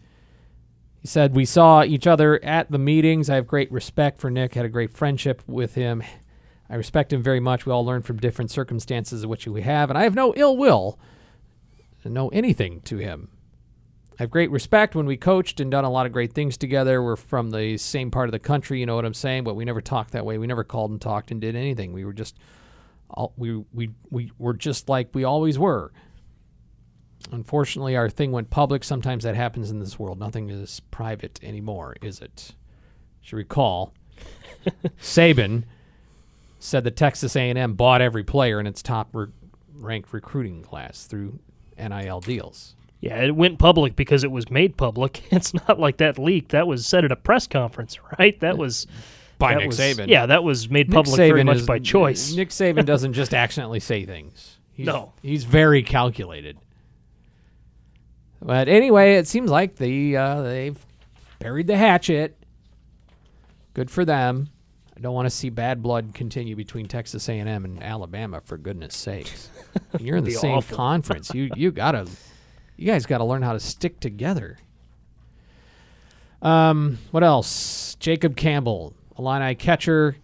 He 1.01 1.07
said, 1.07 1.35
"We 1.35 1.45
saw 1.45 1.83
each 1.83 2.05
other 2.05 2.41
at 2.45 2.69
the 2.69 2.77
meetings. 2.77 3.31
I 3.31 3.35
have 3.35 3.47
great 3.47 3.71
respect 3.71 4.19
for 4.19 4.29
Nick. 4.29 4.53
Had 4.53 4.65
a 4.65 4.69
great 4.69 4.91
friendship 4.91 5.41
with 5.47 5.73
him. 5.73 6.03
I 6.69 6.75
respect 6.75 7.11
him 7.11 7.23
very 7.23 7.39
much. 7.39 7.65
We 7.65 7.71
all 7.71 7.83
learn 7.83 8.03
from 8.03 8.17
different 8.17 8.51
circumstances 8.51 9.23
of 9.23 9.29
which 9.31 9.47
we 9.47 9.63
have, 9.63 9.89
and 9.89 9.97
I 9.97 10.03
have 10.03 10.13
no 10.13 10.35
ill 10.35 10.55
will, 10.55 10.99
no 12.05 12.27
anything 12.29 12.81
to 12.81 12.97
him." 12.97 13.29
I 14.19 14.23
have 14.23 14.29
great 14.29 14.51
respect 14.51 14.95
when 14.95 15.07
we 15.07 15.17
coached 15.17 15.59
and 15.59 15.71
done 15.71 15.85
a 15.85 15.89
lot 15.89 16.05
of 16.05 16.11
great 16.11 16.33
things 16.33 16.55
together. 16.55 17.01
We're 17.01 17.15
from 17.15 17.49
the 17.49 17.77
same 17.77 18.11
part 18.11 18.27
of 18.27 18.31
the 18.31 18.39
country, 18.39 18.79
you 18.79 18.85
know 18.85 18.95
what 18.95 19.05
I'm 19.05 19.13
saying? 19.13 19.43
But 19.43 19.55
we 19.55 19.65
never 19.65 19.81
talked 19.81 20.11
that 20.11 20.25
way. 20.25 20.37
We 20.37 20.45
never 20.45 20.63
called 20.63 20.91
and 20.91 21.01
talked 21.01 21.31
and 21.31 21.41
did 21.41 21.55
anything. 21.55 21.93
We 21.93 22.05
were 22.05 22.13
just, 22.13 22.37
all, 23.09 23.33
we 23.37 23.63
we 23.73 23.89
we 24.11 24.31
were 24.37 24.53
just 24.53 24.87
like 24.87 25.09
we 25.13 25.23
always 25.23 25.57
were. 25.57 25.91
Unfortunately, 27.31 27.95
our 27.95 28.09
thing 28.09 28.31
went 28.31 28.49
public. 28.49 28.83
Sometimes 28.83 29.23
that 29.23 29.35
happens 29.35 29.71
in 29.71 29.79
this 29.79 29.97
world. 29.97 30.19
Nothing 30.19 30.49
is 30.49 30.79
private 30.91 31.39
anymore, 31.41 31.95
is 32.01 32.19
it? 32.19 32.53
You 33.23 33.37
recall, 33.37 33.93
Saban 35.01 35.63
said 36.59 36.83
that 36.83 36.95
Texas 36.95 37.35
A&M 37.35 37.73
bought 37.73 38.01
every 38.01 38.23
player 38.23 38.59
in 38.59 38.67
its 38.67 38.81
top 38.81 39.09
re- 39.13 39.27
ranked 39.73 40.13
recruiting 40.13 40.61
class 40.61 41.05
through 41.05 41.39
NIL 41.77 42.19
deals. 42.19 42.75
Yeah, 43.03 43.17
it 43.21 43.35
went 43.35 43.59
public 43.59 43.97
because 43.97 44.23
it 44.23 44.31
was 44.31 44.49
made 44.49 44.77
public. 44.77 45.23
It's 45.31 45.53
not 45.53 45.77
like 45.77 45.97
that 45.97 46.17
leaked. 46.17 46.51
That 46.51 46.67
was 46.67 46.85
said 46.85 47.03
at 47.03 47.11
a 47.11 47.17
press 47.17 47.47
conference, 47.47 47.97
right? 48.19 48.39
That 48.39 48.57
was 48.57 48.87
by 49.39 49.53
that 49.55 49.59
Nick 49.59 49.67
was- 49.67 49.79
Saban. 49.79 50.07
Yeah, 50.07 50.25
that 50.27 50.43
was 50.45 50.69
made 50.69 50.87
Nick 50.87 50.95
public 50.95 51.17
very 51.17 51.41
Saban 51.41 51.45
much 51.47 51.57
is- 51.57 51.65
by 51.65 51.79
choice. 51.79 52.33
Nick 52.33 52.49
Saban 52.49 52.85
doesn't 52.85 53.11
just 53.11 53.33
accidentally 53.33 53.81
say 53.81 54.05
things. 54.05 54.57
He's, 54.71 54.85
No. 54.85 55.11
he's 55.21 55.43
very 55.43 55.83
calculated. 55.83 56.57
But 58.41 58.67
anyway, 58.67 59.15
it 59.15 59.27
seems 59.27 59.49
like 59.51 59.75
the 59.75 60.17
uh, 60.17 60.41
they've 60.41 60.85
buried 61.39 61.67
the 61.67 61.77
hatchet. 61.77 62.37
Good 63.73 63.89
for 63.91 64.05
them. 64.05 64.49
I 64.95 64.99
don't 64.99 65.13
want 65.13 65.25
to 65.25 65.29
see 65.29 65.49
bad 65.49 65.81
blood 65.81 66.11
continue 66.13 66.55
between 66.55 66.87
Texas 66.87 67.27
A&M 67.27 67.47
and 67.65 67.81
Alabama. 67.83 68.41
For 68.41 68.57
goodness 68.57 68.95
sakes, 68.95 69.49
you're 69.99 70.17
in 70.17 70.23
the 70.23 70.31
same 70.31 70.57
awful. 70.57 70.75
conference. 70.77 71.33
You 71.33 71.49
you 71.55 71.71
gotta, 71.71 72.07
you 72.77 72.87
guys 72.87 73.05
got 73.05 73.19
to 73.19 73.23
learn 73.23 73.41
how 73.41 73.53
to 73.53 73.59
stick 73.59 73.99
together. 73.99 74.57
Um, 76.41 76.99
what 77.11 77.23
else? 77.23 77.95
Jacob 77.99 78.35
Campbell, 78.35 78.93
Illini 79.17 79.55
catcher, 79.55 80.17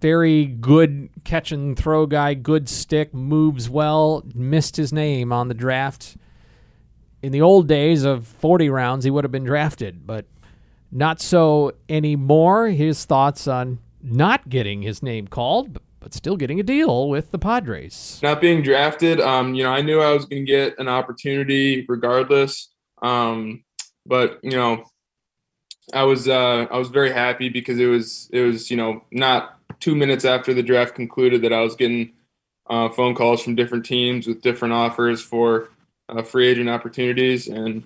very 0.00 0.46
good 0.46 1.10
catch 1.24 1.52
and 1.52 1.76
throw 1.76 2.06
guy, 2.06 2.34
good 2.34 2.68
stick, 2.68 3.12
moves 3.12 3.68
well. 3.68 4.24
Missed 4.34 4.76
his 4.76 4.92
name 4.92 5.32
on 5.32 5.48
the 5.48 5.54
draft. 5.54 6.16
In 7.22 7.32
the 7.32 7.42
old 7.42 7.66
days 7.66 8.04
of 8.04 8.26
40 8.26 8.70
rounds, 8.70 9.04
he 9.04 9.10
would 9.10 9.24
have 9.24 9.32
been 9.32 9.44
drafted, 9.44 10.06
but 10.06 10.26
not 10.92 11.20
so 11.20 11.72
anymore. 11.88 12.68
His 12.68 13.04
thoughts 13.04 13.48
on 13.48 13.78
not 14.02 14.48
getting 14.48 14.82
his 14.82 15.02
name 15.02 15.26
called, 15.26 15.80
but, 16.06 16.14
still 16.14 16.36
getting 16.36 16.60
a 16.60 16.62
deal 16.62 17.08
with 17.08 17.32
the 17.32 17.38
Padres. 17.38 18.20
not 18.22 18.40
being 18.40 18.62
drafted, 18.62 19.20
um, 19.20 19.56
you 19.56 19.64
know, 19.64 19.72
I 19.72 19.82
knew 19.82 20.00
I 20.00 20.12
was 20.12 20.24
going 20.24 20.46
to 20.46 20.52
get 20.52 20.78
an 20.78 20.86
opportunity 20.86 21.84
regardless. 21.88 22.68
Um, 23.02 23.64
but 24.06 24.38
you 24.44 24.52
know, 24.52 24.84
I 25.92 26.04
was 26.04 26.28
uh, 26.28 26.68
I 26.70 26.78
was 26.78 26.90
very 26.90 27.10
happy 27.10 27.48
because 27.48 27.80
it 27.80 27.86
was 27.86 28.30
it 28.32 28.42
was 28.42 28.70
you 28.70 28.76
know 28.76 29.02
not 29.10 29.58
two 29.80 29.96
minutes 29.96 30.24
after 30.24 30.54
the 30.54 30.62
draft 30.62 30.94
concluded 30.94 31.42
that 31.42 31.52
I 31.52 31.62
was 31.62 31.74
getting 31.74 32.12
uh, 32.70 32.88
phone 32.90 33.16
calls 33.16 33.42
from 33.42 33.56
different 33.56 33.84
teams 33.84 34.28
with 34.28 34.42
different 34.42 34.74
offers 34.74 35.20
for 35.20 35.70
uh, 36.08 36.22
free 36.22 36.46
agent 36.46 36.68
opportunities, 36.68 37.48
and 37.48 37.82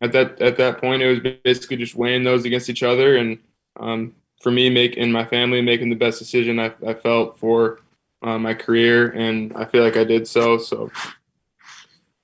at 0.00 0.12
that 0.12 0.40
at 0.40 0.56
that 0.58 0.80
point 0.80 1.02
it 1.02 1.08
was 1.08 1.34
basically 1.42 1.78
just 1.78 1.96
weighing 1.96 2.22
those 2.22 2.44
against 2.44 2.70
each 2.70 2.84
other, 2.84 3.16
and 3.16 3.38
um, 3.80 4.14
for 4.42 4.50
me, 4.50 4.70
make 4.70 4.96
and 4.96 5.12
my 5.12 5.24
family 5.24 5.62
making 5.62 5.90
the 5.90 5.96
best 5.96 6.18
decision 6.18 6.58
I, 6.58 6.72
I 6.86 6.94
felt 6.94 7.38
for 7.38 7.80
uh, 8.22 8.38
my 8.38 8.54
career, 8.54 9.10
and 9.10 9.52
I 9.56 9.64
feel 9.64 9.82
like 9.82 9.96
I 9.96 10.04
did 10.04 10.26
so. 10.26 10.58
So 10.58 10.90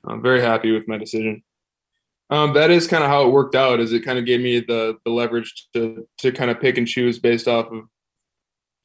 I'm 0.05 0.23
very 0.23 0.41
happy 0.41 0.73
with 0.73 0.89
my 0.89 0.99
decision. 0.99 1.43
Um, 2.31 2.55
that 2.55 2.71
is 2.71 2.87
kind 2.87 3.05
of 3.05 3.11
how 3.11 3.27
it 3.27 3.33
worked 3.33 3.55
out. 3.55 3.81
Is 3.81 3.93
it 3.93 4.05
kind 4.05 4.19
of 4.19 4.25
gave 4.25 4.41
me 4.41 4.61
the 4.61 4.97
the 5.05 5.11
leverage 5.11 5.69
to 5.75 6.07
to 6.19 6.33
kind 6.33 6.51
of 6.51 6.61
pick 6.61 6.79
and 6.79 6.89
choose 6.89 7.19
based 7.19 7.47
off 7.47 7.71
of, 7.71 7.85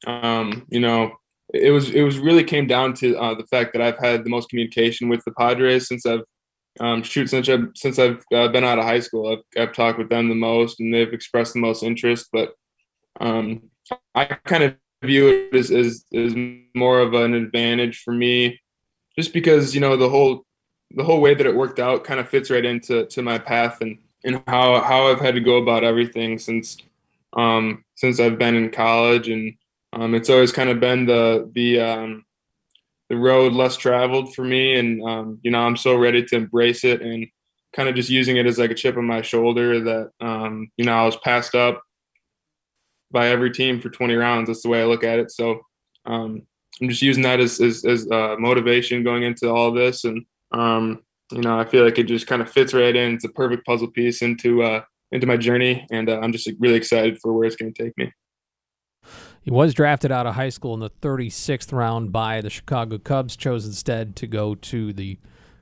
um, 0.06 0.66
you 0.68 0.80
know, 0.80 1.12
it 1.54 1.70
was 1.70 1.90
it 1.90 2.02
was 2.02 2.18
really 2.18 2.44
came 2.44 2.66
down 2.66 2.92
to 2.94 3.16
uh, 3.16 3.34
the 3.34 3.46
fact 3.46 3.72
that 3.72 3.82
I've 3.82 3.98
had 3.98 4.24
the 4.24 4.30
most 4.30 4.50
communication 4.50 5.08
with 5.08 5.24
the 5.24 5.32
Padres 5.32 5.88
since 5.88 6.04
I've 6.04 6.24
um, 6.80 7.02
shoot 7.02 7.30
since 7.30 7.48
I've 7.48 7.70
since 7.74 7.98
I've 7.98 8.22
uh, 8.34 8.48
been 8.48 8.64
out 8.64 8.78
of 8.78 8.84
high 8.84 9.00
school. 9.00 9.32
I've 9.32 9.62
I've 9.62 9.74
talked 9.74 9.98
with 9.98 10.10
them 10.10 10.28
the 10.28 10.34
most, 10.34 10.80
and 10.80 10.92
they've 10.92 11.12
expressed 11.12 11.54
the 11.54 11.60
most 11.60 11.82
interest. 11.82 12.28
But 12.32 12.52
um, 13.20 13.62
I 14.14 14.24
kind 14.24 14.64
of 14.64 14.76
view 15.02 15.28
it 15.28 15.54
as, 15.54 15.70
as 15.70 16.04
as 16.14 16.34
more 16.74 17.00
of 17.00 17.14
an 17.14 17.34
advantage 17.34 18.02
for 18.02 18.12
me, 18.12 18.60
just 19.16 19.32
because 19.32 19.74
you 19.74 19.80
know 19.80 19.96
the 19.96 20.08
whole 20.08 20.44
the 20.92 21.04
whole 21.04 21.20
way 21.20 21.34
that 21.34 21.46
it 21.46 21.54
worked 21.54 21.78
out 21.78 22.04
kind 22.04 22.20
of 22.20 22.28
fits 22.28 22.50
right 22.50 22.64
into 22.64 23.06
to 23.06 23.22
my 23.22 23.38
path 23.38 23.80
and 23.80 23.98
and 24.24 24.42
how 24.46 24.80
how 24.80 25.08
I've 25.08 25.20
had 25.20 25.34
to 25.34 25.40
go 25.40 25.56
about 25.56 25.84
everything 25.84 26.38
since 26.38 26.78
um, 27.34 27.84
since 27.94 28.20
I've 28.20 28.38
been 28.38 28.54
in 28.54 28.70
college, 28.70 29.28
and 29.28 29.54
um, 29.92 30.14
it's 30.14 30.30
always 30.30 30.52
kind 30.52 30.70
of 30.70 30.80
been 30.80 31.06
the 31.06 31.50
the 31.54 31.80
um, 31.80 32.24
the 33.08 33.16
road 33.16 33.52
less 33.52 33.76
traveled 33.76 34.34
for 34.34 34.44
me, 34.44 34.76
and 34.76 35.02
um, 35.02 35.38
you 35.42 35.50
know 35.50 35.60
I'm 35.60 35.76
so 35.76 35.96
ready 35.96 36.24
to 36.24 36.36
embrace 36.36 36.84
it 36.84 37.02
and 37.02 37.26
kind 37.72 37.88
of 37.88 37.94
just 37.94 38.10
using 38.10 38.36
it 38.38 38.46
as 38.46 38.58
like 38.58 38.70
a 38.70 38.74
chip 38.74 38.96
on 38.96 39.04
my 39.04 39.22
shoulder 39.22 39.80
that 39.80 40.10
um, 40.20 40.70
you 40.76 40.84
know 40.84 40.94
I 40.94 41.04
was 41.04 41.16
passed 41.16 41.54
up 41.54 41.82
by 43.10 43.28
every 43.28 43.50
team 43.50 43.80
for 43.80 43.88
20 43.88 44.14
rounds. 44.14 44.48
That's 44.48 44.62
the 44.62 44.68
way 44.68 44.82
I 44.82 44.84
look 44.84 45.04
at 45.04 45.18
it. 45.18 45.30
So 45.30 45.60
um, 46.04 46.42
I'm 46.80 46.88
just 46.88 47.02
using 47.02 47.22
that 47.24 47.40
as 47.40 47.60
as, 47.60 47.84
as 47.84 48.10
uh, 48.10 48.36
motivation 48.38 49.02
going 49.02 49.22
into 49.22 49.48
all 49.48 49.72
this, 49.72 50.04
and 50.04 50.24
um, 50.52 51.02
you 51.32 51.40
know 51.40 51.58
I 51.58 51.64
feel 51.64 51.84
like 51.84 51.98
it 51.98 52.04
just 52.04 52.26
kind 52.26 52.40
of 52.40 52.50
fits 52.50 52.72
right 52.72 52.94
in. 52.94 53.14
It's 53.14 53.24
a 53.24 53.30
perfect 53.30 53.66
puzzle 53.66 53.90
piece 53.90 54.22
into 54.22 54.62
uh, 54.62 54.82
into 55.12 55.26
my 55.26 55.36
journey, 55.36 55.86
and 55.90 56.08
uh, 56.08 56.20
I'm 56.20 56.32
just 56.32 56.48
really 56.58 56.76
excited 56.76 57.18
for 57.20 57.32
where 57.32 57.46
it's 57.46 57.56
going 57.56 57.72
to 57.72 57.82
take 57.82 57.96
me. 57.98 58.12
He 59.42 59.50
was 59.50 59.72
drafted 59.72 60.12
out 60.12 60.26
of 60.26 60.34
high 60.34 60.50
school 60.50 60.74
in 60.74 60.80
the 60.80 60.90
36th 60.90 61.72
round 61.72 62.12
by 62.12 62.42
the 62.42 62.50
Chicago 62.50 62.98
Cubs, 62.98 63.34
chose 63.34 63.64
instead 63.64 64.14
to 64.16 64.26
go 64.26 64.54
to 64.54 64.92
the 64.92 65.18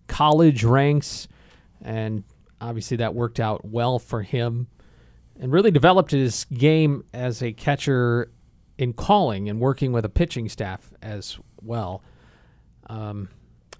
college 0.08 0.64
ranks, 0.64 1.28
and 1.80 2.24
obviously 2.60 2.96
that 2.96 3.14
worked 3.14 3.38
out 3.38 3.64
well 3.64 3.98
for 3.98 4.22
him 4.22 4.66
and 5.40 5.52
really 5.52 5.70
developed 5.70 6.10
his 6.10 6.44
game 6.46 7.04
as 7.12 7.42
a 7.42 7.52
catcher 7.52 8.30
in 8.78 8.92
calling 8.92 9.48
and 9.48 9.60
working 9.60 9.92
with 9.92 10.04
a 10.04 10.08
pitching 10.08 10.48
staff 10.48 10.92
as 11.02 11.38
well. 11.62 12.02
Um, 12.88 13.28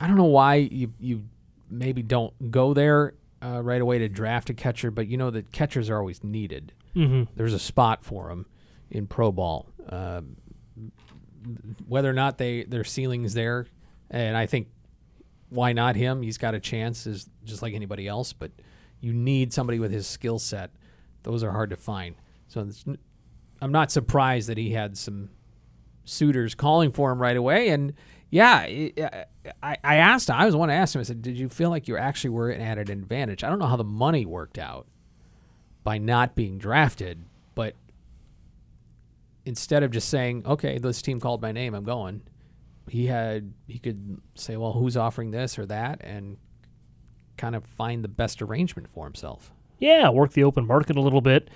I 0.01 0.07
don't 0.07 0.17
know 0.17 0.25
why 0.25 0.57
you, 0.57 0.93
you 0.99 1.25
maybe 1.71 2.03
don't 2.03 2.51
go 2.51 2.75
there 2.75 3.15
uh, 3.43 3.61
right 3.63 3.81
away 3.81 3.99
to 3.99 4.09
draft 4.09 4.51
a 4.51 4.55
catcher, 4.55 4.91
but 4.91 5.07
you 5.07 5.17
know 5.17 5.31
that 5.31 5.53
catchers 5.53 5.91
are 5.91 5.99
always 5.99 6.23
needed. 6.25 6.73
hmm 6.95 7.25
There's 7.35 7.53
a 7.53 7.59
spot 7.59 8.05
for 8.05 8.29
them 8.29 8.47
in 8.91 9.07
pro 9.07 9.33
ball. 9.33 9.69
Um, 9.89 10.37
whether 11.87 12.11
or 12.11 12.15
not 12.15 12.39
they 12.39 12.65
their 12.65 12.85
ceiling's 12.85 13.35
there, 13.35 13.67
and 14.11 14.37
I 14.37 14.47
think 14.47 14.69
why 15.49 15.73
not 15.73 15.95
him? 15.95 16.23
He's 16.23 16.39
got 16.39 16.55
a 16.55 16.61
chance, 16.61 17.07
is 17.07 17.29
just 17.45 17.63
like 17.63 17.73
anybody 17.75 18.09
else. 18.09 18.33
But 18.33 18.51
you 19.01 19.13
need 19.13 19.53
somebody 19.53 19.79
with 19.79 19.93
his 19.93 20.07
skill 20.07 20.39
set. 20.39 20.71
Those 21.27 21.43
are 21.43 21.51
hard 21.51 21.71
to 21.71 21.77
find. 21.77 22.15
So 22.47 22.67
I'm 23.61 23.73
not 23.73 23.91
surprised 23.91 24.49
that 24.49 24.57
he 24.57 24.71
had 24.71 24.97
some 24.97 25.31
suitors 26.05 26.55
calling 26.55 26.93
for 26.93 27.11
him 27.11 27.21
right 27.21 27.37
away. 27.37 27.71
And 27.71 27.95
yeah, 28.31 28.61
I, 29.61 29.77
I 29.83 29.97
asked 29.97 30.29
him. 30.29 30.37
I 30.37 30.45
was 30.45 30.55
the 30.55 30.59
one 30.59 30.69
to 30.69 30.75
ask 30.75 30.95
him. 30.95 31.01
I 31.01 31.03
said, 31.03 31.23
"Did 31.23 31.37
you 31.37 31.49
feel 31.49 31.69
like 31.69 31.89
you 31.89 31.97
actually 31.97 32.31
were 32.31 32.53
at 32.53 32.79
an 32.79 32.91
advantage?" 32.91 33.43
I 33.43 33.49
don't 33.49 33.59
know 33.59 33.67
how 33.67 33.77
the 33.77 33.85
money 33.85 34.25
worked 34.25 34.57
out 34.57 34.87
by 35.83 35.99
not 35.99 36.37
being 36.37 36.59
drafted, 36.59 37.25
but 37.57 37.75
instead 39.45 39.83
of 39.83 39.91
just 39.91 40.09
saying, 40.09 40.45
"Okay, 40.47 40.79
this 40.79 41.03
team 41.03 41.19
called 41.19 41.43
my 41.43 41.51
name, 41.51 41.75
I'm 41.75 41.85
going," 41.85 42.23
he 42.89 43.07
had 43.07 43.53
he 43.67 43.81
could 43.81 44.21
say, 44.37 44.57
"Well, 44.57 44.75
who's 44.75 44.97
offering 44.97 45.33
this 45.33 45.59
or 45.59 45.67
that?" 45.67 46.01
and 46.05 46.37
kind 47.37 47.57
of 47.57 47.65
find 47.65 48.05
the 48.05 48.09
best 48.09 48.41
arrangement 48.41 48.89
for 48.89 49.05
himself. 49.05 49.53
Yeah, 49.79 50.09
work 50.11 50.33
the 50.33 50.45
open 50.45 50.67
market 50.67 50.97
a 50.97 51.01
little 51.01 51.21
bit. 51.21 51.49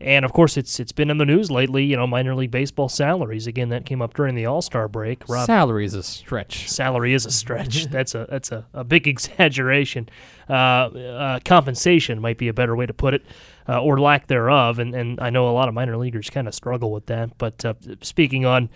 And 0.00 0.24
of 0.24 0.32
course, 0.32 0.56
it's 0.56 0.78
it's 0.78 0.92
been 0.92 1.10
in 1.10 1.18
the 1.18 1.24
news 1.24 1.50
lately. 1.50 1.84
You 1.84 1.96
know, 1.96 2.06
minor 2.06 2.34
league 2.36 2.52
baseball 2.52 2.88
salaries. 2.88 3.48
Again, 3.48 3.70
that 3.70 3.84
came 3.84 4.00
up 4.00 4.14
during 4.14 4.36
the 4.36 4.46
All 4.46 4.62
Star 4.62 4.86
break. 4.86 5.28
Rob, 5.28 5.44
Salary 5.46 5.84
is 5.84 5.94
a 5.94 6.04
stretch. 6.04 6.68
salary 6.68 7.14
is 7.14 7.26
a 7.26 7.32
stretch. 7.32 7.86
that's 7.90 8.14
a 8.14 8.26
that's 8.28 8.52
a, 8.52 8.64
a 8.72 8.84
big 8.84 9.08
exaggeration. 9.08 10.08
Uh, 10.48 10.52
uh, 10.52 11.40
compensation 11.44 12.20
might 12.20 12.38
be 12.38 12.46
a 12.46 12.54
better 12.54 12.76
way 12.76 12.86
to 12.86 12.94
put 12.94 13.12
it, 13.12 13.24
uh, 13.68 13.82
or 13.82 13.98
lack 14.00 14.28
thereof. 14.28 14.78
And 14.78 14.94
and 14.94 15.18
I 15.20 15.30
know 15.30 15.48
a 15.48 15.50
lot 15.50 15.66
of 15.66 15.74
minor 15.74 15.96
leaguers 15.96 16.30
kind 16.30 16.46
of 16.46 16.54
struggle 16.54 16.92
with 16.92 17.06
that. 17.06 17.36
But 17.36 17.64
uh, 17.64 17.74
speaking 18.00 18.46
on 18.46 18.68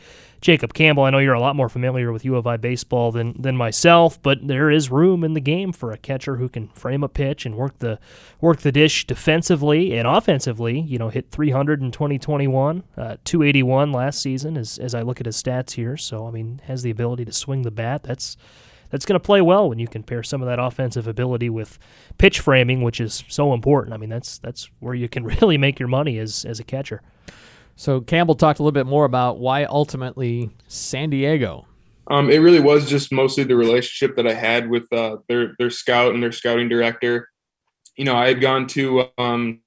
Jacob 0.42 0.74
Campbell, 0.74 1.04
I 1.04 1.10
know 1.10 1.18
you're 1.18 1.34
a 1.34 1.40
lot 1.40 1.54
more 1.54 1.68
familiar 1.68 2.10
with 2.10 2.24
U 2.24 2.34
of 2.34 2.48
I 2.48 2.56
baseball 2.56 3.12
than 3.12 3.40
than 3.40 3.56
myself, 3.56 4.20
but 4.20 4.46
there 4.46 4.72
is 4.72 4.90
room 4.90 5.22
in 5.22 5.34
the 5.34 5.40
game 5.40 5.72
for 5.72 5.92
a 5.92 5.96
catcher 5.96 6.36
who 6.36 6.48
can 6.48 6.66
frame 6.70 7.04
a 7.04 7.08
pitch 7.08 7.46
and 7.46 7.54
work 7.54 7.78
the 7.78 8.00
work 8.40 8.58
the 8.58 8.72
dish 8.72 9.06
defensively 9.06 9.96
and 9.96 10.06
offensively. 10.06 10.80
You 10.80 10.98
know, 10.98 11.10
hit 11.10 11.30
300 11.30 11.80
in 11.80 11.92
2021, 11.92 12.82
uh, 12.96 13.16
281 13.24 13.92
last 13.92 14.20
season. 14.20 14.56
As 14.56 14.78
as 14.78 14.96
I 14.96 15.02
look 15.02 15.20
at 15.20 15.26
his 15.26 15.40
stats 15.40 15.72
here, 15.72 15.96
so 15.96 16.26
I 16.26 16.32
mean, 16.32 16.60
has 16.64 16.82
the 16.82 16.90
ability 16.90 17.24
to 17.24 17.32
swing 17.32 17.62
the 17.62 17.70
bat. 17.70 18.02
That's 18.02 18.36
that's 18.90 19.06
going 19.06 19.14
to 19.14 19.24
play 19.24 19.40
well 19.40 19.68
when 19.68 19.78
you 19.78 19.86
compare 19.86 20.24
some 20.24 20.42
of 20.42 20.48
that 20.48 20.58
offensive 20.58 21.06
ability 21.06 21.50
with 21.50 21.78
pitch 22.18 22.40
framing, 22.40 22.82
which 22.82 23.00
is 23.00 23.22
so 23.28 23.54
important. 23.54 23.94
I 23.94 23.96
mean, 23.96 24.10
that's 24.10 24.38
that's 24.38 24.68
where 24.80 24.94
you 24.94 25.08
can 25.08 25.22
really 25.40 25.56
make 25.56 25.78
your 25.78 25.88
money 25.88 26.18
as 26.18 26.44
as 26.44 26.58
a 26.58 26.64
catcher. 26.64 27.00
So 27.82 28.00
Campbell 28.00 28.36
talked 28.36 28.60
a 28.60 28.62
little 28.62 28.70
bit 28.70 28.86
more 28.86 29.04
about 29.04 29.40
why 29.40 29.64
ultimately 29.64 30.50
San 30.68 31.10
Diego. 31.10 31.66
Um, 32.06 32.30
it 32.30 32.38
really 32.38 32.60
was 32.60 32.88
just 32.88 33.10
mostly 33.10 33.42
the 33.42 33.56
relationship 33.56 34.14
that 34.14 34.24
I 34.24 34.34
had 34.34 34.70
with 34.70 34.86
uh, 34.92 35.16
their 35.26 35.56
their 35.58 35.68
scout 35.68 36.14
and 36.14 36.22
their 36.22 36.30
scouting 36.30 36.68
director. 36.68 37.28
You 37.96 38.04
know, 38.04 38.14
I 38.14 38.28
had 38.28 38.40
gone 38.40 38.68
to 38.68 39.08
um, 39.18 39.62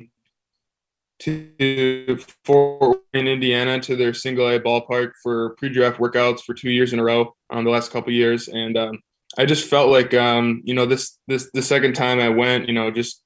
to 1.19 2.17
Fort 2.45 3.01
Wayne, 3.13 3.27
Indiana, 3.27 3.81
to 3.81 3.97
their 3.97 4.13
single 4.13 4.47
A 4.47 4.61
ballpark 4.61 5.11
for 5.21 5.49
pre-draft 5.57 5.99
workouts 5.99 6.39
for 6.39 6.53
two 6.53 6.71
years 6.71 6.93
in 6.93 6.99
a 6.99 7.03
row. 7.03 7.35
Um, 7.49 7.65
the 7.65 7.69
last 7.69 7.91
couple 7.91 8.13
years, 8.13 8.47
and 8.47 8.77
um, 8.77 8.99
I 9.37 9.43
just 9.43 9.69
felt 9.69 9.89
like 9.89 10.13
um, 10.13 10.61
you 10.63 10.73
know 10.73 10.85
this 10.85 11.17
this 11.27 11.49
the 11.53 11.61
second 11.61 11.95
time 11.95 12.21
I 12.21 12.29
went, 12.29 12.69
you 12.69 12.75
know, 12.75 12.91
just 12.91 13.21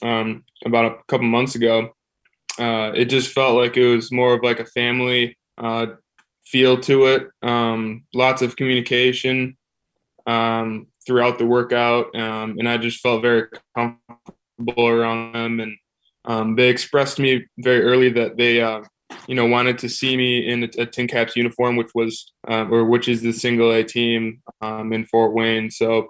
um, 0.00 0.44
about 0.64 0.86
a 0.86 0.96
couple 1.08 1.26
months 1.26 1.56
ago, 1.56 1.90
uh, 2.58 2.92
it 2.94 3.06
just 3.06 3.32
felt 3.32 3.56
like 3.56 3.76
it 3.76 3.94
was 3.94 4.10
more 4.12 4.34
of 4.34 4.42
like 4.42 4.60
a 4.60 4.66
family 4.66 5.36
uh, 5.58 5.86
feel 6.44 6.78
to 6.80 7.06
it. 7.06 7.28
Um, 7.42 8.04
lots 8.14 8.42
of 8.42 8.56
communication 8.56 9.56
um, 10.26 10.86
throughout 11.06 11.38
the 11.38 11.46
workout, 11.46 12.14
um, 12.14 12.56
and 12.58 12.68
I 12.68 12.76
just 12.76 13.00
felt 13.00 13.22
very 13.22 13.48
comfortable 13.74 14.88
around 14.88 15.32
them. 15.32 15.60
And 15.60 15.76
um, 16.24 16.56
they 16.56 16.68
expressed 16.68 17.16
to 17.16 17.22
me 17.22 17.46
very 17.58 17.82
early 17.82 18.10
that 18.10 18.36
they, 18.36 18.60
uh, 18.60 18.82
you 19.26 19.34
know, 19.34 19.46
wanted 19.46 19.78
to 19.78 19.88
see 19.88 20.16
me 20.16 20.48
in 20.48 20.64
a, 20.64 20.66
a 20.66 20.86
TinCaps 20.86 21.36
uniform, 21.36 21.76
which 21.76 21.90
was 21.94 22.32
uh, 22.48 22.66
or 22.68 22.84
which 22.84 23.08
is 23.08 23.22
the 23.22 23.32
single 23.32 23.72
A 23.72 23.84
team 23.84 24.42
um, 24.60 24.92
in 24.92 25.04
Fort 25.04 25.32
Wayne. 25.32 25.70
So, 25.70 26.08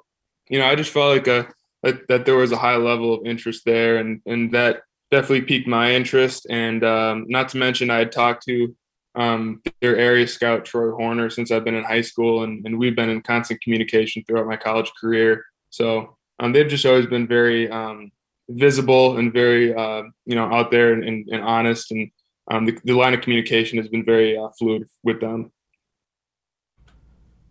you 0.49 0.59
know, 0.59 0.67
I 0.67 0.75
just 0.75 0.93
felt 0.93 1.17
like 1.17 1.27
a 1.27 1.49
that, 1.83 2.09
that 2.09 2.27
there 2.27 2.37
was 2.37 2.53
a 2.53 2.59
high 2.59 2.77
level 2.77 3.15
of 3.15 3.27
interest 3.27 3.63
there, 3.65 3.97
and 3.97 4.21
and 4.27 4.53
that 4.53 4.83
definitely 5.11 5.43
piqued 5.43 5.69
my 5.69 5.93
interest. 5.93 6.47
And 6.49 6.85
um, 6.85 7.27
not 7.29 7.49
to 7.51 7.59
mention, 7.59 7.91
I 7.91 7.99
had 7.99 8.13
talked 8.13 8.45
to 8.47 8.75
um, 9.15 9.61
their 9.81 9.97
area 9.97 10.27
scout 10.27 10.65
Troy 10.65 10.93
Horner 10.93 11.31
since 11.31 11.51
I've 11.51 11.65
been 11.65 11.75
in 11.75 11.85
high 11.85 12.01
school, 12.03 12.45
and, 12.45 12.65
and 12.65 12.79
we've 12.79 12.95
been 12.95 13.11
in 13.11 13.23
constant 13.23 13.61
communication 13.61 14.23
throughout 14.25 14.47
my 14.47 14.57
college 14.57 14.91
career. 15.01 15.45
So 15.71 16.17
um, 16.39 16.53
they've 16.53 16.69
just 16.69 16.87
always 16.87 17.07
been 17.07 17.27
very 17.27 17.71
um, 17.71 18.13
visible 18.49 19.19
and 19.19 19.33
very 19.33 19.75
uh, 19.75 20.03
you 20.27 20.35
know 20.35 20.53
out 20.53 20.71
there 20.71 20.93
and, 20.93 21.05
and, 21.05 21.29
and 21.29 21.43
honest, 21.43 21.91
and 21.91 22.11
um, 22.51 22.67
the, 22.67 22.79
the, 22.85 22.93
line 22.95 23.15
of 23.15 23.21
communication 23.21 23.79
has 23.79 23.89
been 23.89 24.05
very 24.05 24.37
uh, 24.37 24.49
fluid 24.59 24.89
with 25.03 25.21
them. 25.21 25.53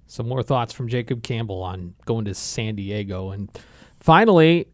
Some 0.08 0.28
more 0.28 0.44
thoughts 0.44 0.74
from 0.74 0.88
Jacob 0.88 1.24
Campbell 1.24 1.62
on 1.62 1.94
going 2.06 2.26
to 2.26 2.34
San 2.34 2.76
Diego, 2.76 3.32
and 3.32 3.50
finally, 4.00 4.68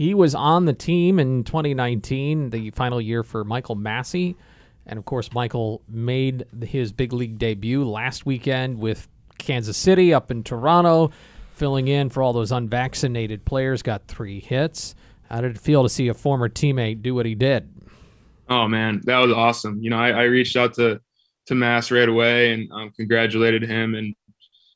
he 0.00 0.14
was 0.14 0.34
on 0.34 0.64
the 0.64 0.72
team 0.72 1.18
in 1.18 1.44
2019, 1.44 2.48
the 2.48 2.70
final 2.70 3.02
year 3.02 3.22
for 3.22 3.44
Michael 3.44 3.74
Massey. 3.74 4.34
And 4.86 4.98
of 4.98 5.04
course, 5.04 5.30
Michael 5.34 5.82
made 5.90 6.46
his 6.62 6.90
big 6.90 7.12
league 7.12 7.38
debut 7.38 7.86
last 7.86 8.24
weekend 8.24 8.78
with 8.78 9.08
Kansas 9.36 9.76
City 9.76 10.14
up 10.14 10.30
in 10.30 10.42
Toronto, 10.42 11.10
filling 11.50 11.86
in 11.86 12.08
for 12.08 12.22
all 12.22 12.32
those 12.32 12.50
unvaccinated 12.50 13.44
players, 13.44 13.82
got 13.82 14.08
three 14.08 14.40
hits. 14.40 14.94
How 15.28 15.42
did 15.42 15.50
it 15.50 15.60
feel 15.60 15.82
to 15.82 15.90
see 15.90 16.08
a 16.08 16.14
former 16.14 16.48
teammate 16.48 17.02
do 17.02 17.14
what 17.14 17.26
he 17.26 17.34
did? 17.34 17.68
Oh 18.48 18.68
man, 18.68 19.02
that 19.04 19.18
was 19.18 19.32
awesome. 19.32 19.82
You 19.82 19.90
know, 19.90 19.98
I, 19.98 20.12
I 20.12 20.22
reached 20.22 20.56
out 20.56 20.72
to 20.76 21.02
to 21.48 21.54
Mass 21.54 21.90
right 21.90 22.08
away 22.08 22.54
and 22.54 22.72
um, 22.72 22.90
congratulated 22.96 23.64
him. 23.64 23.94
And 23.94 24.14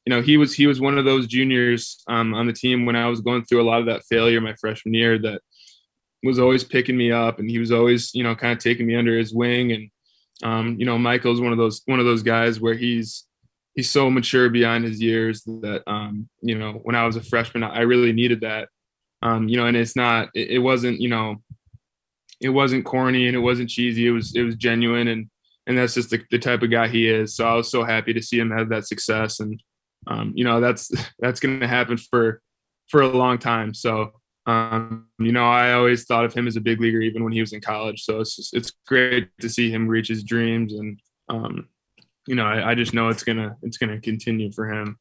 you 0.06 0.14
know, 0.14 0.20
he 0.20 0.36
was 0.36 0.54
he 0.54 0.66
was 0.66 0.80
one 0.80 0.98
of 0.98 1.04
those 1.04 1.26
juniors 1.26 2.02
um, 2.08 2.34
on 2.34 2.46
the 2.46 2.52
team 2.52 2.84
when 2.84 2.96
I 2.96 3.08
was 3.08 3.20
going 3.20 3.44
through 3.44 3.62
a 3.62 3.68
lot 3.68 3.80
of 3.80 3.86
that 3.86 4.04
failure 4.04 4.40
my 4.40 4.54
freshman 4.60 4.94
year 4.94 5.18
that 5.18 5.40
was 6.22 6.38
always 6.38 6.64
picking 6.64 6.96
me 6.96 7.10
up, 7.10 7.38
and 7.38 7.48
he 7.48 7.58
was 7.58 7.72
always 7.72 8.14
you 8.14 8.22
know 8.22 8.34
kind 8.34 8.52
of 8.52 8.58
taking 8.58 8.86
me 8.86 8.96
under 8.96 9.16
his 9.16 9.32
wing. 9.32 9.72
And 9.72 9.90
um, 10.42 10.76
you 10.78 10.84
know, 10.84 10.98
Michael's 10.98 11.40
one 11.40 11.52
of 11.52 11.58
those 11.58 11.82
one 11.86 12.00
of 12.00 12.06
those 12.06 12.22
guys 12.22 12.60
where 12.60 12.74
he's 12.74 13.24
he's 13.74 13.90
so 13.90 14.10
mature 14.10 14.50
beyond 14.50 14.84
his 14.84 15.00
years 15.00 15.42
that 15.42 15.82
um, 15.86 16.28
you 16.42 16.58
know 16.58 16.80
when 16.82 16.96
I 16.96 17.06
was 17.06 17.16
a 17.16 17.22
freshman, 17.22 17.62
I 17.62 17.80
really 17.80 18.12
needed 18.12 18.42
that. 18.42 18.68
Um, 19.22 19.48
you 19.48 19.56
know, 19.56 19.66
and 19.66 19.76
it's 19.76 19.96
not 19.96 20.28
it, 20.34 20.50
it 20.50 20.58
wasn't 20.58 21.00
you 21.00 21.08
know 21.08 21.36
it 22.42 22.50
wasn't 22.50 22.84
corny 22.84 23.26
and 23.26 23.36
it 23.36 23.40
wasn't 23.40 23.70
cheesy. 23.70 24.06
It 24.06 24.10
was 24.10 24.36
it 24.36 24.42
was 24.42 24.56
genuine 24.56 25.08
and 25.08 25.30
and 25.66 25.78
that's 25.78 25.94
just 25.94 26.10
the, 26.10 26.22
the 26.30 26.38
type 26.38 26.62
of 26.62 26.70
guy 26.70 26.88
he 26.88 27.08
is. 27.08 27.34
So 27.34 27.48
I 27.48 27.54
was 27.54 27.70
so 27.70 27.84
happy 27.84 28.12
to 28.12 28.22
see 28.22 28.38
him 28.38 28.50
have 28.50 28.68
that 28.68 28.86
success 28.86 29.40
and 29.40 29.58
um, 30.06 30.32
you 30.34 30.44
know 30.44 30.60
that's 30.60 30.90
that's 31.18 31.40
going 31.40 31.60
to 31.60 31.68
happen 31.68 31.96
for 31.96 32.40
for 32.88 33.02
a 33.02 33.08
long 33.08 33.38
time. 33.38 33.74
So 33.74 34.12
um, 34.46 35.06
you 35.18 35.32
know 35.32 35.44
I 35.44 35.72
always 35.72 36.04
thought 36.04 36.24
of 36.24 36.34
him 36.34 36.46
as 36.46 36.56
a 36.56 36.60
big 36.60 36.80
leaguer 36.80 37.00
even 37.00 37.24
when 37.24 37.32
he 37.32 37.40
was 37.40 37.52
in 37.52 37.60
college. 37.60 38.04
So 38.04 38.20
it's 38.20 38.36
just, 38.36 38.54
it's 38.54 38.72
great 38.86 39.28
to 39.40 39.48
see 39.48 39.70
him 39.70 39.88
reach 39.88 40.08
his 40.08 40.22
dreams 40.22 40.74
and 40.74 41.00
um, 41.28 41.68
you 42.26 42.34
know 42.34 42.44
I, 42.44 42.70
I 42.70 42.74
just 42.74 42.94
know 42.94 43.08
it's 43.08 43.24
gonna 43.24 43.56
it's 43.62 43.78
gonna 43.78 44.00
continue 44.00 44.52
for 44.52 44.70
him. 44.70 44.98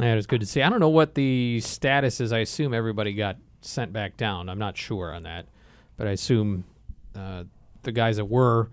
Yeah, 0.00 0.12
it 0.12 0.16
was 0.16 0.26
good 0.26 0.40
to 0.40 0.46
see. 0.46 0.62
I 0.62 0.70
don't 0.70 0.80
know 0.80 0.88
what 0.88 1.14
the 1.16 1.60
status 1.60 2.20
is. 2.20 2.32
I 2.32 2.38
assume 2.38 2.72
everybody 2.72 3.14
got 3.14 3.36
sent 3.62 3.92
back 3.92 4.16
down. 4.16 4.48
I'm 4.48 4.58
not 4.58 4.76
sure 4.76 5.12
on 5.12 5.24
that, 5.24 5.46
but 5.96 6.06
I 6.06 6.10
assume 6.10 6.64
uh, 7.16 7.44
the 7.82 7.90
guys 7.90 8.16
that 8.16 8.26
were 8.26 8.70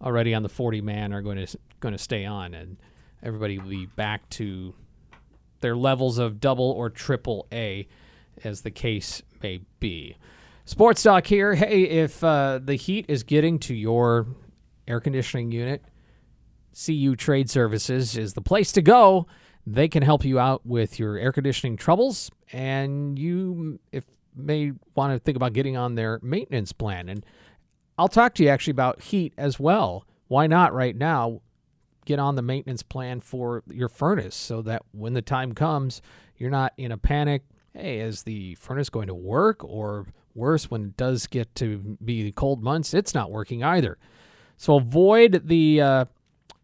already 0.00 0.34
on 0.34 0.42
the 0.42 0.48
40 0.48 0.80
man 0.80 1.12
are 1.12 1.20
going 1.20 1.44
to 1.44 1.58
going 1.80 1.92
to 1.92 1.98
stay 1.98 2.24
on, 2.24 2.54
and 2.54 2.78
everybody 3.22 3.58
will 3.58 3.68
be 3.68 3.86
back 3.86 4.28
to 4.30 4.74
their 5.60 5.76
levels 5.76 6.18
of 6.18 6.40
double 6.40 6.70
or 6.70 6.90
triple 6.90 7.46
A, 7.52 7.86
as 8.44 8.62
the 8.62 8.70
case 8.70 9.22
may 9.42 9.60
be. 9.80 10.16
Sports 10.64 11.02
Talk 11.02 11.26
here. 11.26 11.54
Hey, 11.54 11.82
if 11.82 12.22
uh, 12.22 12.60
the 12.62 12.74
heat 12.74 13.06
is 13.08 13.22
getting 13.22 13.58
to 13.60 13.74
your 13.74 14.26
air 14.86 15.00
conditioning 15.00 15.52
unit, 15.52 15.84
CU 16.74 17.16
Trade 17.16 17.50
Services 17.50 18.16
is 18.16 18.34
the 18.34 18.40
place 18.40 18.72
to 18.72 18.82
go. 18.82 19.26
They 19.66 19.88
can 19.88 20.02
help 20.02 20.24
you 20.24 20.38
out 20.38 20.66
with 20.66 20.98
your 20.98 21.16
air 21.16 21.32
conditioning 21.32 21.76
troubles, 21.76 22.30
and 22.52 23.18
you, 23.18 23.78
if 23.92 24.04
may 24.34 24.72
want 24.94 25.12
to 25.12 25.18
think 25.18 25.36
about 25.36 25.52
getting 25.52 25.76
on 25.76 25.94
their 25.94 26.18
maintenance 26.22 26.72
plan. 26.72 27.08
And 27.08 27.24
I'll 27.98 28.08
talk 28.08 28.34
to 28.34 28.42
you 28.42 28.48
actually 28.48 28.72
about 28.72 29.02
heat 29.02 29.34
as 29.36 29.60
well. 29.60 30.06
Why 30.28 30.46
not 30.46 30.72
right 30.72 30.96
now 30.96 31.42
get 32.04 32.18
on 32.18 32.36
the 32.36 32.42
maintenance 32.42 32.82
plan 32.82 33.20
for 33.20 33.62
your 33.70 33.88
furnace 33.88 34.34
so 34.34 34.62
that 34.62 34.82
when 34.92 35.14
the 35.14 35.22
time 35.22 35.54
comes, 35.54 36.02
you're 36.36 36.50
not 36.50 36.72
in 36.76 36.92
a 36.92 36.98
panic. 36.98 37.42
Hey, 37.74 38.00
is 38.00 38.24
the 38.24 38.54
furnace 38.56 38.90
going 38.90 39.06
to 39.06 39.14
work? 39.14 39.64
Or 39.64 40.06
worse, 40.34 40.70
when 40.70 40.86
it 40.86 40.96
does 40.96 41.26
get 41.26 41.54
to 41.56 41.96
be 42.04 42.22
the 42.22 42.32
cold 42.32 42.62
months, 42.62 42.94
it's 42.94 43.14
not 43.14 43.30
working 43.30 43.62
either. 43.62 43.98
So 44.56 44.76
avoid 44.76 45.48
the 45.48 45.80
uh, 45.80 46.04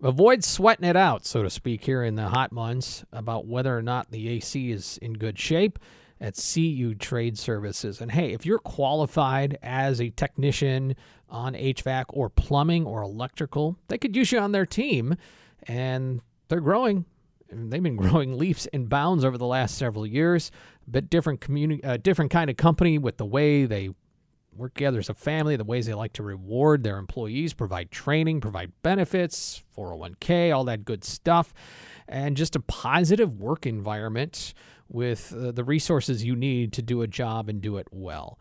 avoid 0.03 0.45
sweating 0.45 0.89
it 0.89 0.97
out, 0.97 1.27
so 1.27 1.43
to 1.43 1.51
speak, 1.51 1.85
here 1.85 2.03
in 2.03 2.15
the 2.15 2.29
hot 2.29 2.53
months 2.53 3.05
about 3.13 3.47
whether 3.47 3.77
or 3.77 3.83
not 3.83 4.11
the 4.11 4.29
AC 4.29 4.71
is 4.71 4.99
in 5.03 5.15
good 5.15 5.39
shape 5.39 5.79
at 6.21 6.35
CU 6.35 6.95
Trade 6.95 7.39
Services. 7.39 8.01
And 8.01 8.11
hey, 8.11 8.33
if 8.33 8.45
you're 8.45 8.59
qualified 8.59 9.59
as 9.63 10.01
a 10.01 10.11
technician 10.11 10.97
on 11.29 11.55
HVAC 11.55 12.07
or 12.09 12.29
plumbing 12.29 12.87
or 12.87 13.03
electrical, 13.03 13.77
they 13.89 13.99
could 13.99 14.17
use 14.17 14.33
you 14.33 14.39
on 14.39 14.53
their 14.53 14.67
team. 14.67 15.17
And 15.65 16.21
they're 16.49 16.61
growing. 16.61 17.05
They've 17.51 17.83
been 17.83 17.97
growing 17.97 18.37
leaps 18.37 18.67
and 18.73 18.89
bounds 18.89 19.25
over 19.25 19.39
the 19.39 19.47
last 19.47 19.77
several 19.77 20.07
years. 20.07 20.51
A 20.87 20.91
bit 20.91 21.11
different 21.11 21.41
community, 21.41 21.83
uh, 21.85 21.99
different 21.99 22.31
kind 22.31 22.51
of 22.51 22.57
company 22.57 22.99
with 22.99 23.19
the 23.19 23.27
way 23.27 23.67
they 23.67 23.91
work 24.59 24.75
together 24.75 24.99
as 24.99 25.09
a 25.09 25.15
family, 25.15 25.57
the 25.57 25.65
ways 25.65 25.87
they 25.87 25.95
like 25.95 26.13
to 26.15 26.23
reward 26.23 26.83
their 26.83 26.99
employees, 26.99 27.55
provide 27.55 27.91
training, 27.91 28.41
provide 28.41 28.73
benefits, 28.83 29.63
401k, 29.77 30.55
all 30.55 30.65
that 30.65 30.85
good 30.85 31.05
stuff, 31.05 31.55
and 32.09 32.37
just 32.37 32.57
a 32.57 32.61
positive 32.61 33.39
work 33.39 33.67
environment 33.67 34.55
with 34.89 35.35
uh, 35.37 35.53
the 35.53 35.65
resources 35.65 36.25
you 36.25 36.35
need 36.35 36.73
to 36.75 36.83
do 36.83 37.03
a 37.03 37.07
job 37.07 37.49
and 37.49 37.61
do 37.61 37.77
it 37.77 37.87
well. 37.91 38.39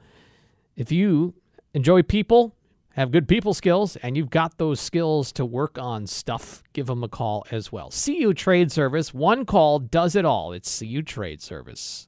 If 0.76 0.92
you 0.92 1.34
enjoy 1.74 2.04
people, 2.04 2.56
have 2.98 3.12
good 3.12 3.28
people 3.28 3.54
skills, 3.54 3.96
and 3.98 4.18
you've 4.18 4.32
got 4.32 4.58
those 4.58 4.80
skills 4.80 5.32
to 5.34 5.46
work 5.46 5.78
on 5.78 6.08
stuff, 6.08 6.64
give 6.74 6.88
them 6.88 7.04
a 7.04 7.08
call 7.08 7.46
as 7.52 7.72
well. 7.72 7.92
CU 7.92 8.34
Trade 8.34 8.72
Service, 8.72 9.14
one 9.14 9.46
call 9.46 9.78
does 9.78 10.16
it 10.16 10.26
all. 10.26 10.52
It's 10.52 10.80
CU 10.80 11.04
Trade 11.04 11.42
Service. 11.42 12.08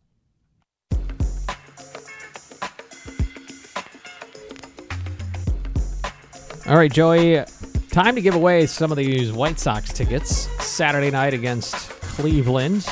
All 6.67 6.77
right, 6.77 6.91
Joey, 6.91 7.43
time 7.89 8.15
to 8.15 8.21
give 8.21 8.35
away 8.35 8.65
some 8.67 8.91
of 8.91 8.97
these 8.97 9.31
White 9.31 9.59
Sox 9.59 9.91
tickets 9.91 10.47
Saturday 10.63 11.09
night 11.09 11.33
against 11.33 11.75
Cleveland. 11.75 12.87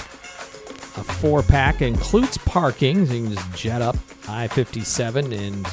A 0.98 1.04
four 1.04 1.44
pack 1.44 1.82
includes 1.82 2.38
parking, 2.40 3.06
so 3.06 3.14
you 3.14 3.24
can 3.26 3.36
just 3.36 3.56
jet 3.56 3.82
up 3.82 3.96
I 4.28 4.48
57 4.48 5.32
and 5.32 5.68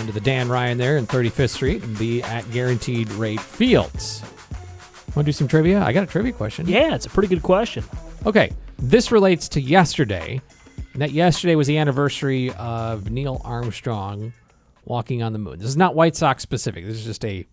into 0.00 0.12
the 0.12 0.20
Dan 0.20 0.48
Ryan 0.48 0.78
there 0.78 0.96
in 0.96 1.06
35th 1.06 1.50
Street 1.50 1.82
and 1.82 1.98
be 1.98 2.22
at 2.22 2.48
Guaranteed 2.50 3.10
Rate 3.12 3.40
Fields. 3.40 4.22
Want 5.14 5.24
to 5.26 5.28
do 5.28 5.32
some 5.32 5.46
trivia? 5.46 5.82
I 5.82 5.92
got 5.92 6.04
a 6.04 6.06
trivia 6.06 6.32
question. 6.32 6.66
Yeah, 6.66 6.94
it's 6.94 7.06
a 7.06 7.10
pretty 7.10 7.28
good 7.28 7.42
question. 7.42 7.84
Okay, 8.26 8.52
this 8.78 9.12
relates 9.12 9.48
to 9.50 9.60
yesterday. 9.60 10.40
And 10.92 11.02
that 11.02 11.12
yesterday 11.12 11.54
was 11.54 11.66
the 11.66 11.78
anniversary 11.78 12.52
of 12.52 13.10
Neil 13.10 13.40
Armstrong 13.44 14.32
walking 14.84 15.22
on 15.22 15.32
the 15.32 15.38
moon. 15.38 15.58
This 15.58 15.68
is 15.68 15.76
not 15.76 15.94
White 15.94 16.16
Sox 16.16 16.42
specific. 16.42 16.84
This 16.84 16.96
is 16.96 17.04
just 17.04 17.24
a 17.24 17.46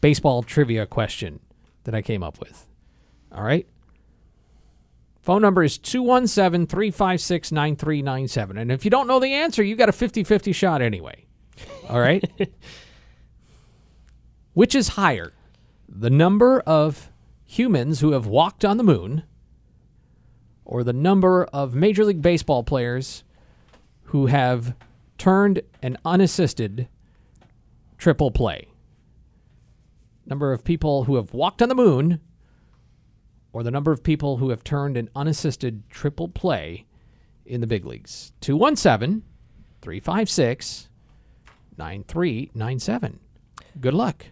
baseball 0.00 0.42
trivia 0.42 0.86
question 0.86 1.40
that 1.84 1.94
I 1.94 2.02
came 2.02 2.22
up 2.22 2.40
with. 2.40 2.66
All 3.32 3.42
right. 3.42 3.66
Phone 5.28 5.42
number 5.42 5.62
is 5.62 5.76
217 5.76 6.66
356 6.66 7.52
9397. 7.52 8.56
And 8.56 8.72
if 8.72 8.82
you 8.86 8.90
don't 8.90 9.06
know 9.06 9.20
the 9.20 9.34
answer, 9.34 9.62
you 9.62 9.76
got 9.76 9.90
a 9.90 9.92
50 9.92 10.24
50 10.24 10.52
shot 10.52 10.80
anyway. 10.80 11.26
All 11.86 12.00
right? 12.00 12.24
Which 14.54 14.74
is 14.74 14.88
higher? 14.88 15.34
The 15.86 16.08
number 16.08 16.60
of 16.60 17.10
humans 17.44 18.00
who 18.00 18.12
have 18.12 18.26
walked 18.26 18.64
on 18.64 18.78
the 18.78 18.82
moon 18.82 19.22
or 20.64 20.82
the 20.82 20.94
number 20.94 21.44
of 21.52 21.74
Major 21.74 22.06
League 22.06 22.22
Baseball 22.22 22.62
players 22.62 23.22
who 24.04 24.28
have 24.28 24.74
turned 25.18 25.60
an 25.82 25.98
unassisted 26.06 26.88
triple 27.98 28.30
play? 28.30 28.68
Number 30.24 30.54
of 30.54 30.64
people 30.64 31.04
who 31.04 31.16
have 31.16 31.34
walked 31.34 31.60
on 31.60 31.68
the 31.68 31.74
moon, 31.74 32.22
or 33.58 33.64
the 33.64 33.72
number 33.72 33.90
of 33.90 34.04
people 34.04 34.36
who 34.36 34.50
have 34.50 34.62
turned 34.62 34.96
an 34.96 35.10
unassisted 35.16 35.82
triple 35.90 36.28
play 36.28 36.86
in 37.44 37.60
the 37.60 37.66
big 37.66 37.84
leagues? 37.84 38.32
217 38.40 39.24
356 39.82 40.88
9397. 41.76 43.18
Good 43.80 43.94
luck. 43.94 44.26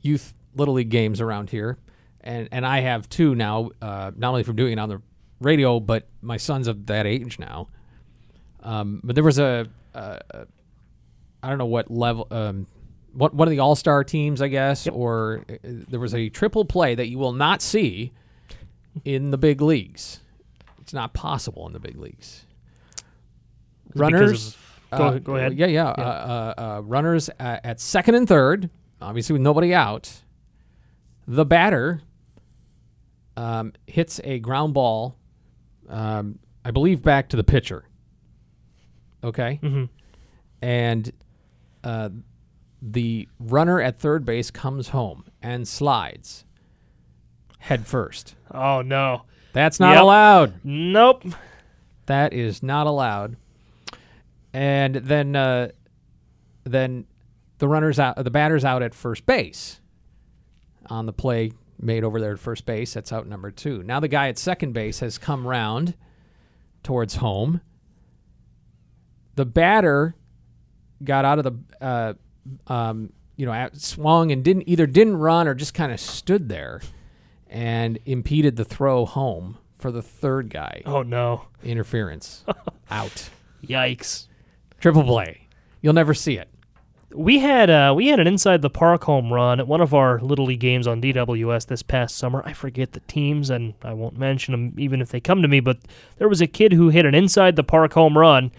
Youth 0.00 0.32
Little 0.54 0.72
League 0.72 0.88
games 0.88 1.20
around 1.20 1.50
here. 1.50 1.76
And, 2.22 2.48
and 2.52 2.64
I 2.64 2.80
have 2.80 3.06
two 3.10 3.34
now, 3.34 3.68
uh, 3.82 4.12
not 4.16 4.30
only 4.30 4.44
from 4.44 4.56
doing 4.56 4.72
it 4.72 4.78
on 4.78 4.88
the 4.88 5.02
radio, 5.40 5.78
but 5.78 6.08
my 6.22 6.38
son's 6.38 6.66
of 6.66 6.86
that 6.86 7.06
age 7.06 7.38
now. 7.38 7.68
Um, 8.62 9.02
but 9.04 9.14
there 9.14 9.24
was 9.24 9.38
a, 9.38 9.66
uh, 9.94 10.18
I 11.42 11.48
don't 11.50 11.58
know 11.58 11.66
what 11.66 11.90
level, 11.90 12.26
um, 12.30 12.66
what 13.12 13.34
one 13.34 13.46
of 13.46 13.52
the 13.52 13.58
all 13.58 13.76
star 13.76 14.04
teams, 14.04 14.40
I 14.40 14.48
guess, 14.48 14.88
or 14.88 15.44
uh, 15.50 15.56
there 15.62 16.00
was 16.00 16.14
a 16.14 16.30
triple 16.30 16.64
play 16.64 16.94
that 16.94 17.08
you 17.08 17.18
will 17.18 17.34
not 17.34 17.60
see 17.60 18.12
in 19.04 19.30
the 19.30 19.38
big 19.38 19.60
leagues. 19.60 20.20
It's 20.80 20.92
not 20.92 21.14
possible 21.14 21.66
in 21.66 21.72
the 21.72 21.80
big 21.80 21.96
leagues. 21.96 22.46
Runners. 23.94 24.48
of- 24.54 24.66
Go, 24.98 25.04
uh, 25.04 25.18
go 25.20 25.36
ahead. 25.36 25.56
Yeah, 25.56 25.66
yeah. 25.66 25.90
Uh, 25.90 26.54
uh, 26.58 26.60
uh, 26.60 26.80
runners 26.82 27.30
at 27.38 27.78
second 27.78 28.16
and 28.16 28.26
third, 28.26 28.70
obviously 29.00 29.34
with 29.34 29.42
nobody 29.42 29.72
out. 29.72 30.22
The 31.28 31.44
batter 31.44 32.02
um, 33.36 33.72
hits 33.86 34.20
a 34.24 34.40
ground 34.40 34.74
ball, 34.74 35.16
um, 35.88 36.40
I 36.64 36.72
believe, 36.72 37.02
back 37.02 37.28
to 37.28 37.36
the 37.36 37.44
pitcher. 37.44 37.84
Okay. 39.22 39.60
mm-hmm. 39.62 39.84
And 40.60 41.12
uh, 41.84 42.08
the 42.82 43.28
runner 43.38 43.80
at 43.80 43.96
third 43.96 44.24
base 44.24 44.50
comes 44.50 44.88
home 44.88 45.24
and 45.40 45.68
slides 45.68 46.44
head 47.60 47.86
first. 47.86 48.34
Oh 48.52 48.82
no. 48.82 49.22
That's 49.52 49.80
not 49.80 49.94
Yep. 49.94 50.02
allowed. 50.02 50.54
Nope. 50.64 51.24
That 52.06 52.32
is 52.32 52.62
not 52.62 52.86
allowed. 52.86 53.36
And 54.52 54.96
then, 54.96 55.34
uh, 55.36 55.68
then 56.64 57.04
the 57.58 57.68
runners 57.68 57.98
out, 57.98 58.22
the 58.22 58.30
batters 58.30 58.64
out 58.64 58.82
at 58.82 58.94
first 58.94 59.26
base 59.26 59.80
on 60.86 61.06
the 61.06 61.12
play 61.12 61.52
made 61.80 62.02
over 62.04 62.20
there 62.20 62.32
at 62.32 62.38
first 62.38 62.66
base. 62.66 62.94
That's 62.94 63.12
out 63.12 63.26
number 63.26 63.50
two. 63.50 63.82
Now 63.82 64.00
the 64.00 64.08
guy 64.08 64.28
at 64.28 64.38
second 64.38 64.72
base 64.72 65.00
has 65.00 65.18
come 65.18 65.46
round 65.46 65.94
towards 66.82 67.16
home. 67.16 67.60
The 69.36 69.46
batter 69.46 70.14
got 71.02 71.24
out 71.24 71.38
of 71.38 71.44
the, 71.44 71.84
uh, 71.84 72.12
um, 72.72 73.12
you 73.36 73.46
know, 73.46 73.68
swung 73.72 74.32
and 74.32 74.44
didn't 74.44 74.68
either 74.68 74.86
didn't 74.86 75.16
run 75.16 75.48
or 75.48 75.54
just 75.54 75.72
kind 75.74 75.92
of 75.92 76.00
stood 76.00 76.48
there 76.48 76.80
and 77.50 77.98
impeded 78.06 78.56
the 78.56 78.64
throw 78.64 79.04
home 79.04 79.58
for 79.76 79.90
the 79.90 80.00
third 80.02 80.48
guy 80.50 80.82
Oh 80.86 81.02
no. 81.02 81.46
interference. 81.64 82.44
Out. 82.90 83.28
Yikes. 83.66 84.26
Triple 84.80 85.02
play. 85.04 85.48
You'll 85.82 85.92
never 85.94 86.14
see 86.14 86.38
it. 86.38 86.48
We 87.12 87.40
had 87.40 87.68
uh, 87.70 87.92
we 87.96 88.06
had 88.06 88.20
an 88.20 88.28
inside 88.28 88.62
the 88.62 88.70
park 88.70 89.02
home 89.04 89.32
run 89.32 89.58
at 89.58 89.66
one 89.66 89.80
of 89.80 89.92
our 89.94 90.20
little 90.20 90.44
league 90.44 90.60
games 90.60 90.86
on 90.86 91.02
DWS 91.02 91.66
this 91.66 91.82
past 91.82 92.16
summer. 92.16 92.40
I 92.46 92.52
forget 92.52 92.92
the 92.92 93.00
teams, 93.00 93.50
and 93.50 93.74
I 93.82 93.94
won't 93.94 94.16
mention 94.16 94.52
them 94.52 94.74
even 94.78 95.00
if 95.00 95.08
they 95.08 95.20
come 95.20 95.42
to 95.42 95.48
me. 95.48 95.58
But 95.58 95.78
there 96.18 96.28
was 96.28 96.40
a 96.40 96.46
kid 96.46 96.72
who 96.72 96.90
hit 96.90 97.04
an 97.04 97.14
inside 97.16 97.56
the 97.56 97.64
park 97.64 97.94
home 97.94 98.16
run, 98.16 98.52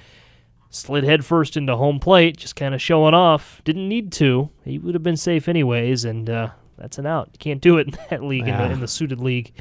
slid 0.70 1.06
headfirst 1.06 1.56
into 1.56 1.78
home 1.78 2.00
plate, 2.00 2.36
just 2.36 2.58
kind 2.58 2.76
of 2.76 2.82
showing 2.82 3.14
off. 3.14 3.62
Didn't 3.64 3.88
need 3.88 4.12
to. 4.14 4.50
He 4.66 4.78
would 4.78 4.96
have 4.96 5.04
been 5.04 5.16
safe 5.18 5.48
anyways, 5.48 6.04
and 6.04 6.30
uh, 6.30 6.50
that's 6.82 6.98
an 6.98 7.06
out. 7.06 7.30
You 7.34 7.38
can't 7.38 7.62
do 7.62 7.78
it 7.78 7.88
in 7.90 7.98
that 8.10 8.24
league 8.24 8.48
in, 8.48 8.58
the, 8.58 8.72
in 8.72 8.80
the 8.80 8.88
suited 8.88 9.20
league. 9.20 9.54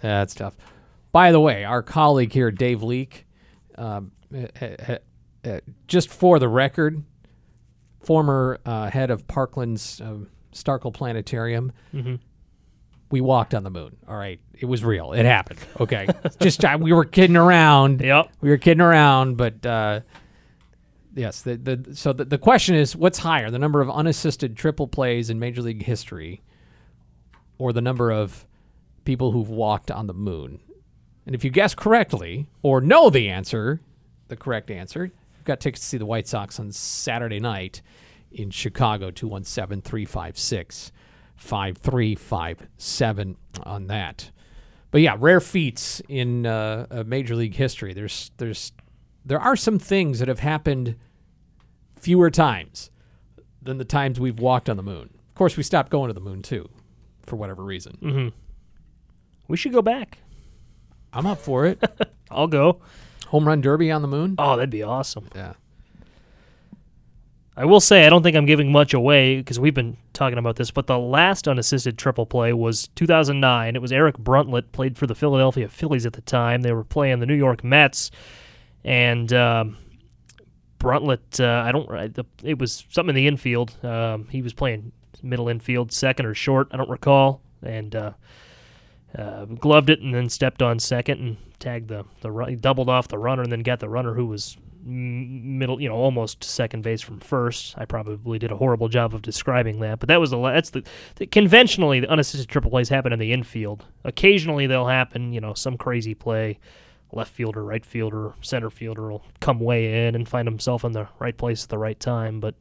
That's 0.00 0.34
tough. 0.34 0.56
By 1.12 1.30
the 1.30 1.38
way, 1.40 1.64
our 1.64 1.82
colleague 1.82 2.32
here, 2.32 2.50
Dave 2.50 2.82
Leake, 2.82 3.26
um, 3.78 4.10
eh, 4.34 4.46
eh, 4.60 4.98
eh, 5.44 5.60
just 5.86 6.08
for 6.10 6.40
the 6.40 6.48
record, 6.48 7.04
former 8.00 8.58
uh, 8.66 8.90
head 8.90 9.10
of 9.10 9.28
Parkland's 9.28 10.00
uh, 10.00 10.16
Staerkel 10.52 10.92
Planetarium. 10.92 11.70
Mhm. 11.94 12.18
We 13.10 13.20
walked 13.20 13.54
on 13.54 13.62
the 13.62 13.70
moon. 13.70 13.94
All 14.08 14.16
right, 14.16 14.40
it 14.58 14.64
was 14.64 14.82
real. 14.82 15.12
It 15.12 15.26
happened. 15.26 15.60
Okay, 15.78 16.08
just 16.40 16.64
we 16.80 16.92
were 16.92 17.04
kidding 17.04 17.36
around. 17.36 18.00
Yep. 18.00 18.30
we 18.40 18.48
were 18.48 18.56
kidding 18.56 18.80
around, 18.80 19.36
but 19.36 19.64
uh, 19.64 20.00
yes. 21.14 21.42
The, 21.42 21.56
the 21.56 21.96
so 21.96 22.12
the, 22.12 22.24
the 22.24 22.38
question 22.38 22.74
is, 22.74 22.96
what's 22.96 23.18
higher, 23.18 23.50
the 23.50 23.58
number 23.58 23.80
of 23.80 23.90
unassisted 23.90 24.56
triple 24.56 24.88
plays 24.88 25.30
in 25.30 25.38
Major 25.38 25.62
League 25.62 25.82
history, 25.82 26.42
or 27.58 27.72
the 27.72 27.80
number 27.80 28.10
of 28.10 28.46
people 29.04 29.32
who've 29.32 29.50
walked 29.50 29.90
on 29.90 30.06
the 30.06 30.14
moon? 30.14 30.60
And 31.26 31.34
if 31.34 31.44
you 31.44 31.50
guess 31.50 31.74
correctly 31.74 32.48
or 32.62 32.80
know 32.80 33.10
the 33.10 33.28
answer, 33.28 33.80
the 34.28 34.36
correct 34.36 34.70
answer, 34.70 35.04
you've 35.04 35.44
got 35.44 35.60
tickets 35.60 35.82
to 35.82 35.88
see 35.88 35.98
the 35.98 36.06
White 36.06 36.26
Sox 36.26 36.58
on 36.58 36.72
Saturday 36.72 37.40
night 37.40 37.82
in 38.30 38.50
Chicago. 38.50 39.10
217 39.10 39.82
356 39.82 40.92
5357 41.36 43.36
on 43.64 43.86
that. 43.88 44.30
But 44.90 45.00
yeah, 45.00 45.16
rare 45.18 45.40
feats 45.40 46.02
in 46.08 46.46
uh, 46.46 46.86
uh, 46.90 47.04
Major 47.04 47.34
League 47.34 47.54
history. 47.54 47.94
There's 47.94 48.30
there's 48.36 48.72
there 49.24 49.40
are 49.40 49.56
some 49.56 49.78
things 49.78 50.18
that 50.18 50.28
have 50.28 50.40
happened 50.40 50.96
fewer 51.98 52.30
times 52.30 52.90
than 53.60 53.78
the 53.78 53.84
times 53.84 54.18
we've 54.18 54.38
walked 54.38 54.68
on 54.68 54.76
the 54.76 54.82
moon. 54.82 55.10
Of 55.28 55.34
course, 55.34 55.56
we 55.56 55.62
stopped 55.62 55.90
going 55.90 56.08
to 56.08 56.14
the 56.14 56.20
moon 56.20 56.42
too, 56.42 56.68
for 57.24 57.36
whatever 57.36 57.62
reason. 57.62 57.98
Mm-hmm. 58.02 58.28
We 59.48 59.56
should 59.56 59.72
go 59.72 59.82
back. 59.82 60.18
I'm 61.12 61.26
up 61.26 61.38
for 61.38 61.66
it. 61.66 61.82
I'll 62.30 62.46
go. 62.46 62.80
Home 63.28 63.46
run 63.46 63.60
derby 63.60 63.90
on 63.90 64.02
the 64.02 64.08
moon. 64.08 64.34
Oh, 64.38 64.56
that'd 64.56 64.70
be 64.70 64.82
awesome. 64.82 65.28
Yeah. 65.34 65.54
I 67.54 67.66
will 67.66 67.80
say 67.80 68.06
I 68.06 68.08
don't 68.08 68.22
think 68.22 68.36
I'm 68.36 68.46
giving 68.46 68.72
much 68.72 68.94
away 68.94 69.36
because 69.36 69.60
we've 69.60 69.74
been 69.74 69.98
talking 70.14 70.38
about 70.38 70.56
this, 70.56 70.70
but 70.70 70.86
the 70.86 70.98
last 70.98 71.46
unassisted 71.46 71.98
triple 71.98 72.24
play 72.24 72.54
was 72.54 72.88
2009. 72.94 73.76
It 73.76 73.82
was 73.82 73.92
Eric 73.92 74.16
Bruntlett 74.16 74.72
played 74.72 74.96
for 74.96 75.06
the 75.06 75.14
Philadelphia 75.14 75.68
Phillies 75.68 76.06
at 76.06 76.14
the 76.14 76.22
time. 76.22 76.62
They 76.62 76.72
were 76.72 76.84
playing 76.84 77.20
the 77.20 77.26
New 77.26 77.34
York 77.34 77.62
Mets, 77.62 78.10
and 78.84 79.32
um, 79.32 79.76
Bruntlett, 80.78 81.40
uh, 81.40 81.62
I 81.66 81.72
don't, 81.72 81.88
it 82.42 82.58
was 82.58 82.84
something 82.90 83.10
in 83.10 83.16
the 83.16 83.28
infield. 83.28 83.76
Um, 83.84 84.28
he 84.28 84.42
was 84.42 84.52
playing 84.52 84.92
middle 85.22 85.48
infield, 85.48 85.92
second 85.92 86.26
or 86.26 86.34
short, 86.34 86.68
I 86.72 86.76
don't 86.76 86.90
recall, 86.90 87.40
and 87.62 87.94
uh, 87.94 88.12
uh, 89.16 89.44
gloved 89.44 89.90
it 89.90 90.00
and 90.00 90.14
then 90.14 90.28
stepped 90.28 90.62
on 90.62 90.78
second 90.78 91.20
and 91.20 91.36
tagged 91.58 91.88
the 91.88 92.04
the 92.20 92.30
run, 92.30 92.56
doubled 92.58 92.88
off 92.88 93.08
the 93.08 93.18
runner 93.18 93.42
and 93.42 93.52
then 93.52 93.60
got 93.60 93.80
the 93.80 93.88
runner 93.88 94.14
who 94.14 94.26
was 94.26 94.56
middle, 94.84 95.80
you 95.80 95.88
know, 95.88 95.94
almost 95.94 96.42
second 96.42 96.82
base 96.82 97.00
from 97.00 97.20
first. 97.20 97.74
I 97.78 97.84
probably 97.84 98.38
did 98.38 98.50
a 98.50 98.56
horrible 98.56 98.88
job 98.88 99.14
of 99.14 99.22
describing 99.22 99.80
that, 99.80 100.00
but 100.00 100.08
that 100.08 100.20
was 100.20 100.30
the 100.30 100.40
that's 100.40 100.70
the, 100.70 100.82
the 101.16 101.26
conventionally 101.26 102.00
the 102.00 102.08
unassisted 102.08 102.48
triple 102.48 102.70
plays 102.70 102.88
happen 102.88 103.12
in 103.12 103.18
the 103.18 103.32
infield. 103.32 103.84
Occasionally 104.04 104.66
they'll 104.66 104.88
happen, 104.88 105.32
you 105.32 105.40
know, 105.40 105.54
some 105.54 105.76
crazy 105.76 106.14
play. 106.14 106.58
Left 107.12 107.32
fielder, 107.32 107.64
right 107.64 107.84
fielder, 107.84 108.34
center 108.42 108.70
fielder 108.70 109.10
will 109.10 109.24
come 109.40 109.60
way 109.60 110.06
in 110.06 110.14
and 110.14 110.28
find 110.28 110.48
himself 110.48 110.84
in 110.84 110.92
the 110.92 111.08
right 111.18 111.36
place 111.36 111.64
at 111.64 111.70
the 111.70 111.78
right 111.78 111.98
time. 112.00 112.40
But 112.40 112.54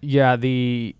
Yeah, 0.00 0.36
the 0.36 0.94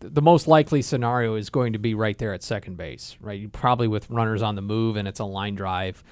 the 0.00 0.22
most 0.22 0.48
likely 0.48 0.82
scenario 0.82 1.36
is 1.36 1.50
going 1.50 1.74
to 1.74 1.78
be 1.78 1.94
right 1.94 2.18
there 2.18 2.32
at 2.34 2.42
second 2.42 2.76
base, 2.76 3.16
right? 3.20 3.50
Probably 3.52 3.88
with 3.88 4.10
runners 4.10 4.42
on 4.42 4.56
the 4.56 4.62
move 4.62 4.96
and 4.96 5.06
it's 5.06 5.20
a 5.20 5.24
line 5.24 5.54
drive 5.54 6.02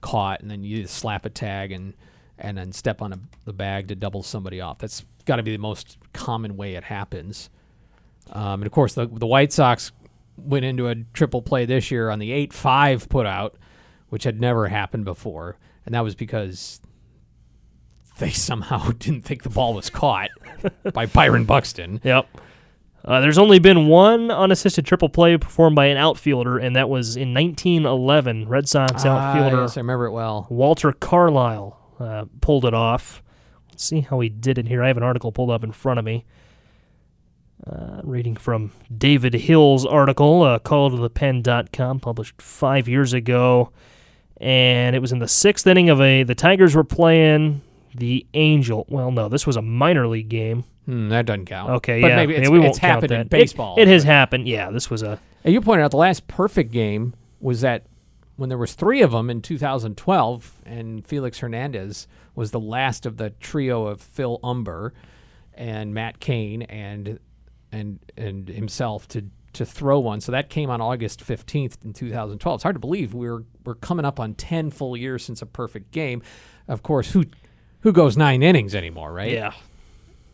caught, 0.00 0.40
and 0.42 0.50
then 0.50 0.64
you 0.64 0.86
slap 0.86 1.26
a 1.26 1.30
tag 1.30 1.72
and 1.72 1.94
and 2.38 2.58
then 2.58 2.72
step 2.72 3.02
on 3.02 3.12
a, 3.12 3.18
the 3.44 3.52
bag 3.52 3.88
to 3.88 3.94
double 3.94 4.22
somebody 4.22 4.60
off. 4.60 4.78
That's 4.78 5.04
got 5.26 5.36
to 5.36 5.42
be 5.42 5.52
the 5.52 5.58
most 5.58 5.98
common 6.12 6.56
way 6.56 6.74
it 6.74 6.84
happens. 6.84 7.50
Um, 8.32 8.62
and 8.62 8.66
of 8.66 8.72
course, 8.72 8.94
the 8.94 9.06
the 9.06 9.26
White 9.26 9.52
Sox 9.52 9.92
went 10.36 10.64
into 10.64 10.88
a 10.88 10.96
triple 11.14 11.42
play 11.42 11.66
this 11.66 11.90
year 11.90 12.10
on 12.10 12.18
the 12.18 12.32
eight 12.32 12.52
five 12.52 13.08
put 13.08 13.26
out, 13.26 13.56
which 14.16 14.24
had 14.24 14.40
never 14.40 14.68
happened 14.68 15.04
before, 15.04 15.58
and 15.84 15.94
that 15.94 16.00
was 16.00 16.14
because 16.14 16.80
they 18.18 18.30
somehow 18.48 18.90
didn't 18.98 19.26
think 19.26 19.42
the 19.42 19.50
ball 19.50 19.74
was 19.74 19.90
caught 19.90 20.30
by 20.94 21.04
Byron 21.04 21.44
Buxton. 21.44 22.00
Yep. 22.02 22.26
Uh, 23.04 23.20
there's 23.20 23.36
only 23.36 23.58
been 23.58 23.88
one 23.88 24.30
unassisted 24.30 24.86
triple 24.86 25.10
play 25.10 25.36
performed 25.36 25.76
by 25.76 25.84
an 25.84 25.98
outfielder, 25.98 26.56
and 26.56 26.74
that 26.76 26.88
was 26.88 27.18
in 27.18 27.34
1911. 27.34 28.48
Red 28.48 28.66
Sox 28.70 29.04
Ah, 29.04 29.08
outfielder 29.10 29.60
yes, 29.60 29.76
I 29.76 29.80
remember 29.80 30.06
it 30.06 30.12
well. 30.12 30.46
Walter 30.48 30.92
Carlisle 30.92 31.78
uh, 32.00 32.24
pulled 32.40 32.64
it 32.64 32.72
off. 32.72 33.22
Let's 33.68 33.84
see 33.84 34.00
how 34.00 34.18
he 34.20 34.30
did 34.30 34.56
it 34.56 34.66
here. 34.66 34.82
I 34.82 34.88
have 34.88 34.96
an 34.96 35.02
article 35.02 35.30
pulled 35.30 35.50
up 35.50 35.62
in 35.62 35.72
front 35.72 35.98
of 35.98 36.06
me. 36.06 36.24
Uh, 37.66 38.00
reading 38.02 38.34
from 38.34 38.72
David 38.96 39.34
Hill's 39.34 39.84
article, 39.84 40.42
uh, 40.42 40.58
calltothepen.com, 40.58 42.00
published 42.00 42.40
five 42.40 42.88
years 42.88 43.12
ago. 43.12 43.72
And 44.38 44.94
it 44.94 44.98
was 45.00 45.12
in 45.12 45.18
the 45.18 45.28
sixth 45.28 45.66
inning 45.66 45.88
of 45.88 46.00
a. 46.00 46.22
The 46.22 46.34
Tigers 46.34 46.74
were 46.74 46.84
playing 46.84 47.62
the 47.94 48.26
Angel. 48.34 48.84
Well, 48.88 49.10
no, 49.10 49.28
this 49.28 49.46
was 49.46 49.56
a 49.56 49.62
minor 49.62 50.06
league 50.06 50.28
game. 50.28 50.64
Hmm, 50.84 51.08
that 51.08 51.26
doesn't 51.26 51.46
count. 51.46 51.70
Okay, 51.70 52.00
but 52.00 52.08
yeah, 52.08 52.16
maybe 52.16 52.34
it's, 52.34 52.44
yeah, 52.44 52.52
we 52.52 52.58
won't 52.58 52.70
it's 52.70 52.78
happened 52.78 53.10
count 53.10 53.12
in 53.12 53.18
that. 53.18 53.26
It- 53.26 53.40
baseball. 53.40 53.76
It, 53.78 53.88
has 53.88 54.04
happened. 54.04 54.46
Yeah, 54.46 54.70
this 54.70 54.90
was 54.90 55.02
a. 55.02 55.18
And 55.42 55.52
you 55.52 55.60
pointed 55.60 55.84
out 55.84 55.90
the 55.90 55.96
last 55.96 56.26
perfect 56.28 56.72
game 56.72 57.14
was 57.40 57.60
that 57.62 57.86
when 58.36 58.48
there 58.48 58.58
was 58.58 58.74
three 58.74 59.02
of 59.02 59.12
them 59.12 59.30
in 59.30 59.40
2012, 59.40 60.62
and 60.64 61.04
Felix 61.04 61.38
Hernandez 61.38 62.06
was 62.34 62.50
the 62.50 62.60
last 62.60 63.06
of 63.06 63.16
the 63.16 63.30
trio 63.30 63.86
of 63.86 64.00
Phil 64.00 64.38
Humber 64.44 64.92
and 65.54 65.94
Matt 65.94 66.20
Cain 66.20 66.62
and 66.62 67.18
and 67.72 67.98
and 68.16 68.48
himself 68.48 69.08
to 69.08 69.24
to 69.56 69.66
throw 69.66 69.98
one. 69.98 70.20
So 70.20 70.32
that 70.32 70.50
came 70.50 70.70
on 70.70 70.80
August 70.80 71.24
15th 71.24 71.84
in 71.84 71.92
2012. 71.92 72.56
It's 72.56 72.62
hard 72.62 72.74
to 72.76 72.80
believe 72.80 73.14
we're 73.14 73.44
we're 73.64 73.74
coming 73.74 74.04
up 74.04 74.20
on 74.20 74.34
10 74.34 74.70
full 74.70 74.96
years 74.96 75.24
since 75.24 75.42
a 75.42 75.46
perfect 75.46 75.90
game. 75.90 76.22
Of 76.68 76.82
course, 76.82 77.12
who 77.12 77.24
who 77.80 77.92
goes 77.92 78.16
nine 78.16 78.42
innings 78.42 78.74
anymore, 78.74 79.12
right? 79.12 79.32
Yeah. 79.32 79.52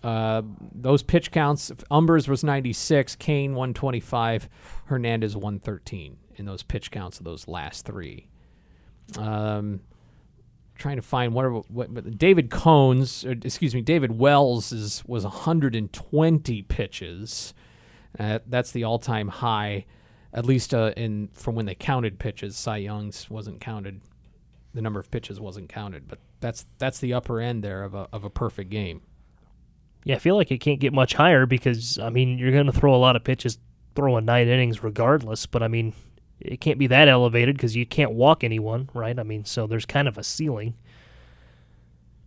Uh, 0.03 0.43
those 0.75 1.03
pitch 1.03 1.31
counts, 1.31 1.71
Humber's 1.91 2.27
was 2.27 2.43
96, 2.43 3.15
Cain 3.17 3.55
125, 3.55 4.49
Hernandez 4.87 5.37
113 5.37 6.17
in 6.37 6.45
those 6.45 6.63
pitch 6.63 6.91
counts 6.91 7.19
of 7.19 7.25
those 7.25 7.47
last 7.47 7.85
three. 7.85 8.27
Um, 9.17 9.81
trying 10.77 10.97
to 10.97 11.03
find 11.03 11.35
what, 11.35 11.71
what, 11.71 12.19
David 12.19 12.53
or, 12.53 13.33
excuse 13.45 13.75
me, 13.75 13.81
David 13.81 14.19
Wells 14.19 14.73
is, 14.73 15.05
was 15.07 15.23
120 15.23 16.63
pitches. 16.63 17.55
Uh, 18.19 18.41
that's 18.47 18.73
the 18.73 18.85
all-time 18.85 19.29
high, 19.29 19.87
at 20.33 20.45
least 20.45 20.75
uh, 20.75 20.93
in 20.97 21.29
from 21.33 21.55
when 21.55 21.67
they 21.67 21.75
counted 21.75 22.19
pitches. 22.19 22.57
Cy 22.57 22.79
Young's 22.79 23.31
wasn't 23.31 23.61
counted. 23.61 24.01
The 24.75 24.83
number 24.83 25.01
of 25.01 25.11
pitches 25.11 25.41
wasn't 25.41 25.69
counted, 25.69 26.09
but 26.09 26.19
that's 26.41 26.67
that's 26.79 26.99
the 26.99 27.15
upper 27.15 27.41
end 27.41 27.63
there 27.63 27.85
of 27.85 27.95
a 27.95 28.09
of 28.13 28.25
a 28.25 28.31
perfect 28.31 28.71
game. 28.71 29.03
Yeah, 30.05 30.17
I 30.17 30.19
feel 30.19 30.35
like 30.37 30.51
it 30.51 30.59
can't 30.59 30.81
get 30.81 30.93
much 30.93 31.15
higher 31.15 31.47
because 31.47 31.99
I 31.99 32.11
mean 32.11 32.39
you're 32.39 32.53
going 32.53 32.67
to 32.67 32.73
throw 32.73 32.95
a 32.95 32.97
lot 32.97 33.17
of 33.17 33.25
pitches, 33.25 33.59
throwing 33.95 34.25
nine 34.25 34.49
innings 34.49 34.83
regardless. 34.83 35.47
But 35.47 35.63
I 35.63 35.69
mean, 35.69 35.95
it 36.41 36.61
can't 36.61 36.79
be 36.79 36.89
that 36.89 37.09
elevated 37.09 37.57
because 37.57 37.77
you 37.77 37.87
can't 37.87 38.13
walk 38.13 38.45
anyone, 38.45 38.91
right? 38.95 39.19
I 39.19 39.23
mean, 39.23 39.45
so 39.45 39.67
there's 39.67 39.87
kind 39.87 40.09
of 40.09 40.19
a 40.19 40.25
ceiling. 40.25 40.75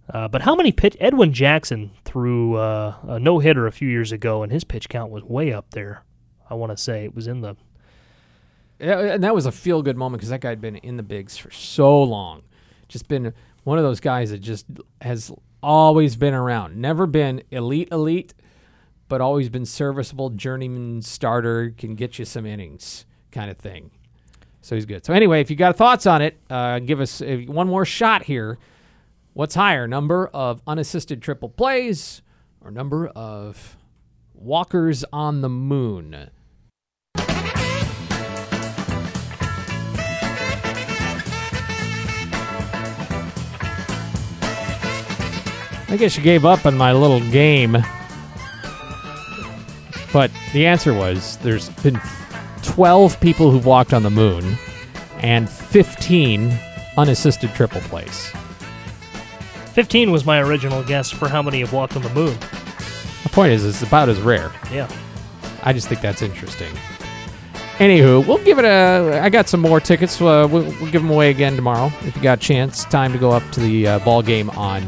Uh, 0.09 0.27
but 0.27 0.43
how 0.43 0.55
many 0.55 0.71
pitch? 0.71 0.95
Edwin 0.99 1.33
Jackson 1.33 1.91
threw 2.03 2.55
uh, 2.55 2.95
a 3.07 3.19
no 3.19 3.39
hitter 3.39 3.65
a 3.65 3.71
few 3.71 3.89
years 3.89 4.11
ago, 4.11 4.43
and 4.43 4.51
his 4.51 4.63
pitch 4.63 4.87
count 4.87 5.11
was 5.11 5.23
way 5.23 5.51
up 5.51 5.71
there. 5.71 6.03
I 6.49 6.53
want 6.53 6.71
to 6.71 6.77
say 6.77 7.05
it 7.05 7.15
was 7.15 7.27
in 7.27 7.41
the 7.41 7.55
Yeah, 8.79 8.99
and 8.99 9.23
that 9.23 9.33
was 9.33 9.45
a 9.45 9.51
feel 9.51 9.81
good 9.81 9.97
moment 9.97 10.19
because 10.19 10.29
that 10.29 10.41
guy 10.41 10.49
had 10.49 10.61
been 10.61 10.75
in 10.77 10.97
the 10.97 11.03
bigs 11.03 11.37
for 11.37 11.49
so 11.49 12.03
long. 12.03 12.43
Just 12.87 13.07
been 13.07 13.33
one 13.63 13.79
of 13.79 13.83
those 13.83 13.99
guys 13.99 14.29
that 14.29 14.39
just 14.39 14.67
has 15.01 15.31
always 15.63 16.15
been 16.15 16.35
around. 16.35 16.77
Never 16.77 17.07
been 17.07 17.41
elite, 17.49 17.89
elite, 17.91 18.35
but 19.07 19.21
always 19.21 19.49
been 19.49 19.65
serviceable, 19.65 20.29
journeyman 20.29 21.01
starter, 21.01 21.71
can 21.75 21.95
get 21.95 22.19
you 22.19 22.25
some 22.25 22.45
innings 22.45 23.05
kind 23.31 23.49
of 23.49 23.57
thing. 23.57 23.89
So 24.61 24.75
he's 24.75 24.85
good. 24.85 25.05
So, 25.05 25.13
anyway, 25.13 25.41
if 25.41 25.49
you 25.49 25.55
got 25.55 25.75
thoughts 25.75 26.05
on 26.05 26.21
it, 26.21 26.37
uh, 26.49 26.79
give 26.79 26.99
us 26.99 27.21
uh, 27.21 27.43
one 27.47 27.67
more 27.67 27.85
shot 27.85 28.23
here. 28.23 28.57
What's 29.35 29.55
higher, 29.55 29.85
number 29.85 30.27
of 30.27 30.61
unassisted 30.65 31.21
triple 31.21 31.49
plays 31.49 32.21
or 32.61 32.71
number 32.71 33.07
of 33.07 33.75
walkers 34.33 35.03
on 35.11 35.41
the 35.41 35.49
moon? 35.49 36.29
I 45.89 45.97
guess 45.99 46.15
you 46.15 46.23
gave 46.23 46.45
up 46.45 46.65
on 46.65 46.77
my 46.77 46.93
little 46.93 47.19
game. 47.29 47.75
But 50.13 50.31
the 50.53 50.65
answer 50.65 50.93
was 50.93 51.35
there's 51.39 51.67
been 51.83 51.99
12 52.63 53.19
people 53.19 53.51
who've 53.51 53.65
walked 53.65 53.93
on 53.93 54.03
the 54.03 54.09
moon 54.09 54.55
and 55.17 55.49
15 55.49 56.57
unassisted 56.97 57.53
triple 57.53 57.81
plays. 57.81 58.31
15 59.75 60.09
was 60.09 60.25
my 60.25 60.39
original 60.39 60.81
guess 60.83 61.11
for 61.11 61.27
how 61.27 61.41
many 61.41 61.59
have 61.59 61.73
walked 61.73 61.97
on 61.97 62.01
the 62.01 62.09
moon. 62.11 62.33
The 63.23 63.29
point 63.33 63.51
is, 63.51 63.65
it's 63.65 63.81
about 63.81 64.07
as 64.07 64.21
rare. 64.21 64.49
Yeah. 64.71 64.89
I 65.63 65.73
just 65.73 65.89
think 65.89 65.99
that's 65.99 66.21
interesting. 66.21 66.73
Anywho, 67.79 68.25
we'll 68.25 68.41
give 68.45 68.57
it 68.57 68.63
a. 68.63 69.19
I 69.21 69.27
got 69.27 69.49
some 69.49 69.59
more 69.59 69.81
tickets. 69.81 70.21
Uh, 70.21 70.47
we'll, 70.49 70.63
we'll 70.63 70.91
give 70.91 71.01
them 71.01 71.09
away 71.09 71.29
again 71.29 71.57
tomorrow 71.57 71.91
if 72.03 72.15
you 72.15 72.21
got 72.21 72.37
a 72.37 72.41
chance. 72.41 72.85
Time 72.85 73.11
to 73.11 73.19
go 73.19 73.31
up 73.31 73.43
to 73.51 73.59
the 73.59 73.85
uh, 73.85 73.99
ball 73.99 74.21
game 74.21 74.49
on 74.51 74.81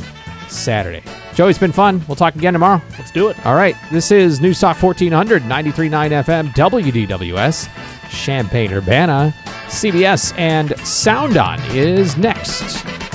Saturday. 0.48 1.04
Joey, 1.36 1.50
it's 1.50 1.60
been 1.60 1.74
fun. 1.74 2.02
We'll 2.08 2.16
talk 2.16 2.36
again 2.36 2.54
tomorrow. 2.54 2.82
Let's 2.92 3.12
do 3.12 3.28
it. 3.28 3.46
All 3.46 3.56
right. 3.56 3.76
This 3.92 4.10
is 4.10 4.40
News 4.40 4.58
Talk 4.62 4.82
1400, 4.82 5.44
93.9 5.44 6.24
FM, 6.24 7.08
WDWS, 7.08 8.10
Champaign 8.10 8.72
Urbana, 8.72 9.36
CBS, 9.66 10.34
and 10.38 10.80
Sound 10.80 11.36
On 11.36 11.60
is 11.72 12.16
next. 12.16 13.07